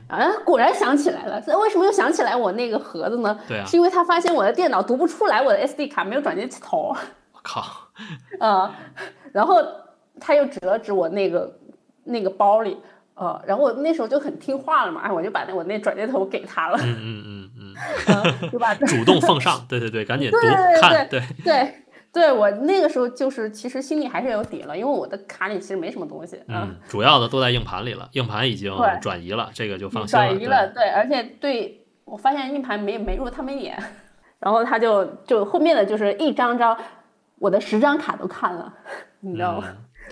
[0.07, 1.41] 然后果然想起来了。
[1.47, 3.39] 那为什么又想起来我那个盒子呢？
[3.47, 6.95] 对啊，是因为他发现我的电脑读不出来我的 SD 卡，没有转接头。
[7.31, 7.63] 我靠！
[8.39, 8.71] 呃，
[9.31, 9.55] 然后
[10.19, 11.59] 他又指了指我那个
[12.03, 12.77] 那个包里，
[13.19, 16.79] 呃，然后我那时候就很听话了嘛，哎，我就把那我那转接头给他了。
[16.81, 16.97] 嗯
[17.27, 17.73] 嗯嗯
[18.07, 20.37] 嗯， 就把主动奉上，对对对，赶紧读
[20.81, 21.75] 看，对对。
[22.11, 30.25] 对我那个时候就是其实心里还是有底了，因为我的卡里其实没什么东西，嗯，主要的都在硬盘里了，硬盘已经转移了，这个就放心了。
[30.25, 33.77] 转移了，对，而且对我发现硬盘没没入他们眼，
[34.41, 36.75] 然后他就就后面的就是一张张，
[37.37, 38.73] 我的十张卡都看了，
[39.19, 39.67] 你知道吗？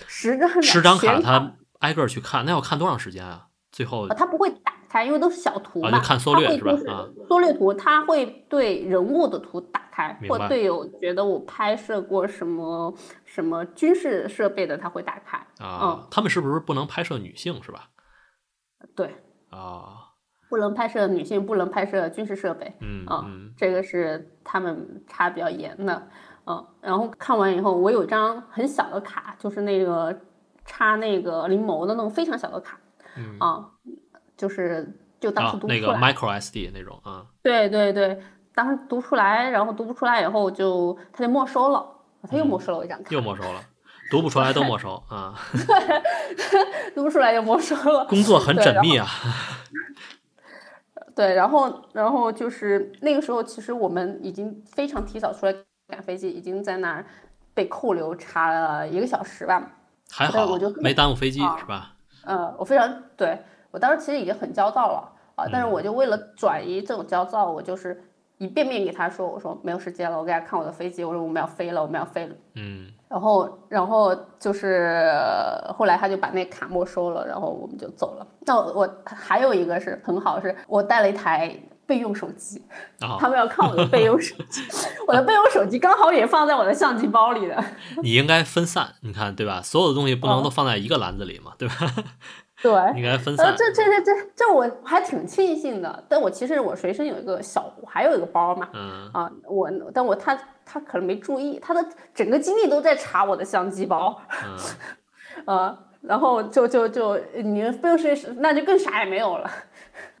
[0.06, 3.46] 十张十张卡他挨个去看，那要看多长时间啊？
[3.70, 6.72] 最后他不会打开，因为都是小图嘛，就看缩略是吧？
[6.90, 10.18] 啊，缩略图他会对人物的图打开。
[10.28, 16.06] 或队友觉得我拍摄过什么什么军事设备的，他会打开啊。
[16.10, 17.88] 他们是不是不能拍摄女性是吧？
[18.94, 19.16] 对
[19.50, 20.14] 啊，
[20.48, 22.76] 不能拍摄女性，不能拍摄军事设备。
[22.80, 26.08] 嗯嗯，这个是他们查比较严的。
[26.46, 30.18] 嗯，然后看完以后，我有一张很小的卡，就是那个
[30.68, 32.78] 插那个临摹的那种非常小的卡。
[33.16, 33.68] 嗯啊，
[34.36, 34.88] 就是
[35.18, 37.26] 就当时读那个 micro SD 那种啊。
[37.42, 38.22] 对对对。
[38.54, 41.86] 当时读出来，然后读不出来以后就他就没收了，
[42.28, 43.62] 他又没收了我一张卡，又没收了，
[44.10, 45.32] 读不出来都没收啊
[46.92, 49.06] 读不出来就没收了，工作很缜密啊。
[51.14, 55.54] 对，然后然后就是那个时候，其实我们已经非常提早出来
[55.86, 57.06] 赶飞机，已经在那儿
[57.54, 59.77] 被扣留查了一个小时吧，
[60.10, 61.92] 还好，我就没耽误飞机是吧？
[62.24, 63.38] 嗯，我非常对
[63.70, 68.04] 我当时其实已经很焦躁了啊，但是我就为了转移这种焦躁，我就是。
[68.40, 72.36] 一遍遍给他说，我说没有时间了，我给他看我的飞机，我说我们要飞了，我们要飞了。
[72.54, 75.10] 嗯，然后，然后就是
[75.76, 78.24] 后来他就把那卡没收了，然后我们就走了。
[78.46, 81.52] 那我还有一个是很好，是我带了一台
[81.88, 82.62] 备用手机，
[83.18, 84.62] 他们要看我的备用手机，
[85.08, 87.64] 我的备用手机刚好也放在我的相机包里的。
[88.02, 89.62] 你应该分散，你看对吧？
[89.62, 91.74] 所有的东西不能都放在一个篮子里嘛，对吧？
[92.60, 93.54] 对，应该分散。
[93.56, 96.04] 这这这这这我还挺庆幸的。
[96.08, 98.68] 但我其实我随身有一个小，还有一个包嘛。
[98.74, 101.82] 嗯啊，我但我他他可能没注意，他的
[102.14, 104.20] 整个精力都在查我的相机包。
[104.44, 104.58] 嗯，
[105.46, 109.48] 呃，然后就就就你不用是那就更啥也没有了。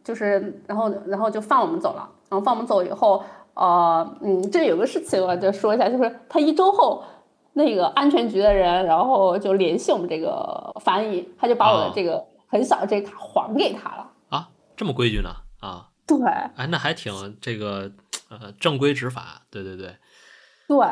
[0.08, 2.08] 就是然后然后就放我们走了。
[2.30, 3.22] 然后放我们走以后，
[3.54, 7.04] 呃嗯，这有个事情我就说一下，就是他一周后。
[7.54, 15.88] 那个安全局的人，然后就联系我们这个翻译，他就把我的这个很小的这卡还给他了啊，这么规矩呢啊？
[16.06, 16.16] 对，
[16.54, 17.90] 哎，那还挺这个
[18.30, 19.92] 呃正规执法，对对对，
[20.68, 20.86] 对。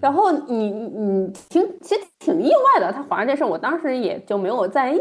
[0.00, 4.98] 然后你你挺其实挺意外的，他还这事，我当时也就没有在意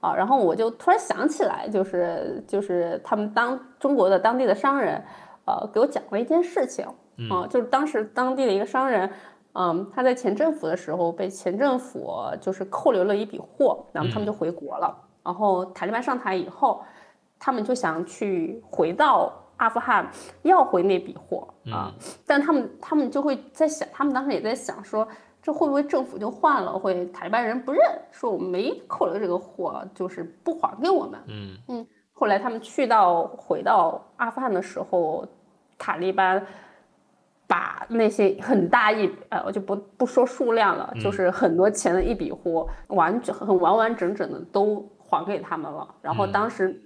[0.00, 0.14] 啊。
[0.14, 5.02] 然后我就突然想起来，就是就是他们当中国的当地的商人，
[5.44, 6.84] 呃，给我讲了一件事情
[7.30, 9.10] 啊，就是当时当地的一个商人。
[9.52, 12.08] 嗯，他在前政府的时候被前政府
[12.40, 14.96] 就是扣留了一笔货，然后他们就回国了。
[15.24, 16.84] 然后塔利班上台以后，
[17.36, 20.08] 他们就想去回到阿富汗
[20.42, 21.92] 要回那笔货啊，
[22.24, 25.06] 但他们他们就会在想，他们当时也在想说，
[25.42, 31.20] 这会不会政府就换了，会塔利班人不认，说我们没扣留这个货，就是不还给我们。
[31.28, 35.26] 嗯嗯，后来他们去到回到阿富汗的时候，
[35.78, 36.44] 塔利班。
[37.50, 45.92] 把那些很大一呃，我就不不说数量了，就是很多钱的一笔货，完整很完完整整的都还给他们了。
[46.00, 46.80] 然后当时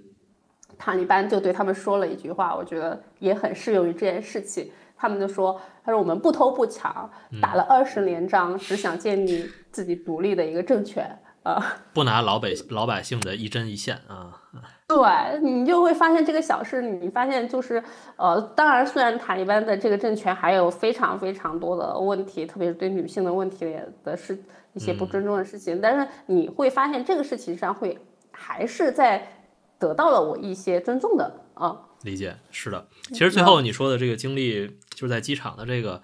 [0.78, 4.72] 塔利班就对他们说了一句话，我觉得也很适用于这件事情。
[5.04, 7.10] 他们就说：“他说我们不偷不抢，
[7.42, 11.04] 打了二十年仗，只想建立自己独立的一个政权
[11.42, 14.40] 啊，不拿老百老百姓的一针一线啊。
[14.88, 17.84] ”对你就会发现这个小事，你发现就是，
[18.16, 24.42] 呃，当然，虽然塔利班的这个政权还有非常非常多的问题，特别是对女性的问题的是
[24.72, 27.98] 一些不尊重的事情，但是你会发现这个事情上会
[28.30, 29.28] 还是在
[29.78, 31.78] 得到了我一些尊重的啊。
[32.04, 36.02] 理解是的，其实最后你说的这个经历，就是在机场的这个，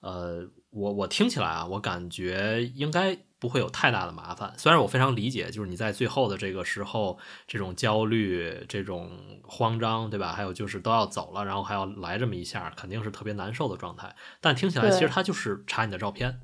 [0.00, 4.52] 呃，我我听起来啊，我感觉应该不会有太大的麻烦。
[4.58, 9.10] 虽然我非常理解，就是你在最后的这个时候，这种焦虑、这种
[9.42, 10.34] 慌张，对吧？
[10.34, 14.14] 还有就是都要走了，然后还要来这么一下，肯定是特别难受的状态。
[14.42, 16.40] 但听起来，其实他就是查你的照片，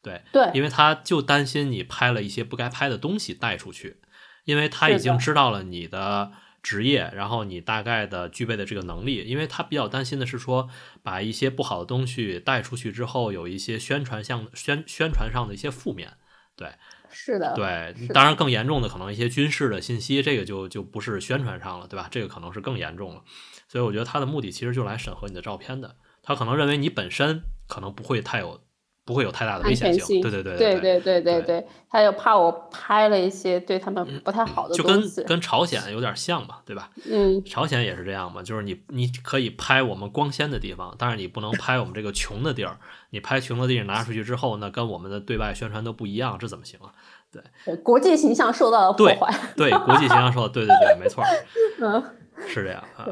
[0.00, 4.00] 对对，因为他就担心你拍了一些不该拍的东西带出去，
[4.46, 6.32] 因为他已经知道了你的。
[6.66, 10.68] 职业，然后你大概的具备的这个能力，因为他比较担心的是说，
[11.00, 16.14] 把一些不好的东西带出去之后，有一些宣传上宣宣传上的一些负面，
[16.56, 16.72] 对，
[17.08, 22.08] 是的，对，当然更严重的可能一些军事的信息，这个就就不是宣传上了，对吧？
[22.10, 23.22] 这个可能是更严重了，
[23.68, 28.65] 所以我觉得他的目的其实就来审核你的照片的，他可能认为你本身可能不会太有。
[29.06, 36.90] 不会有太大的危险性，对对对对对对对对，他又怕我拍了一些对他们不太好的东西，就跟跟朝鲜有点像嘛，对吧？
[37.08, 42.76] 嗯，朝鲜也是这样嘛，就是你你可以拍我们光鲜的地方，但是你不能拍我们这个穷的地儿。
[43.10, 46.90] 你拍穷的地儿拿出去之后，那跟我们的对外宣传都不一样，这怎么行啊？
[47.30, 49.32] 对，国际形象受到了破坏。
[49.56, 51.22] 对，国际形象受到，对对对，没错，
[51.80, 52.02] 嗯，
[52.48, 53.06] 是这样啊。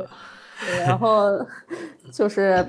[0.89, 1.31] 然后
[2.13, 2.67] 就是。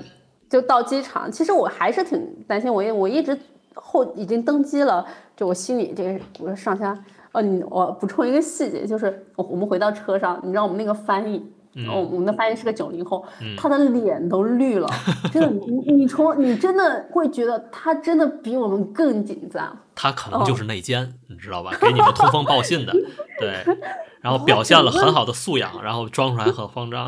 [0.48, 2.72] 就到机场，其实我还是挺担心。
[2.72, 3.38] 我我一直
[3.74, 5.04] 后已经登机了，
[5.36, 6.96] 就我心里这个我上下。
[7.32, 11.38] 哦，你我补充一个细节，就是我我们回到车上，你知道我们那个翻译，
[11.86, 13.22] 哦，我们的翻译是个九零后，
[13.58, 14.88] 他的脸都绿了。
[15.30, 19.76] 真的，你你从你真的会觉得他真的比我们更紧张。
[19.94, 21.72] 他可能就是内奸，你知道吧？
[21.78, 22.92] 给你们通风报信的，
[23.38, 23.62] 对。
[24.22, 27.06] 然后表现了很好的素养，然后装出来很慌张。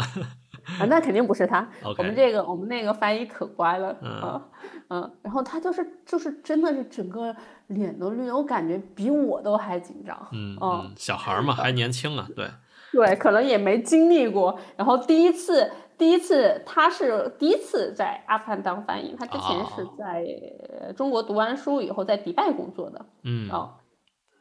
[0.81, 1.67] 啊，那肯定不是他。
[1.97, 4.43] 我们这个，我们那个翻译可乖了啊，
[4.89, 7.35] 嗯，然后他就是就是真的是整个
[7.69, 10.17] 脸都绿了，我感觉比我都还紧张。
[10.33, 12.47] 嗯嗯，小孩嘛，还年轻啊，对
[12.93, 14.59] 对，可能也没经历过。
[14.77, 23.05] 然后第一次，第一次他是第一次在阿富汗当翻译，他之前是在中国读完书以后在迪拜工作的。
[23.25, 23.73] 嗯哦，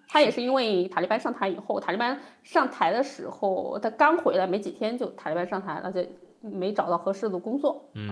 [0.08, 6.04] 他也是因为塔利班上台以后，塔利班上台的时候，他刚回来没几天就塔利班上台了，就。
[6.40, 8.10] 没找到合适的工作，嗯，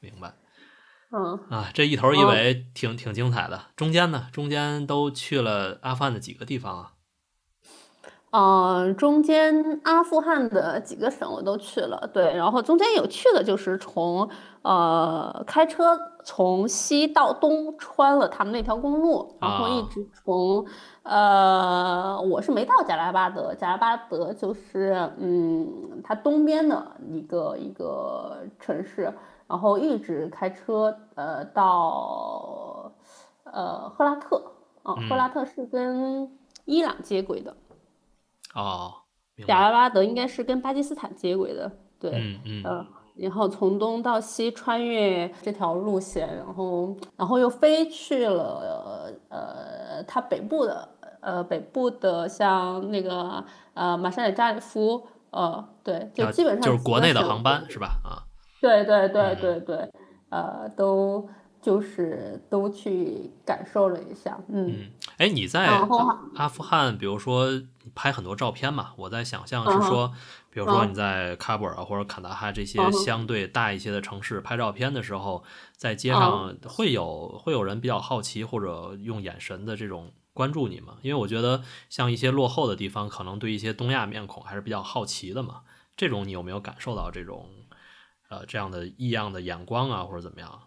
[0.00, 0.32] 明白，
[1.10, 3.60] 嗯啊，这一头一尾挺挺精彩的。
[3.74, 6.92] 中间呢，中间都去了阿富汗的几个地方啊？
[8.30, 14.30] 嗯，中间阿富汗的几个省我都去了，对，然后中间有去的就是从
[14.62, 20.66] 呃开车从西到东穿了他们那条公路，然后一直从。
[21.04, 29.12] 呃，我是没到贾拉巴德，贾拉巴德就是嗯，它东边的一个一个城市，
[29.46, 32.90] 然后一直开车呃到
[33.42, 34.42] 呃赫拉特
[34.82, 36.26] 啊，赫拉特是跟
[36.64, 37.54] 伊朗接轨的
[38.54, 38.94] 哦，
[39.46, 41.70] 贾拉巴德应该是跟巴基斯坦接轨的，
[42.00, 42.12] 对，
[42.46, 42.62] 嗯。
[42.64, 42.86] 嗯，
[43.16, 50.88] 然后从东到西穿越这条路线，然后然后又飞去了呃它北部的。
[51.26, 53.42] 呃，北部的像那个
[53.72, 57.98] 呃马沙里扎里夫，呃，对，就基本上就是国内的航班是吧？
[58.04, 58.20] 啊，
[58.60, 59.90] 对对对对对，
[60.28, 61.26] 呃，都
[61.62, 65.66] 就是都去感受了一下，嗯，哎，你在
[66.36, 67.48] 阿富汗，比如说
[67.94, 70.12] 拍很多照片嘛，我在想象是说，
[70.54, 75.44] 比如说你在喀布尔或者坎大哈这些相对大一些的城市拍照片的时候，
[75.76, 80.12] 在街上会有会有人比较好奇或者用眼神的这种。
[80.36, 80.96] 关注你吗？
[81.02, 85.60] 因为我觉得像一些落后的地方，可能对一些东亚面孔还是比较好奇的嘛。
[85.96, 87.48] 这种你有没有感受到这种
[88.28, 90.60] 呃这样的异样的眼光啊，或者怎么样？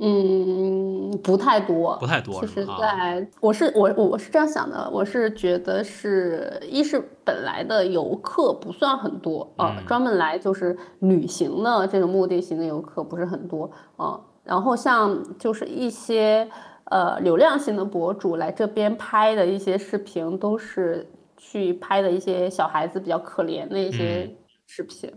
[0.00, 2.40] 嗯，不太多，不太多。
[2.40, 14.20] 其实，在我是我我是这样想的，我是觉得是一是本来的游客不算很多啊，专门来就是旅行的这种目的型的游客不是很多啊。
[14.42, 16.50] 然后像就是一些。
[16.90, 24.28] 呃，流量型的博主来这边拍的一些视频，都是去拍的一些小孩子比较可怜的一些
[24.66, 25.08] 视频，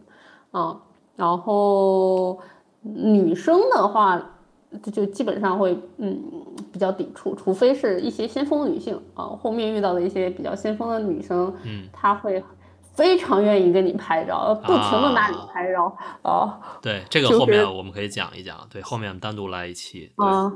[0.51, 0.79] 嗯，
[1.15, 2.38] 然后
[2.84, 4.32] 女生的话，
[4.91, 6.21] 就基本上会嗯
[6.71, 12.43] 比较抵触，除非是一些先锋女性啊，后面遇到的一些比较先锋的女生，嗯，她会
[12.93, 20.51] 非常愿意跟你拍照，不停的拿你拍照，啊，对，这个后面我们可以讲一讲，对，后面单独来一期，啊。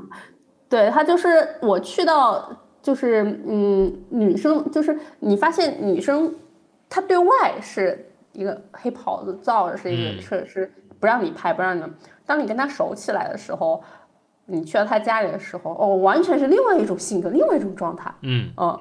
[0.70, 2.46] 对他就是我去到
[2.82, 6.30] 就是嗯女生就是你发现女生
[6.90, 11.82] 她对外是一个黑袍子罩着是一个是是不让你拍不让你，
[12.26, 13.82] 当你跟她熟起来的时候，
[14.48, 18.78] 你去到他家里的时候哦完全是另外一种性格另外一种状态嗯嗯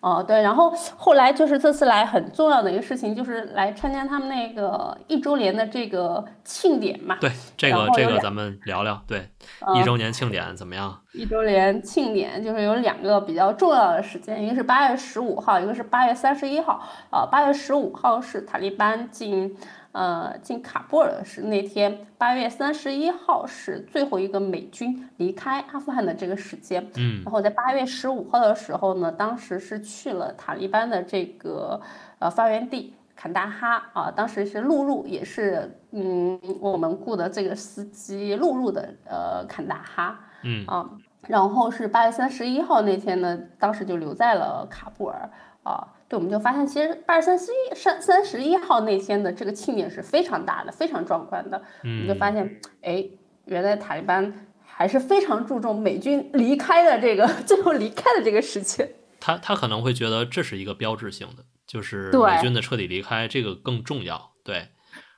[0.00, 9.28] 哦对然后后来就是这次来很重要的一个事情就是来参加他们那个一周年的这个庆典嘛对这个这个咱们聊聊对。
[9.76, 10.98] 一周年庆典怎么样？
[11.12, 16.82] 一周年庆典就是有两个比较重要的时间，一个是八月十五号，一个是八月三十一号。
[17.10, 19.56] 啊，八月十五号是塔利班进。
[19.92, 26.90] 呃，进喀布尔是那天，八月三十一号是最后一个美军离开阿富汗的这个时间。
[26.96, 31.78] 嗯，然后在八月十五号的时候呢，当时是去了塔利班的这个
[32.18, 40.18] 呃发源地坎大哈啊，当时是陆路，也是嗯我们雇的这个司机陆路的呃坎大哈。
[40.42, 40.88] 嗯啊，
[41.28, 45.28] 然后是八月三十一号那天呢，当时就留在了喀布尔
[45.62, 45.86] 啊。
[46.12, 51.56] 对，我们就发现，其实八月三十一、三三十一号那天的这个庆典是非常大的，非常壮观的。
[51.82, 53.02] 我们就发现，哎，
[53.46, 58.86] 原来塔利班还是非常注重美军离开的这个最后离开的这个时间。
[59.20, 64.32] 他他可能会觉得这是一个标志性的，就是美军的彻底离开，这个更重要。
[64.44, 64.68] 对。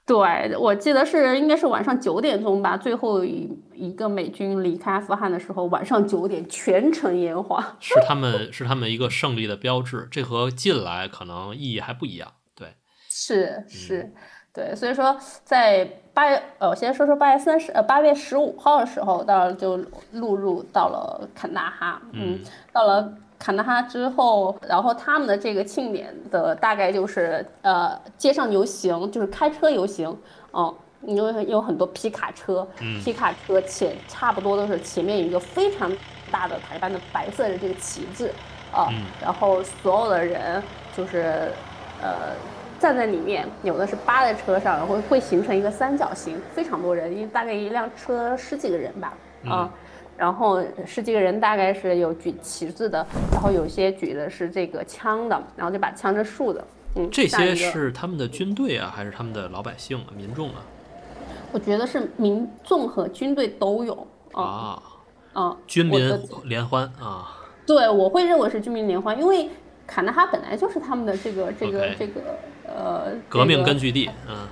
[0.06, 10.06] 对，我记得是应该是晚上九点钟吧，最后一一个美军离开阿富汗的时候，晚上九点全程烟花， 是他们是他们一个胜利的标志。
[10.10, 12.32] 这和进来可能意义还不一样。
[12.54, 12.74] 对，
[13.08, 14.12] 是是，
[14.52, 19.78] 对，所以说在八月，呃，我先说说八月三十，呃，八月十五号的时候，到就
[20.12, 22.40] 录入到了坎大哈，嗯，
[22.72, 23.10] 到了。
[23.38, 30.16] 坎大哈之后，然后他们的这个庆典的大概就是呃街上游行，就是开车游行，
[30.52, 32.66] 嗯，有有很多皮卡车，
[33.02, 35.92] 皮卡车且差不多都是前面有一个非常
[36.30, 38.30] 大的台湾的白色的这个旗帜，
[38.72, 38.88] 啊，
[39.20, 40.62] 然后所有的人
[40.96, 41.50] 就是
[42.00, 42.32] 呃
[42.78, 49.12] 站在里面，有的是扒在车上，然后会形成一个三角形，非常多人，因为大概一辆车十几个人吧，
[49.46, 49.70] 啊。
[50.16, 56.64] 然后十几个人大概是有举旗子的，然后有些举的是这个枪的，然后就把枪是竖的。
[56.96, 60.62] 嗯，这些是他们的军队啊，还是他们的老百姓啊、民众啊？
[61.50, 64.80] 我觉得是民众和军队都有啊。
[65.32, 67.40] 啊，军民联欢啊。
[67.66, 69.50] 对，我会认为是军民联欢，因为
[69.88, 72.20] 卡纳哈本来就是他们的这个这个这个
[72.68, 74.08] 呃革命根据地。
[74.28, 74.46] 嗯，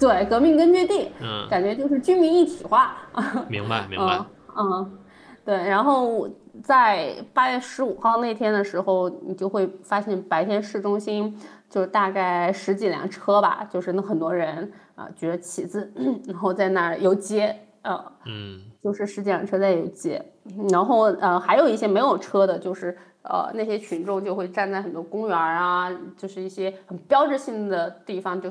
[0.00, 1.12] 对，革命根据地。
[1.20, 2.96] 嗯，感觉就是军民一体化。
[3.48, 4.18] 明白，明白。
[4.56, 4.98] 嗯。
[5.44, 6.28] 对，然后
[6.62, 11.38] 在八月十五号那天的时候，你就会发现白天市中心
[11.68, 15.92] 就是大概十几辆车吧，就是那很多人啊举着旗子，
[16.26, 20.24] 然后在那儿游街，呃，嗯，就是十几辆车在游街，
[20.70, 28.50] 然后呃还有一些没有车的，就是呃那些群众就会站在很多公园啊，就是一些很标志性的地方就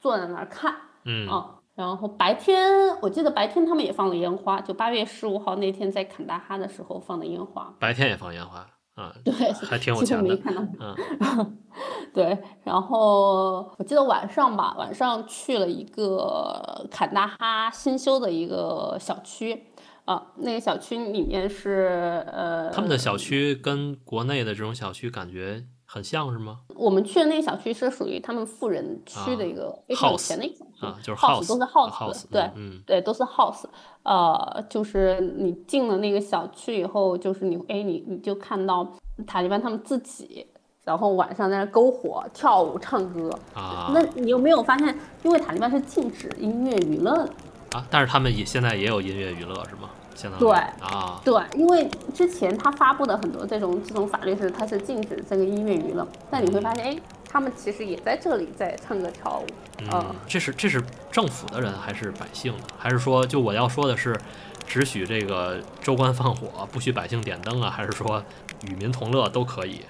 [0.00, 0.74] 坐在那儿看，
[1.04, 1.28] 嗯。
[1.28, 1.58] 啊。
[1.74, 2.70] 然后白天，
[3.00, 7.74] 我记得白天他们也放了烟花，就八月十五号那天在坎大哈的时候放的烟花。
[7.78, 9.14] 白天也放烟花啊？
[9.24, 10.38] 对，还挺有钱的。
[10.78, 11.56] 嗯，
[12.12, 12.38] 对。
[12.62, 19.68] 然后我记得晚上吧，晚上去了一个坎大哈新修的一个小区
[20.04, 25.64] 啊，那个小区里面是呃，他们的小区跟国内的这种小区感觉。
[25.92, 26.60] 很像是吗？
[26.74, 33.64] 我们去的那个小区是属于他们富人区的一个非常有钱的一个小区，啊，就是 house 都是 house，对，嗯，对，都是 house。
[34.02, 38.88] 呃，就是你进了那个小区以后，就是你，哎，你你就看到
[39.26, 40.46] 塔利班他们自己，
[40.82, 43.90] 然后晚上在那篝火、跳舞、唱歌啊。
[43.92, 47.30] 那你有没有发现，因为塔利班是禁止音乐娱乐的
[47.72, 47.86] 啊？
[47.90, 49.90] 但是他们也现在也有音乐娱乐是吗？
[50.38, 50.50] 对
[50.80, 56.06] 啊，对，因为之前他发布的很多这种这种法律是，它是禁止这个音乐娱乐。
[56.30, 56.96] 但你会发现，哎，
[57.28, 59.46] 他们其实也在这里在唱歌跳舞。
[59.90, 62.64] 嗯，这是这是政府的人还是百姓呢？
[62.78, 64.16] 还是说，就我要说的是，
[64.64, 67.70] 只许这个州官放火，不许百姓点灯啊？
[67.70, 68.22] 还是说
[68.68, 69.80] 与民同乐都可以？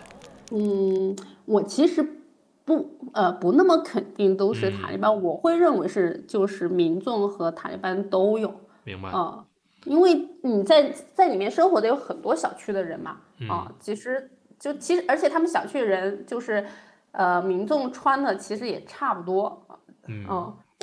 [0.53, 1.14] 嗯，
[1.45, 2.22] 我其实
[2.64, 8.54] 不呃不那么肯定都是塔利班，我会认为是就是民众和塔利班都有。
[8.84, 9.46] 明白啊。
[9.84, 16.64] 因为你在在里面生活的有很多小区的人嘛，啊，其实就其实而且他们小区的人就是，
[17.10, 19.66] 呃，民众穿的其实也差不多，
[20.06, 20.24] 嗯，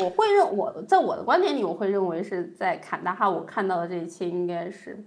[0.04, 5.02] 我会认我在我的观点里，我会认为是在坎大哈我看到的这一切应该是，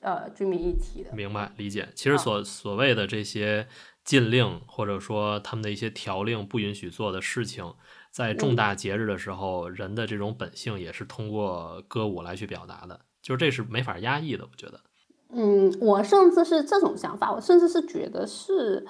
[0.00, 1.14] 呃，居民一体的。
[1.14, 3.66] 明白理解，其实所所谓的这些
[4.04, 7.74] 禁令或者说他们的一些条令不允许做的事情，
[8.10, 13.00] 在重大节日的时候，人的这种本性也是通过歌舞来去表达的。
[13.22, 14.78] 就是这是没法压抑的，我觉得。
[15.30, 18.86] 嗯，我甚至是这种想法，我甚至是觉得是，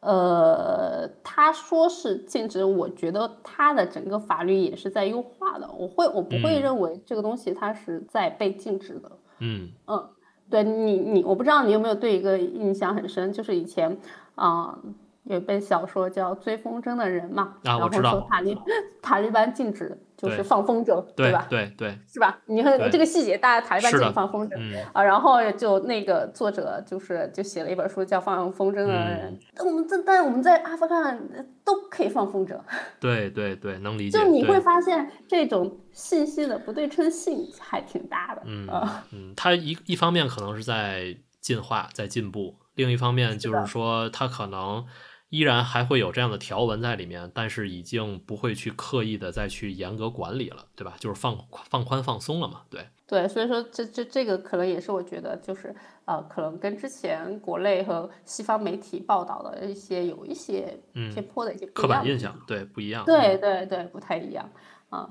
[0.00, 5.66] 呃，他说是禁止，我觉得他的整个法律也是在优化的。
[5.72, 9.10] 我会，我不会认为这个东西它是在被禁止的。
[9.38, 10.08] 嗯嗯，
[10.50, 13.98] 对你，你我不知道你有没有对一个印象很深，就是以前
[14.36, 14.78] 啊，
[15.24, 18.26] 有一本小说叫《追风筝的人》嘛，啊，我知道。
[18.30, 18.56] 塔利
[19.02, 21.46] 塔利班禁止就是放风筝，对吧？
[21.50, 22.38] 对对，是吧？
[22.46, 24.56] 你看这个细节，大家塔利班禁止放风筝
[24.92, 29.38] 啊，然后就那个作者就是就写了一本书叫《放风筝的人》。
[29.66, 31.20] 我们这但我们在阿富汗
[31.64, 32.56] 都可以放风筝。
[33.00, 34.18] 对对对，能理解。
[34.18, 38.42] 就你会发现这种信息的不对称性还挺大的。
[38.46, 38.68] 嗯
[39.12, 44.86] 嗯，它一一方面可能是在进化，在进步；另一方面就是说它可能。
[45.28, 50.94] 依然还会有这样的条文在里面，但是已经不会去刻意的再去严格管理了，对吧？
[51.00, 51.36] 就是放
[51.68, 52.86] 放宽放松了嘛，对。
[53.08, 55.74] 对，所以说这这这个可能也是我觉得就是
[56.04, 63.04] 呃，可能跟之前国内和西方媒体报道的一些有一些偏颇的一些刻板印象，对，不一样。
[63.04, 64.48] 对对对，不太一样
[64.90, 65.10] 啊。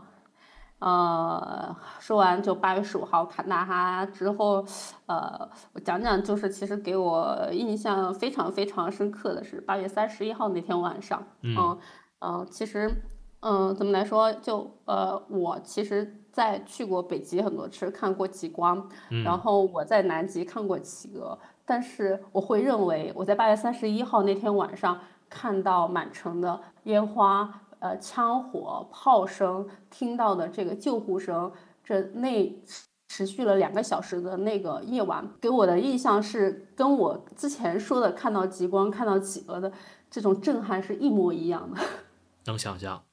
[0.79, 4.63] 呃，说完就八月十五号坎大哈之后，
[5.05, 11.77] 呃，我讲讲就是其实给我印象非常非常深刻的是八月三十一号那天晚上，嗯
[12.19, 12.91] 嗯，其实
[13.39, 18.87] 嗯怎么来说，就呃我其实在去过北极很多次，看过极光，
[19.23, 24.99] 然后我在南极看过企鹅，但是我会认为我在八月三十一号那天晚上
[25.29, 27.61] 看到满城的烟花。
[27.79, 31.51] 呃，枪火、炮声，听到的这个救护声，
[31.83, 32.61] 这那
[33.07, 39.71] 持续了两个小时的那个夜晚，给我的印象是跟我之前说的看到极光、看到企鹅的
[40.09, 41.79] 这种震撼是一模一样的。
[42.45, 43.03] 能想象，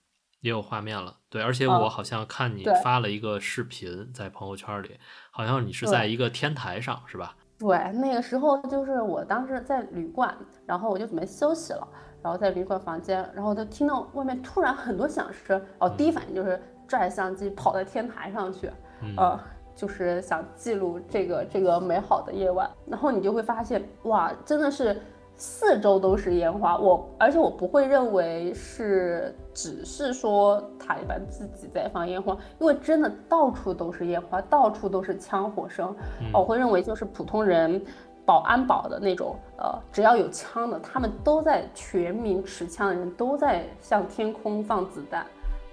[0.41, 1.19] 也有画面了。
[1.29, 4.99] 对，而且我好像看你发了一个视频在朋友圈里，
[5.31, 7.37] 好像你是在一个天台上，是吧？
[7.63, 10.35] 对，那个时候就是我当时在旅馆，
[10.67, 11.87] 然后我就准备休息了。
[12.21, 18.69] 然后在旅馆房间，然后就听到外面突然很多响声，哦，第一反应就是拽相机跑到天台上去，
[19.17, 19.39] 呃，
[19.77, 22.69] 就是想记录这个这个美好的夜晚。
[22.87, 25.01] 然后你就会发现，哇，真的是
[25.37, 26.77] 四周都是烟花。
[26.79, 35.95] 我而且我不会认为是只是说塔利班自己在放烟花，因为真的到处都是烟花，到处都是枪火声。
[36.33, 37.85] 我会认为就是普通人。
[38.25, 45.27] 保安保的那种，呃，只要有枪的，他们都在全民持枪的人都在向天空放子弹，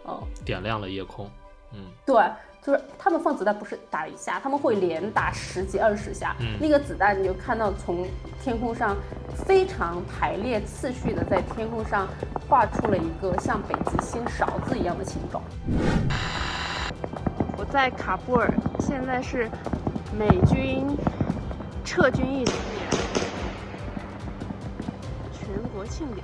[0.07, 1.29] 嗯，点亮了夜空，
[1.73, 2.15] 嗯，对，
[2.69, 8.05] 就是他们放子弹不是打一下，他们会连打十几二十下，那个子弹你就看到从
[8.39, 8.95] 天空上
[9.33, 12.07] 非常排列次序的在天空上
[12.47, 15.43] 画出了一个像北极星勺子一样的形状。
[17.57, 19.49] 我在喀布尔，现在是
[20.15, 20.85] 美军。
[21.83, 22.91] 撤军一周年，
[25.33, 26.23] 全国庆典，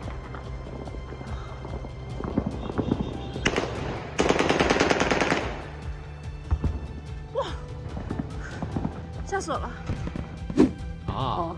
[9.36, 9.70] 吓死我了！
[11.08, 11.56] 啊，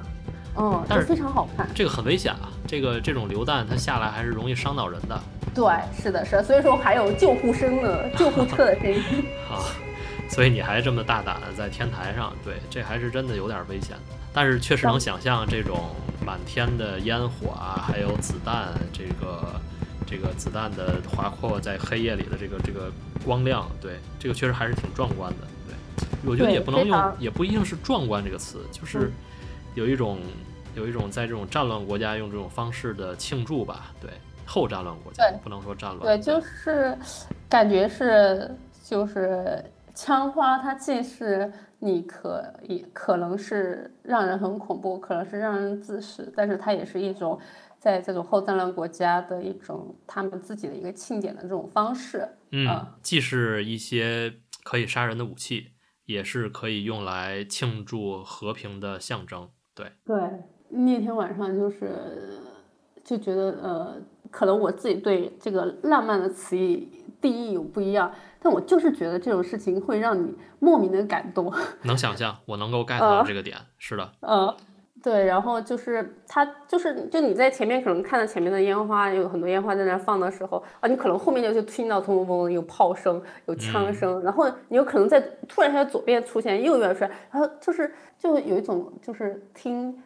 [0.56, 1.70] 哦，但是非常好看。
[1.76, 5.22] 这个很危险啊，这个这种榴弹它下来还是容易伤到人的。
[5.54, 5.64] 对，
[6.02, 9.02] 是的，是的，所以说还有救护声呢， 救护车的声音。
[9.52, 9.62] 啊。
[10.28, 14.16] 所以你还这么大胆的在天台上，对，这还是真的有点危险的。
[14.34, 15.96] 但是确实能想象这种
[16.26, 19.62] 满天的烟火啊，还有子弹，这个
[20.08, 22.92] 这个子弹的划破在黑夜里的这个这个
[23.24, 25.48] 光亮，对，这个确实还是挺壮观的。
[26.24, 29.12] 对，我觉得也不能用，也不一定是壮观这个词，就是
[29.76, 30.20] 有一种
[30.76, 33.94] 有一种在这种战乱国家用这种方式的庆祝吧。
[34.00, 34.12] 对，
[34.46, 36.02] 后战乱国家不能说战乱。
[36.02, 36.98] 对，就是
[37.50, 39.64] 感觉是就是。
[40.00, 47.40] 枪花它既是你可以可能是让人很恐怖，可能是让人自食，但是它也是一种
[47.80, 52.30] 在这种后战乱国家的一种他们自己的一个庆典的这种方式。
[52.52, 54.32] 嗯，既是一些
[54.64, 55.72] 可以杀人的武器，
[56.08, 59.48] 也是可以用来庆祝和平的象征。
[59.76, 60.18] 对对，
[60.70, 62.40] 那天晚上就是
[63.04, 64.02] 就觉得呃，
[64.32, 68.12] 可能我自己对这个浪漫的词义定义有不一样。
[68.40, 71.52] 但我就是觉得这种事情会让你莫名的感动，
[71.84, 74.56] 能想象，我能够 get 到这个点，是的，嗯，
[75.08, 89.98] 对，然后就是他就是就你在前面可能看到前面的烟花，有很多烟花在那放的时候啊，你可能后面就就听到砰砰砰有炮声，有枪声，然后你有可能在突然间左边出现，右边出来，然后就是就有一种就是听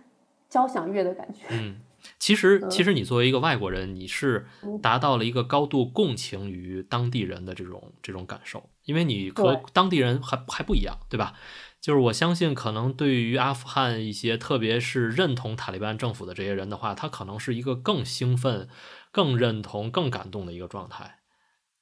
[0.47, 1.77] 交响乐的感觉，嗯。
[2.17, 4.47] 其实，其实你作为一个外国人，你是
[4.81, 11.33] 达到了一个高度共情于当地人的这种这种感受，因为你和当地人还还不一样，对吧？
[11.81, 18.69] 就是我相信，可能对于阿富汗一些，特别是认同塔利班政府的这些人的话，他可能是一个更兴奋、
[19.11, 21.19] 更认同、更感动的一个状态。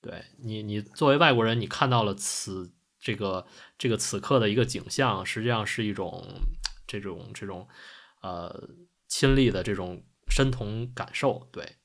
[0.02, 3.46] 对你，你作为外国人，你看到了此这个
[3.78, 6.26] 这个此刻的一个景象，实际上是一种
[6.88, 7.68] 这种这种
[8.22, 8.70] 呃
[9.08, 10.04] 亲历的这种。
[10.32, 11.50] 身同感受。
[11.52, 11.78] 对，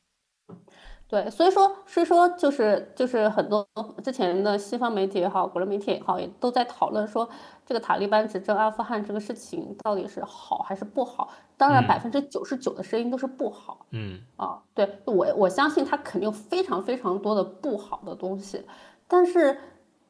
[1.14, 3.64] 对，所以说，所以说，就是就是很多
[4.02, 7.28] 之前的西方媒体也好，国内媒体也好，也都在讨论说，
[7.64, 11.28] 这个塔利班执政阿富汗这个事情到底是好还是不好？
[11.56, 13.86] 当然，百分之九十九的声音都是不好。
[13.90, 18.64] 嗯啊，对我我相信他肯定非常非常多的不好的东西，
[19.06, 19.56] 但是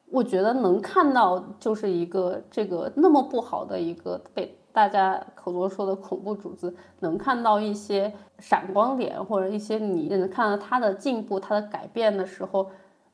[0.09, 4.57] 我觉得能看到就是一个这个那么不好的一个被。
[4.75, 12.69] 大家口中说的恐怖主子，能看到一些闪光点，或者一些你能看到他的进步、他的改变的时候，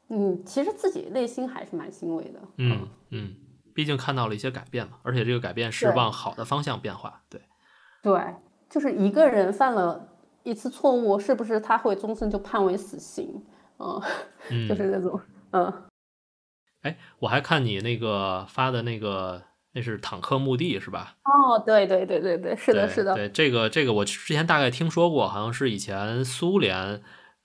[0.07, 2.39] 你，其实自己内心还是蛮欣慰的。
[2.57, 3.35] 嗯嗯，
[3.75, 7.21] 毕竟看到了一些改变嘛，而且这个改变是往好的方向变化。
[7.29, 7.39] 对
[8.01, 8.19] 对，
[8.67, 10.09] 就是一个人犯了
[10.41, 13.45] 一次错误，是不是他会终身就判为死刑？
[13.77, 14.01] 嗯，
[14.67, 15.21] 就是那种
[15.51, 15.71] 嗯。
[16.81, 19.43] 哎，我还看你那个发的那个。
[19.73, 21.15] 那是坦克墓地是吧？
[21.23, 23.15] 哦，对对对对对，是的，是的。
[23.15, 27.01] 对这个这个，我之前大概听说过，好像是以前苏联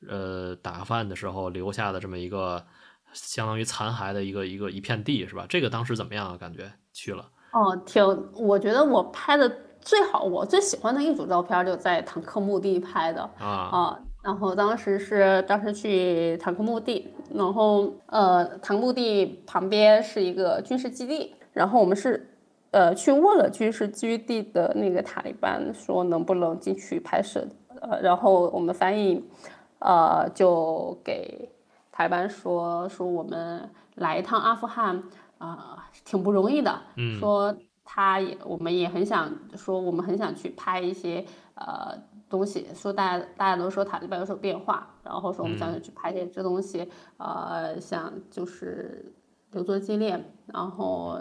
[0.08, 2.66] 呃打饭的时候留下的这么一个
[3.12, 5.46] 相当于残骸的一个一个一片地是吧？
[5.48, 6.36] 这个当时怎么样啊？
[6.36, 7.30] 感觉去了？
[7.52, 8.02] 哦，挺，
[8.34, 9.48] 我觉得我拍的
[9.80, 13.98] 最好，我最喜欢的一组照片就在坦克墓地拍的啊啊。
[14.24, 21.35] 然后当时是当时去坦克墓地，然后呃，坦克墓地旁边是一个军事基地。
[21.56, 22.36] 然后我们是，
[22.70, 27.48] 呃，去问了军事基地的那个塔利班，说能不能进去拍摄，
[27.80, 29.24] 呃，然后我们翻译，
[29.78, 31.48] 呃，就给
[31.90, 35.02] 塔利班说说我们来一趟阿富汗
[35.38, 36.78] 啊，挺不容易的，
[37.18, 37.56] 说
[37.86, 41.24] 他也我们也很想说我们很想去拍一些
[41.54, 41.96] 呃
[42.28, 49.10] 东西，说大家大家都说塔利班有所变化，然后说我们想去拍点这东西，呃，想就是。
[49.52, 51.18] 留作纪念，然后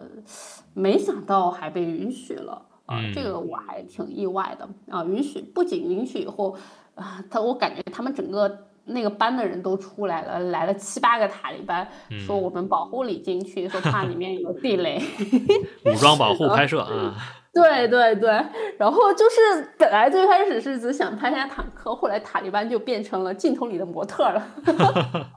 [0.73, 2.99] 没想到还被允许了啊！
[3.13, 5.03] 这个我还挺意外的啊！
[5.05, 6.55] 允许不仅允许以后
[6.95, 11.87] 啊，他我感觉他们整个那个班的人都出来了，来了七八个塔利班，
[12.25, 15.01] 说我们保护你进去，说怕里面有地雷，
[15.85, 17.15] 武装保护拍摄啊。
[17.55, 18.29] 对对对，
[18.77, 24.45] 然后就是本来最开始是只想拍下坦克，后来塔利班就变成了镜头里的模特了。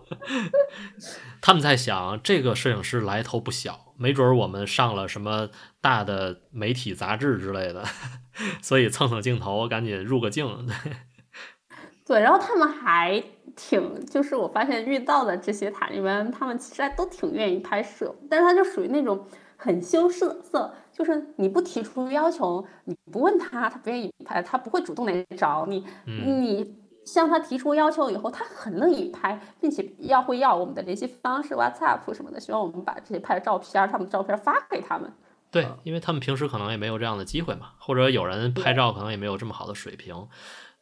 [1.41, 5.49] 他们在想，这个摄影师来头不小，没准我们上了什么
[5.81, 7.85] 大的媒体杂志之类的，
[8.61, 10.67] 所以蹭蹭镜头，赶紧入个镜。
[10.67, 10.75] 对，
[12.05, 13.23] 对，然后他们还
[13.55, 19.25] 挺，就是我发现遇到的这些塔利班，他们其实还都挺愿意拍摄，但是他就属于那种
[19.57, 20.75] 很羞涩涩。
[20.99, 25.87] 就是你不提出要求，你不问他，他不愿意拍，他不会主动来找你。
[26.05, 26.75] 你
[27.07, 35.13] 向他提出要求以后，他很乐意拍，并且要会要我们的联系方式、WhatsApp 什么的，希望我们把这些拍的照片、他们的照片发给他们。
[35.53, 40.27] 对，因为他们平时可能也没有这样的机会嘛，或者有人拍照可能也没有这么好的水平。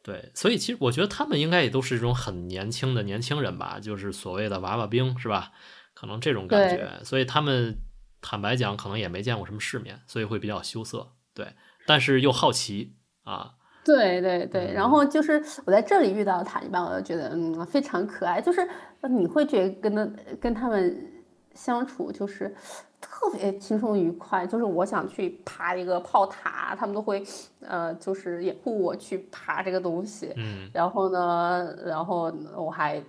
[0.01, 5.51] 对，所以其实我觉得他们应该也都是一种很年轻的年轻人吧，就是所谓的娃娃兵，是吧？
[5.93, 7.77] 可能这种感觉，所以他们。
[8.21, 11.53] 坦白讲，可能也没见过什么世面，所以会比较羞涩，对，
[11.85, 13.53] 但是又好奇啊。
[13.85, 18.67] 对对对，然后就是我在这里遇到塔利班，我就觉得嗯非常可爱，就是
[19.09, 20.09] 你会觉得跟他
[20.41, 21.23] 跟他们
[21.53, 22.53] 相处就是
[22.99, 27.23] 特别轻松愉快，就是我想去爬一个炮塔，他们都会
[27.61, 33.01] 呃就是掩护我去爬这个东西，嗯，然后呢，然后我还。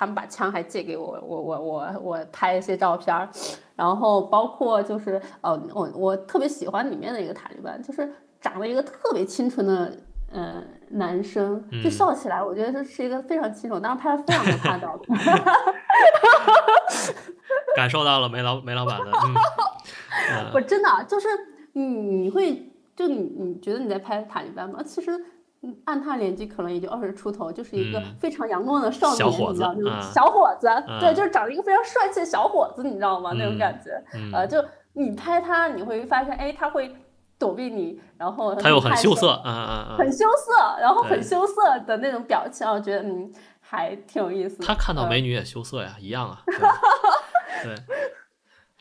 [0.00, 3.28] 他们把枪还借给我，我我我我拍一些照片儿，
[3.76, 8.10] 然后包括就是呃我我特别喜欢里面的一个塔利班，就是
[8.40, 9.92] 长了一个特别清纯的
[10.32, 15.18] 呃男生，就笑起来，我觉得是是一个非常清纯，当时拍了非常的照片，
[17.76, 21.28] 感受到了梅老梅老板的，嗯， 我真的就是
[21.74, 24.82] 你你会就你你觉得你在拍塔利班吗？
[24.82, 25.10] 其实。
[25.84, 30.00] 按他年纪可能也就二十出头，就是一个非常阳光的少年，你知道吗？
[30.00, 30.68] 小伙子，
[31.00, 33.32] 对，就是长了一个非常帅气的小伙子，你知道吗？
[33.36, 33.90] 那种感觉，
[34.32, 34.64] 呃，就
[34.94, 36.94] 你拍他，你会发现，哎，他会
[37.38, 43.30] 躲避你，然后他又很羞涩，嗯嗯嗯，很羞涩，然后很羞涩的那种表情，我觉得嗯，
[43.60, 44.62] 还挺有意思。
[44.62, 46.42] 他看到美女也羞涩呀，一样啊，
[47.62, 47.74] 对。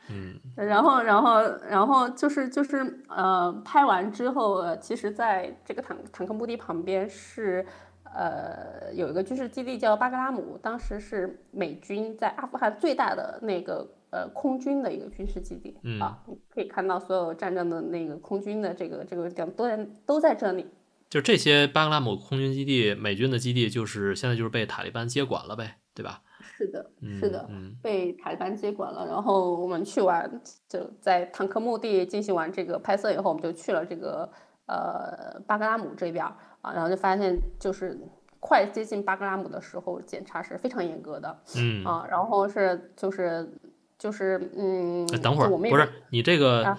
[0.09, 7.65] 嗯，然后，然后，然后就是就是，呃，拍完之后，呃其实在这个坦坦克墓地旁边是，
[8.03, 16.19] 呃，有一个军事基地叫巴格拉姆，当时是美军在阿富汗最大的那个呃空军的一个军事基地啊，
[16.49, 20.65] 可以看到所有战争的那个空军的这个这个地方都在都在这里。
[21.09, 26.21] 就这些巴格拉姆空军基地，美军的基地，就是现在就是被塔利班接管了呗，对吧？
[26.59, 27.49] 是的，是的，
[27.81, 29.07] 被塔利班接管了。
[29.07, 30.29] 然后我们去完，
[30.67, 34.29] 就在坦克墓地进行完这个拍摄以后，我们就去了这个
[34.65, 36.25] 呃巴格拉姆这边。
[36.61, 37.97] 啊，然后就发现就是
[38.41, 43.49] 快接近巴格拉姆的时候，检查是非常严格的，嗯，啊，然后是就是
[43.97, 46.77] 就是嗯，哎等会儿我们也不是你这个啊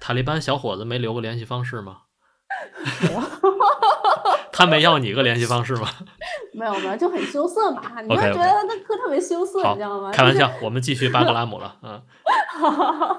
[0.00, 2.04] 塔利班小伙子没留个联系方式吗？
[4.58, 5.88] 他没要你个联系方式吗？
[6.52, 10.10] 没 有没有，就很羞涩嘛，你就觉得那课特别羞涩，好你知道吗？
[10.12, 11.76] 开玩笑，我们继续巴格拉姆了。
[11.82, 12.02] 嗯，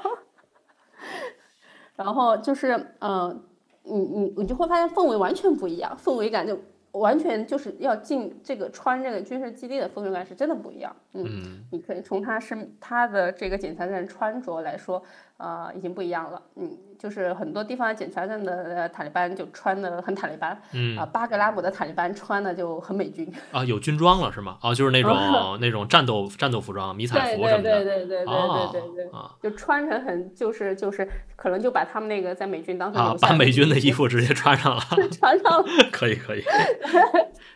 [1.96, 3.36] 然后就是呃，
[3.84, 6.60] 你你你就会发现氛围完全不一样，氛围感就
[6.92, 10.96] 完全就是要进这个穿这个军事基地的氛围感是真的不一样。
[11.14, 15.02] 嗯，嗯你可以从他身他的这个检查站穿着来说，
[15.40, 16.42] 呃，已经不一样了。
[16.58, 23.32] 嗯，就是很多地方检查站的呃塔利班就穿的很塔利班，嗯啊、巴格拉姆的塔利班穿的就很美军。
[23.52, 24.58] 啊，有军装了是吗？
[24.62, 25.16] 哦，就是那种
[25.62, 27.84] 那种战斗战斗服装、迷彩服什么的。
[27.84, 29.10] 对对对对对对对对。
[29.12, 34.82] 啊就穿成很就是就是可能就把他们那个在美军当成啊把美军的衣服直接穿上了。
[35.18, 35.66] 穿上了。
[35.92, 36.44] 可以可以，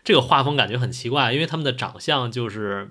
[0.02, 2.90] 这个画风感觉很奇怪，因为他们的长相就是，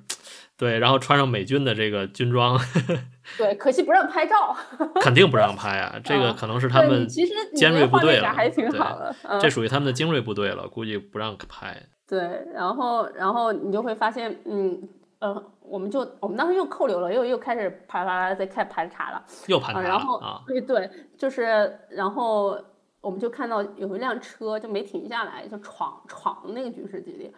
[0.63, 2.57] 对，然后穿上美军的这个军装，
[3.37, 4.55] 对，可惜不让拍照。
[5.03, 5.99] 肯定不让拍啊。
[6.01, 9.13] 这个啊可能是他们其实你尖锐部队了，还挺好的。
[9.23, 11.75] 嗯这属于他们的精锐部队了，估计不让拍。
[12.07, 14.87] 对，然后然后你就会发现，嗯
[15.19, 22.57] 呃，我们就我们当时又扣留了，又又开始啪啪啪在开始盘查了啊，又盘查然后啊，对对，就是然后
[23.01, 27.33] 我们就看到有一辆车就没停下来，就闯闯那个军事基地，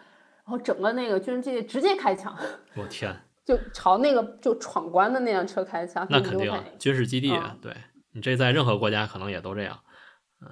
[0.46, 2.32] 然后整个那个军事基地直接开枪，
[2.76, 3.12] 我天，
[3.44, 7.76] 就朝那个就闯关的那辆车开枪，那肯定军事基地啊嗯，对
[8.12, 9.78] 你这在任何国家可能也都这样。
[10.40, 10.48] 嗯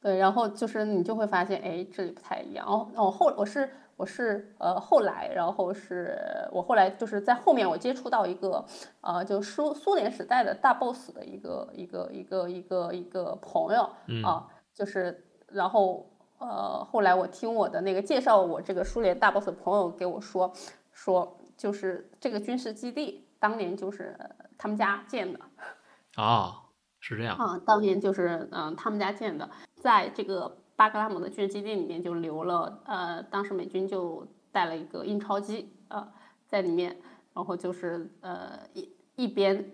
[0.00, 2.64] 对，然后就是你就会发现，哎，这里不太一样。
[2.66, 6.16] 哦，哦，后我是我是呃后来，然后是
[6.52, 8.64] 我后来就是在后面我接触到一个
[9.00, 16.08] 呃，就苏苏联时代的大 boss 的一个一个一个一个一个朋友嗯啊，就是然后
[16.38, 20.52] 呃后来我听我的那个介绍我这个苏联大 boss 的朋友给我说
[20.92, 24.16] 说，就是这个军事基地当年就是
[24.56, 25.40] 他们家建的。
[26.16, 26.54] 哦，
[27.00, 27.36] 是这样。
[27.36, 36.12] 啊，当年就是嗯、他们家建的，在这个巴格拉姆的军事基地里面就留了，呃，当时美军就带了一个印钞机啊、呃
[36.48, 36.96] 在里面，
[37.34, 39.70] 然后就是呃一一边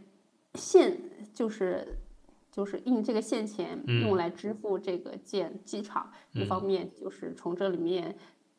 [0.54, 0.98] 现
[1.32, 1.96] 就是
[2.54, 8.16] 就是印这个现钱用嗯来支付这个建机场，一方嗯面就是从这里面。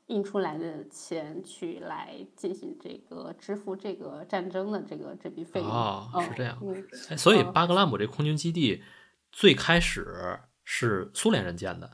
[0.09, 8.83] 印出来的钱去来进行这个支付这个战争的这个这笔费用哦是这样嗯哎，所以嗯巴格拉姆这空军基地
[9.31, 11.89] 最开始是苏联人建的，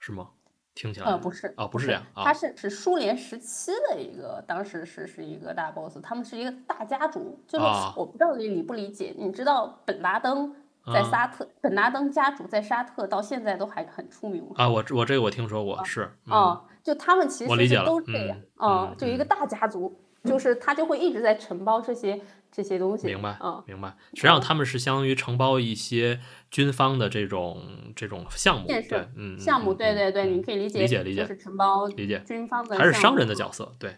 [0.00, 0.30] 是吗？
[0.74, 10.52] 听起来呃，不是，哦，不是这样啊它是是苏联时期的一个，当时是是一个大 boss，他们是一个大家族，就是啊我不知道你理不理解，你知道本拉登
[10.92, 14.44] 在啊沙特，本拉登家族在沙特到现在都还很出名？
[14.54, 17.48] 啊，我我这个我听说过，是嗯啊，就他们其实
[17.84, 22.20] 都这样嗯啊，嗯就一个大家族，就是他就会一直在承包这些
[22.52, 23.94] 这些东西，明白嗯，明白。
[24.14, 27.62] 实际上他们是相当于承包一些军方的这种
[27.94, 33.96] 这种项目，建设对，嗯，嗯项目，嗯对对对，嗯你可以理解，理解理解就是承包理解军方的，还是商人的角色，对，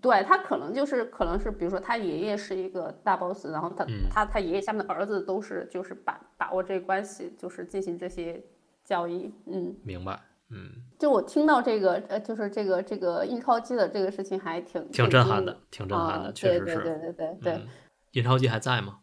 [0.00, 8.42] 对他可能就是可能是，比如说他爷爷是一个大 boss，然后他、嗯他他爷爷下面的儿子都是就是把把握这个关系，就是进行这些
[8.84, 9.34] 交易。
[9.46, 10.18] 嗯，明白，
[10.50, 16.64] 嗯，就我听到这个呃，就是这个这个印钞机的这个事情还挺挺震撼的，挺震撼啊的，确实是。
[16.64, 17.68] 对对对对对对，嗯
[18.12, 19.00] 印钞机还在吗？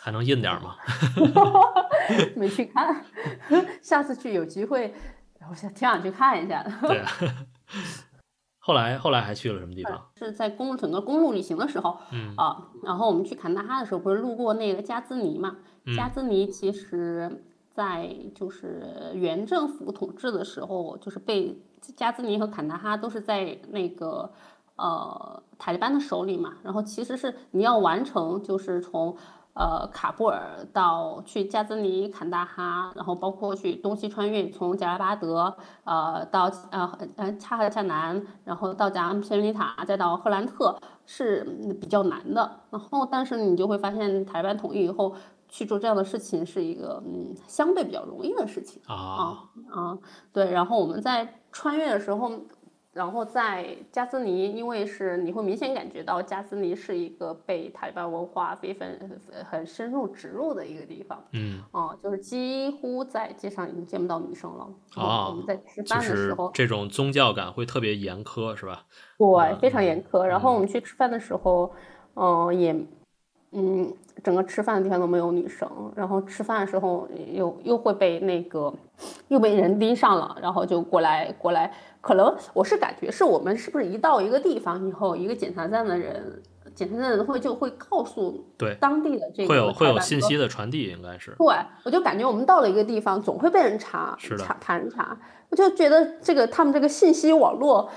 [0.00, 0.76] 还能印点吗？
[2.34, 3.04] 没去看，
[3.82, 4.92] 下次去有机会，
[5.50, 6.72] 我想挺想去看一下的。
[6.88, 7.10] 对啊。
[8.68, 9.98] 后来后来还去了什么地方？
[10.18, 15.56] 是在公路整个公路旅行的时候，嗯啊，然后我们去坎大哈的时候，不是路过那个加兹尼嘛？
[15.86, 21.58] 嗯加兹尼其实，在就是原政府统治的时候，就是被
[21.96, 24.30] 加兹尼和坎大哈都是在那个
[24.76, 26.52] 呃塔利班的手里嘛。
[26.62, 29.16] 然后其实是你要完成，就是从
[29.54, 41.44] 呃喀布尔到去加兹尼、坎大哈，然后包括去东西穿越，从贾拉巴德呃到呃呃恰赫恰南，然后到贾安片尼塔，再到赫兰特是
[41.80, 42.60] 比较难的。
[42.70, 45.14] 然后但是你就会发现，塔利班统一以后。
[45.50, 49.96] 去做这样的事情是一个嗯相对比较容易的事情啊，啊，
[50.30, 50.50] 对。
[50.52, 52.30] 然后我们在穿越的时候，
[52.98, 58.88] 然后在加兹尼，因为是你会明显感觉到加兹尼是一个被塔利班文化非常
[59.48, 64.68] 很深入植入的一个地方，嗯，啊，就是几乎在街上已经见不到女生了。
[64.96, 68.84] 啊我们在吃饭的时候，这种宗教感会特别严苛，是吧？
[69.16, 70.24] 对，嗯非常严苛。
[70.24, 71.72] 然后嗯我们去吃饭的时候，
[72.14, 72.74] 嗯、也
[73.52, 73.92] 嗯，
[74.22, 78.72] 整个吃饭的地方都没有女生，然后吃饭的时候又又会被那个
[79.28, 86.42] 又被人盯上了，然后就过来过来，可能我是感觉是我们是不是一到一个地方以后，一个检查站的人，
[86.74, 95.16] 检查站的人会就会告诉对当地的这个会有会有信息的传递，应该是对，我就感觉我们到了一个地方，总会被人查查盘查。
[95.50, 97.88] 我就觉得这个他们这个信息网络，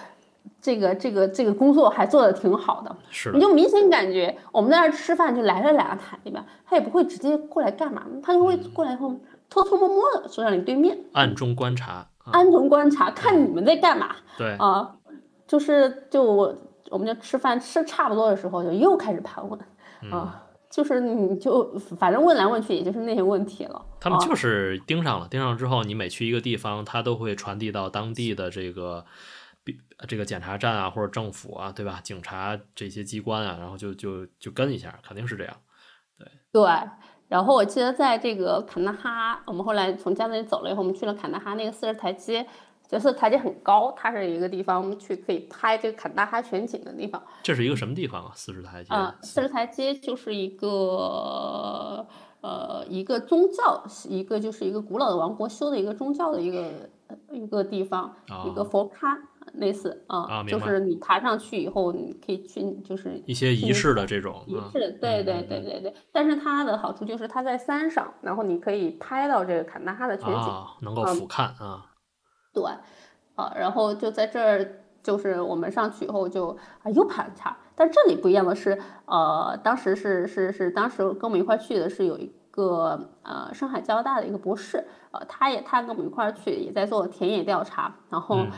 [0.61, 2.95] 这个这个这个工作还做得挺好的。
[3.09, 9.13] 是，你就明显感觉我们在那儿吃饭，就来了两个台里边，他也不会直接过来干嘛，他就会嗯过来后
[9.49, 14.95] 偷偷摸摸的坐在你对面，暗中观察啊，暗中观察，看你们在干嘛对，啊。
[15.47, 16.55] 就是就我
[16.89, 19.59] 我们就吃饭吃差不多的时候，就又开始盘问
[20.03, 20.43] 嗯啊。
[20.69, 23.81] 就是你就反正问来问去，也就是那些问题了。
[23.99, 29.09] 他们啊就是盯上了，盯上之后，你每去一个地方，他都会传递到当地的这个比
[30.07, 31.99] 这个检查站啊，或者政府啊，对吧？
[32.03, 35.55] 警察这些机关啊，然后就就就跟一下，肯定是这样。
[36.17, 36.69] 对对，
[37.27, 42.45] 然后我记得在这个坎纳哈，我们后来从家那里走了以后，我们去了坎纳哈那个四十台阶，
[42.87, 47.21] 就是台阶很高，它是一个地方我们去可以拍这个坎纳哈全景的地方。
[47.41, 48.31] 这是一个什么地方啊？
[48.35, 52.05] 四十台阶啊、四十台阶就是一个
[52.41, 58.13] 呃一个宗教，一个就是一个古老的王国修的一个宗教的一个呃一个地方，
[58.45, 59.17] 一个哦佛龛
[59.53, 65.93] 类似啊，啊就是你爬上去以后，你可以去就是一些仪式的这种啊仪式，对对嗯对对对。
[66.11, 71.85] 但是它的好处就是它在山上，然后你可以拍到这个坎纳哈的全景，啊，能够嗯俯瞰啊，
[72.53, 72.63] 对，
[73.35, 76.49] 啊，然后就在这儿，就是我们上去以后就
[76.83, 88.37] 啊又爬一下，但这里不一样的是，呃，当时是是是当时跟我们一块儿去的是有一个呃上海交大的一个博士，呃，他也他跟我们一块儿去，也在做田野调查，然后。
[88.37, 88.51] 嗯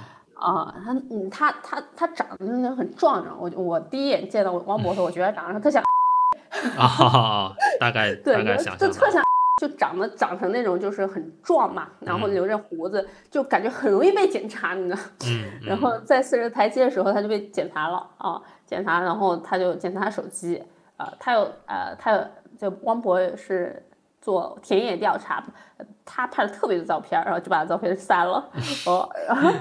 [0.43, 5.81] 啊、他嗯，他他他长得真的很壮实，我我第一眼见到汪博的时候，我觉得长得特像，
[6.77, 9.23] 啊哈哈，大概对，大概就想象就特像，
[9.61, 14.99] 就长得长成那种就是很壮嘛，然后嗯留着胡子，就感觉很容易被检查，你知道。
[15.27, 20.61] 嗯，然后在四十台阶的时候，他就被检查了啊，检查，然后他就检查手机
[20.97, 22.21] 啊，他有呃，他有
[22.59, 23.81] 就汪博是
[24.23, 25.43] 做田野调查，
[25.77, 28.49] 呃他拍了特别多照片，然后就把照片删了，
[28.87, 29.51] 哦，然 后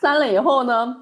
[0.00, 0.94] 删了以后呢，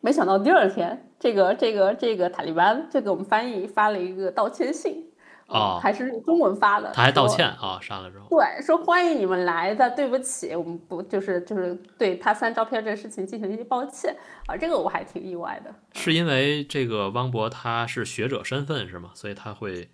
[0.00, 5.06] 没想到第二天，这个这个这个塔利班就给我们翻译发了一个道歉信，
[5.48, 14.16] 哦还是中文发的，他还道歉啊，删了之后，对，说欢迎你们来，但对不起，我们不就是就是对他删照片这个事情进行一些抱歉
[14.46, 15.74] 啊，这个我还挺意外的。
[15.92, 19.10] 是因为这个汪博他是学者身份是吗？
[19.14, 19.88] 所以他会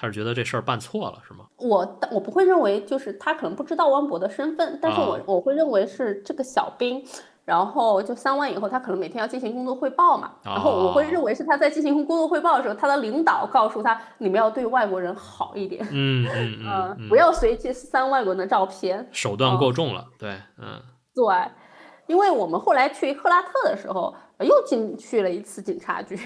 [0.00, 1.44] 他是觉得这事儿办错了是吗？
[1.58, 7.04] 我我不会认为就是他可能不知道汪博的身份，但是我、啊我会认为是这个小兵。
[7.46, 10.30] 然后就三万以后，他可能每天要进行工作汇报嘛。
[10.44, 19.08] 然后我会认为是他在进行工作汇报的时候，他的领导告诉他，你们要对外国人好一点，嗯嗯嗯呃嗯，不要随机删外国人的照片。
[19.10, 20.80] 手段过重了，对，嗯
[21.12, 21.24] 对，
[22.06, 26.16] 因为我们后来去赫拉特的时候，呃又进去了一次警察局。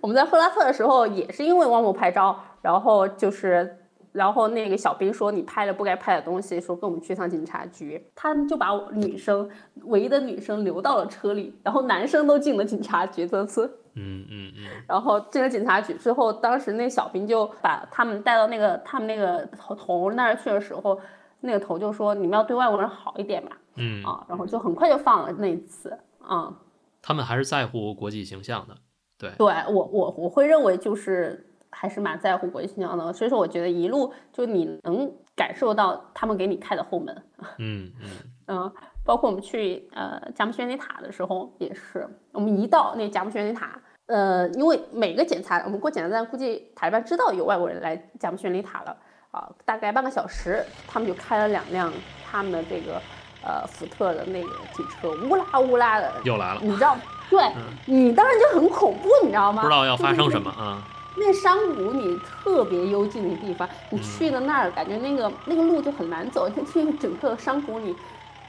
[0.00, 3.78] 我们在赫拉特的时候，也是因为汪某拍照，然后就是，
[4.12, 9.48] 然后那个小兵说你拍了不该拍的东西，说跟我们去趟警察局，他们就把我女生
[9.84, 13.80] 唯一的女生留到了车里，然后男生都进了警察局这次。
[13.98, 21.00] 嗯嗯嗯，然后进了警察局之后，当时那小兵就把他们带到那个他们那个头头那儿去的时候，
[21.40, 26.52] 那个头就说你们要对外国人好一点嘛，嗯，啊，然后就很快就放了那一次，啊，
[27.00, 28.76] 他们还是在乎国际形象的，
[29.18, 37.22] 对，对我我我会认为就是还是蛮在乎国际形象的，所以说我觉得一路就你能感受到他们给你开的后门，
[37.58, 38.10] 嗯嗯。
[38.48, 38.72] 嗯，
[39.04, 43.76] 包括我们去呃贾木轩尼塔的时候也是，我们一到那贾木轩尼塔，
[44.06, 48.96] 呃，因为每个检查我们过检查站，估计塔利班知道有外国人来贾木轩尼塔了
[49.32, 51.92] 啊，大概半个小时，他们就开了两辆
[52.24, 53.02] 他们的这个
[53.44, 56.96] 呃福特的那个警车，乌拉乌拉的，又来了，你知道，
[57.30, 57.40] 对、
[57.86, 59.62] 你当时就很恐怖，你知道吗？
[59.62, 60.50] 不知道要发生什么。
[60.52, 60.82] 啊，
[61.16, 67.94] 那山谷里特别幽静的地方，嗯你去了那儿，感觉那个那个路就很难走，就听整个山谷里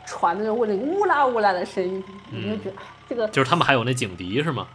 [0.05, 4.67] 传的那种乌拉乌拉的声音，你就觉得哎这个就是他们还有那警笛是吗？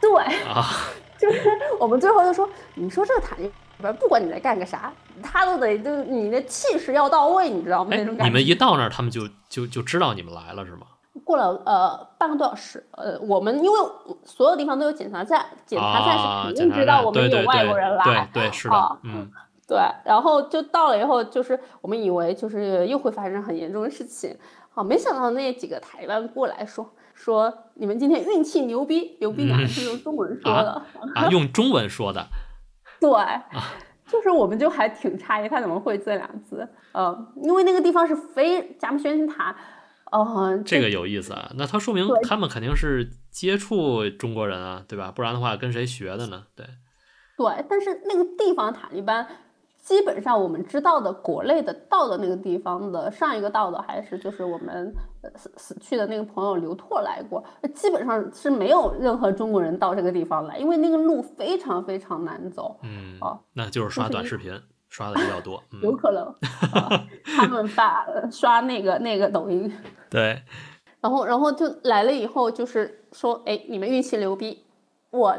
[0.00, 0.10] 对，
[0.46, 0.64] 啊，
[1.18, 1.40] 就是
[1.78, 3.50] 我们最后就说，你说这个塔利
[3.80, 7.90] 班不管你在干个啥，他都得就你的气势要到位，你知道吗？
[7.92, 8.24] 哎那种，感觉。
[8.24, 10.86] 你们一到那儿，他们就就就知道你们来了是吗？
[11.24, 13.78] 过了呃半个多小时，呃，我们因为
[14.24, 19.30] 所有地方都有检查站，检查站啊，是肯定知道我们有外国人来，对对是的啊，嗯。
[19.66, 24.36] 对，然后就到了以后，就是我们以为就是又会发生很严重的事情，
[24.74, 30.82] 啊，没想到那几个台湾过来说说你们今天运气牛逼，牛逼哪是用中文说的，
[31.14, 32.26] 啊，用中文说的，
[33.00, 33.10] 对，
[34.06, 39.56] 就是我们就还挺诧异他怎么会这两字，呃，因为那个地方是非咱们宣心塔，
[40.22, 45.10] 呃，这个有意思啊，那他说明他们肯定是接触中国人啊，对吧？
[45.10, 46.44] 不然的话跟谁学的呢？
[46.54, 46.66] 对，
[47.36, 49.26] 对，但是那个地方塔利班。
[49.84, 54.90] 基本上我们知道的国内的到的那个地方的上一个到的还是就是我们
[55.36, 62.80] 死死去的那个朋友刘拓来过，基本上是没有任何中国人到这个地方来，因为那个路非常非常难走。
[62.82, 64.58] 嗯，哦，那就是刷短视频
[64.94, 66.32] 刷的比较多，有可能
[67.24, 69.76] 他们发刷那个那个抖音。
[70.08, 70.40] 对，
[71.00, 74.64] 然后然后就来了以后就是说，哎，你们运气牛逼，
[75.10, 75.36] 我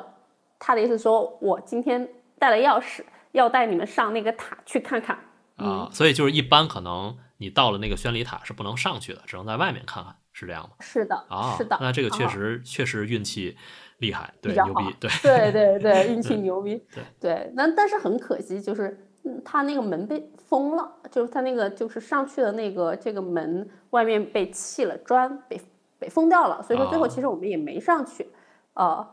[0.59, 2.05] 他的意思说我今天
[2.37, 3.05] 带了钥匙。
[3.31, 5.19] 要带你们上那个塔去看看
[5.57, 10.69] 啊，所以就是一般可能你到了那个宣礼塔是不能上去的，只能在外面看看，是这样吗？
[10.79, 11.77] 是的，啊，是的。
[11.81, 13.57] 那这个确实确实运气
[13.97, 17.51] 厉害，对， 牛逼，对，对对对，运气牛逼，对对。
[17.57, 19.04] 那但是很可惜，就是
[19.43, 25.61] 他那个门被封了，就是他那个就是上去的那个这个门外面被砌了砖，被
[25.99, 28.27] 被封掉了，所以说最后其实我们也没上去，
[28.73, 29.07] 呃，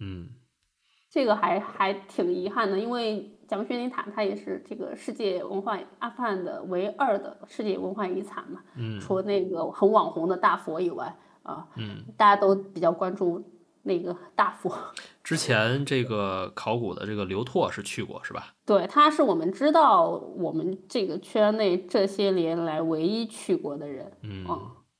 [0.00, 0.28] 嗯。
[1.10, 13.40] 这个还还挺遗憾的，因为贾木逊尼塔它也是这个世界文化阿富汗的唯二的世界文化遗产嘛，嗯，除了那个很网红的大佛以外，啊，嗯，大家都比较关注
[13.84, 14.70] 那个大佛。
[15.22, 18.52] 之前这个考古的这个刘拓是去过是吧？
[18.66, 24.44] 对，他是我们知道我们这个圈内这些年来唯一去过的人，嗯。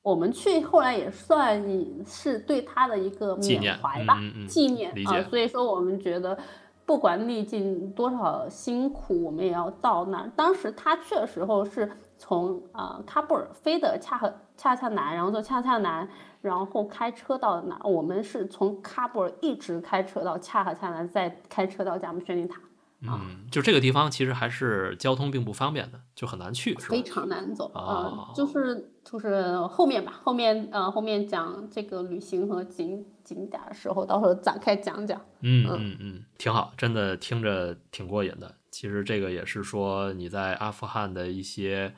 [0.03, 1.65] 我们去后来也算
[2.07, 6.37] 是对他的一个缅怀吧，纪念啊，所以说我们觉得
[6.85, 10.31] 不管历尽多少辛苦，我们也要到那儿。
[10.37, 16.07] 当时他去的时候是从呃喀布尔飞的恰和恰恰南，然后从恰恰南，
[16.45, 17.81] 然后开车到哪？
[17.85, 22.61] 我们是从喀布尔一直开车到恰克恰兰，再开车到贾木逊尼塔。
[23.07, 28.33] 嗯，就这个地方其实还是交通并不方便的，就很难去，非常难走啊。
[28.35, 35.21] 就是就是后面吧，后面呃后面讲这个旅行和景景点的时候，到时候展开讲讲。
[35.41, 38.55] 嗯嗯嗯，挺好，真的听着挺过瘾的。
[38.71, 41.95] 其实这个也是说你在阿富汗的一些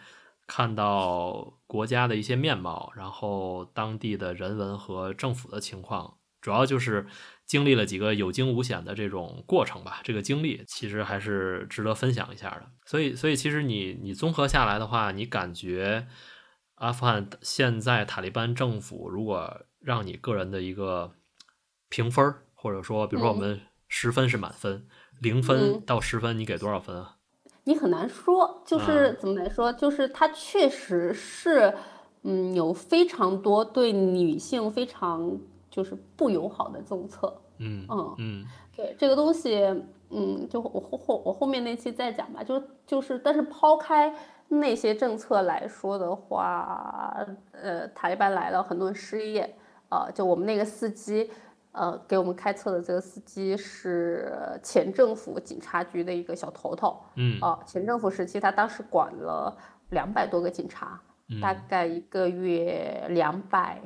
[0.46, 7.06] 看到国家的一些面貌，然后当地的人文和政府的情况，主要就是。
[7.46, 12.68] 经历了几个有惊无险的这种过程吧，这个经历其实还是值得分享一下的。
[12.84, 16.08] 所以，所以其实你你综合下来的话，你感觉
[16.74, 21.14] 阿富汗现在塔利班政府如果让你个人的一个
[21.88, 24.88] 评分，或者说，比如说我们十分是满分，
[25.20, 27.15] 零分到十分，你给多少分啊？
[27.66, 31.74] 你很难说，就是怎么来说，就是它确实是，
[32.22, 35.38] 嗯，有非常多对女性非常。
[35.68, 38.44] 就是不友好的政策，嗯嗯嗯，
[38.74, 39.62] 对这个东西，
[40.08, 42.42] 嗯，就我后后我后面那期再讲吧。
[42.42, 44.10] 就就是，但是抛开
[44.48, 49.54] 那些政策来说的话，呃，塔利班来了，很多人失业，
[49.90, 51.30] 呃，就我们那个司机，
[51.76, 59.56] 呃，给我们开车的这个司机是前政府警察局的一个小头头，嗯，啊，前政府时期他当时管了
[59.90, 61.00] 两百多个警察，
[61.40, 63.80] 大概一个月两百。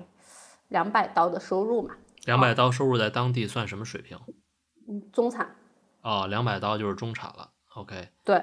[0.70, 1.96] 两百刀的收入嘛，
[2.26, 4.16] 两百刀收入在当地算什么水平？
[4.88, 5.56] 嗯，中产。
[6.02, 7.50] 哦，两百刀就是中产了。
[7.74, 8.08] OK。
[8.24, 8.40] 对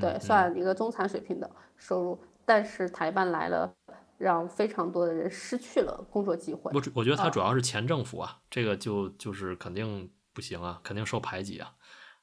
[0.00, 2.20] 对，算一个中产水平的收入。
[2.44, 3.72] 但是台办来了，
[4.18, 6.70] 让非常多的人失去了工作机会。
[6.74, 11.72] 我我觉得他主要是前政府啊，这个就就是肯定不行啊，肯定受排挤啊。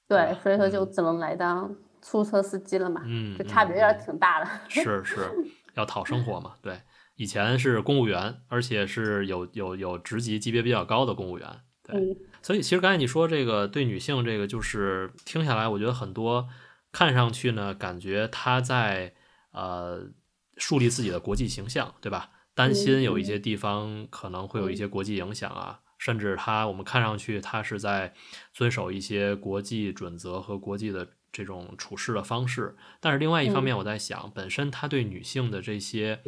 [0.07, 1.67] 对，所以说就只能来当
[2.01, 3.01] 出租车司机了嘛。
[3.05, 4.49] 嗯，这差别有点挺大的。
[4.69, 5.31] 是是，
[5.73, 6.79] 要讨生活嘛，对。
[7.15, 11.47] 以前是公务员，而且是有有有职级级别比较高的公务员，
[11.81, 12.17] 对。
[12.41, 16.49] 所以其实刚才你说这个对女性这个，就是听下来，我觉得很多
[16.91, 19.13] 看上去呢，感觉她在
[19.51, 20.09] 呃
[20.57, 22.29] 树立自己的国际形象，对吧？
[22.53, 28.13] 担心有一些地方可能会有一些国际影响啊，甚至他我们看上去他是在
[28.53, 32.75] 遵守一些国际准则和国际的这种处事的方式。
[32.99, 36.21] 但是另外一方面，我在想，本身他对女性的这些。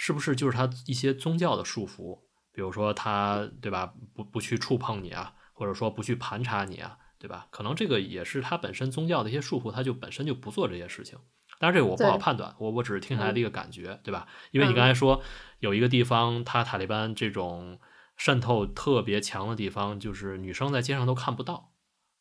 [0.00, 2.20] 是不是就是他一些宗教的束缚？
[2.52, 7.48] 比如说他对吧，不不去触碰你啊，或者说不去盘查你啊，对吧？
[7.50, 11.18] 可能这个也是他本身宗教的一些束缚，他就本身就不做这些事情。
[11.58, 14.26] 当然这个我不好判断，我我只是听起来的一个感觉，对吧？
[14.50, 15.20] 因为你刚才说
[15.60, 17.78] 有一个地方，它塔利班这种
[18.16, 21.72] 渗透特别强的地方，就是女生在街上都看不到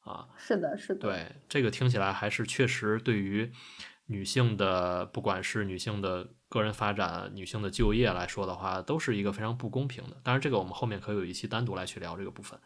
[0.01, 0.27] 啊。
[0.38, 0.99] 是的，是的。
[0.99, 3.51] 对，这个听起来还是确实对于
[4.07, 6.30] 女性的，不管是女性的。
[6.49, 10.15] 个人发展、女性的就业来说的话，都是一个非常不公平的。
[10.23, 12.57] 当然，这个我们后面可以有一期单独来去聊这个部分。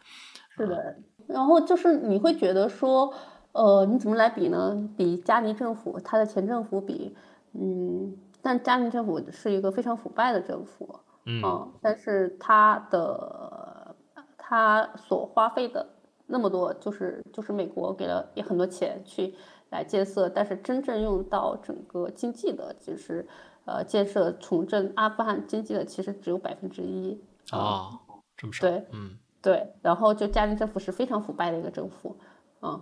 [0.54, 0.96] 是的，
[1.26, 3.12] 然后就是你会觉得说，
[3.52, 4.88] 呃，你怎么来比呢？
[4.96, 7.14] 比加尼政府，他的前政府比，
[7.52, 10.88] 嗯，但加尼政府是一个非常腐败的政府，
[11.26, 13.94] 嗯，但是他的
[14.38, 15.86] 他所花费的
[16.26, 19.34] 那么多，就是就是美国给了也很多钱去
[19.68, 23.28] 来建设，但是真正用到整个经济的，就是
[23.66, 27.22] 呃建设重振阿富汗经济的，其实只有百分之一。
[27.52, 28.00] 哦，
[28.34, 28.62] 这么少？
[28.66, 32.16] 对，嗯对，然后就加尼政府是非常腐败的一个政府，
[32.62, 32.80] 嗯。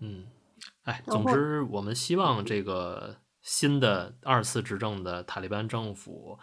[0.00, 0.24] 嗯，
[0.84, 6.38] 哎，总之，我们希望这个新的二次执政的塔利班政府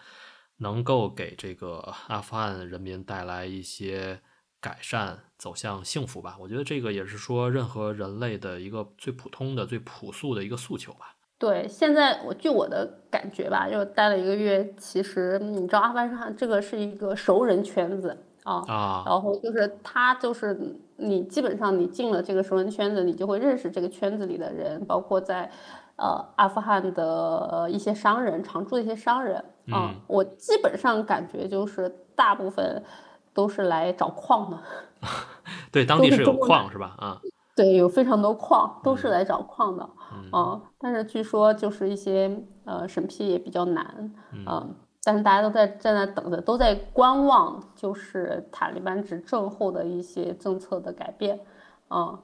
[0.58, 4.22] 能够给这个阿富汗人民带来一些
[4.60, 6.38] 改善，走向幸福吧。
[6.40, 11.16] 我觉得这个也是说任何人类的一个最普通的、最朴素的一个诉求吧。
[11.38, 25.50] 对，现在我据我的感觉吧，就待了一个月，其实你知道阿富汗这个是一个熟人圈子啊，啊，然后就是他就是你基本上你进了这个熟人圈子，你就会认识这个圈子里的人，包括在
[25.96, 27.04] 呃阿富汗的
[27.52, 29.38] 呃一些商人，常住的一些商人
[29.72, 32.84] 啊，嗯我基本上感觉就是大部分
[33.34, 34.60] 都是来找矿的。
[35.72, 36.96] 对，当地是有矿是吧？
[36.98, 37.22] 啊，
[37.56, 51.40] 对，有非常多矿，都是来找矿的，嗯啊，但是据说就是一些呃审批也比较难，嗯嗯，但是大家都在在那等着，都在观望，就是塔利班执政后的一些政策的改变，
[51.90, 52.20] 啊，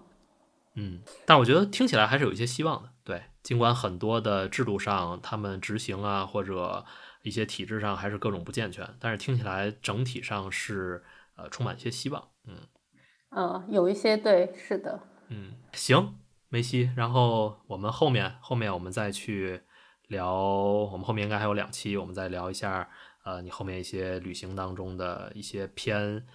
[0.75, 2.89] 嗯，但我觉得听起来还是有一些希望的。
[3.03, 6.85] 对，尽管很多的制度上他们执行啊，或者
[7.23, 11.03] 一些体制上还是各种不健全，但是听起来整体上是
[11.35, 12.23] 呃充满一些希望。
[12.47, 12.55] 嗯
[13.31, 16.15] 嗯，有一些对，是的，嗯，行，
[16.47, 19.61] 梅西，然后我们后面后面我们再去
[20.09, 22.87] 聊，我们后面应该还有两期，我们再聊一下
[23.23, 26.25] 呃你后面一些旅行当中的一些偏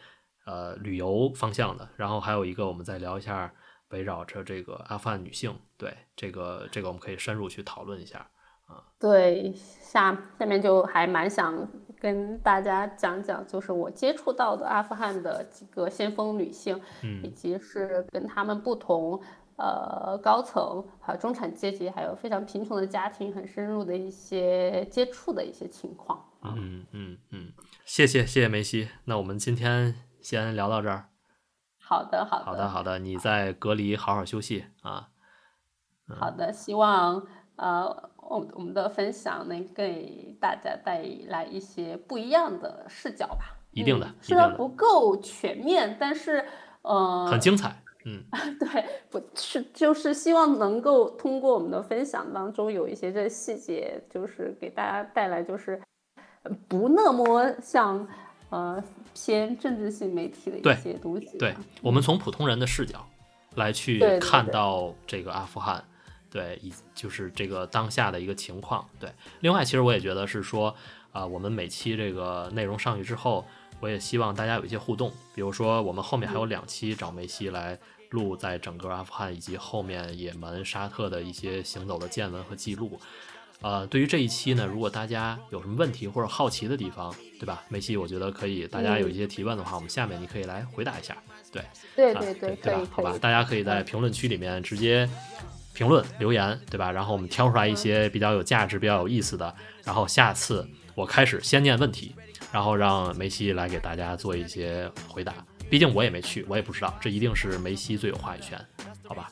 [0.47, 3.53] 呃旅游方向的，然后还有一个我们再聊一下
[3.91, 8.31] 围绕着这个阿富汗女性，对这个这个我们可以深入去讨论一下
[8.67, 8.83] 啊。
[8.99, 11.69] 对，下下面就还蛮想
[12.01, 19.21] 跟大家讲讲，就是我接触到的阿富汗的几个先锋女性，嗯以嗯及是跟他们不同
[19.57, 26.25] 呃高层、还有中产阶级，还有非常贫穷的家庭很深入的一些接触的一些情况。
[26.43, 27.53] 嗯嗯嗯，
[27.85, 31.09] 谢谢谢谢梅西，那我们今天先聊到这儿。
[31.81, 35.09] 好的，好的，好的好的，你在隔离好好休息啊。
[36.19, 37.27] 好的，希望
[37.57, 37.85] 呃
[38.17, 43.59] 我我们的分享能给大家带来一些不一样的视角吧。
[43.71, 46.47] 一定的嗯一定的虽然不够全面，但是
[46.83, 48.23] 呃，很精彩，嗯
[48.61, 55.81] 对，不是就是希望能够通过我们的分享当中有一些这细节，就是给大家带来就是
[56.43, 58.07] 呃不那么像
[58.51, 58.83] 呃
[59.15, 61.35] 偏政治性媒体的一些东西吧。
[61.39, 63.07] 对，我们从普通人的视角
[63.55, 65.83] 来去看到这个阿富汗，
[66.31, 68.87] 对，以就是这个当下的一个情况。
[69.01, 69.11] 对，
[69.41, 70.75] 另外，其实我也觉得是说，
[71.13, 73.47] 啊、我们每期这个内容上去之后，
[73.81, 77.79] 我也希望大家有一些互动，比如说我们后面还有两期找梅西来
[78.11, 82.99] 录在整个阿富汗以及后面也门、沙特的一些行走的见闻和记录。
[83.61, 87.63] 呃，对于这一期呢，如果大家有什么问题或者好奇的地方，对吧？
[87.69, 91.17] 梅西，我觉得可以，大家有一些提问的话，我们下面你可以来回答一下。
[91.51, 92.89] 对，啊对对对，对吧。
[92.91, 95.09] 好吧大家可以在嗯评论区里面直接
[95.73, 96.91] 评论留言，对吧？
[96.91, 102.15] 然后我们挑出来一些比较有价值、比较有意思的，然后下次我开始先念问题，
[102.53, 105.33] 然后让梅西来给大家做一些回答。
[105.71, 108.59] 毕竟我也没去，我也不知道，这一定是梅西最有话语权，
[109.07, 109.31] 好吧？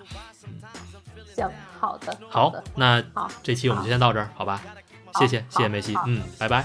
[1.35, 1.49] 行，
[1.79, 4.61] 好的，好的，，那好这期我们就先到这儿，好吧？
[5.19, 6.65] 谢谢，谢谢梅西，嗯，拜拜。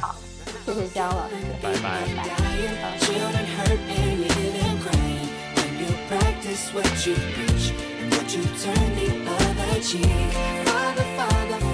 [0.65, 2.27] 谢谢姜老师，拜拜拜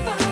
[0.02, 0.23] 拜。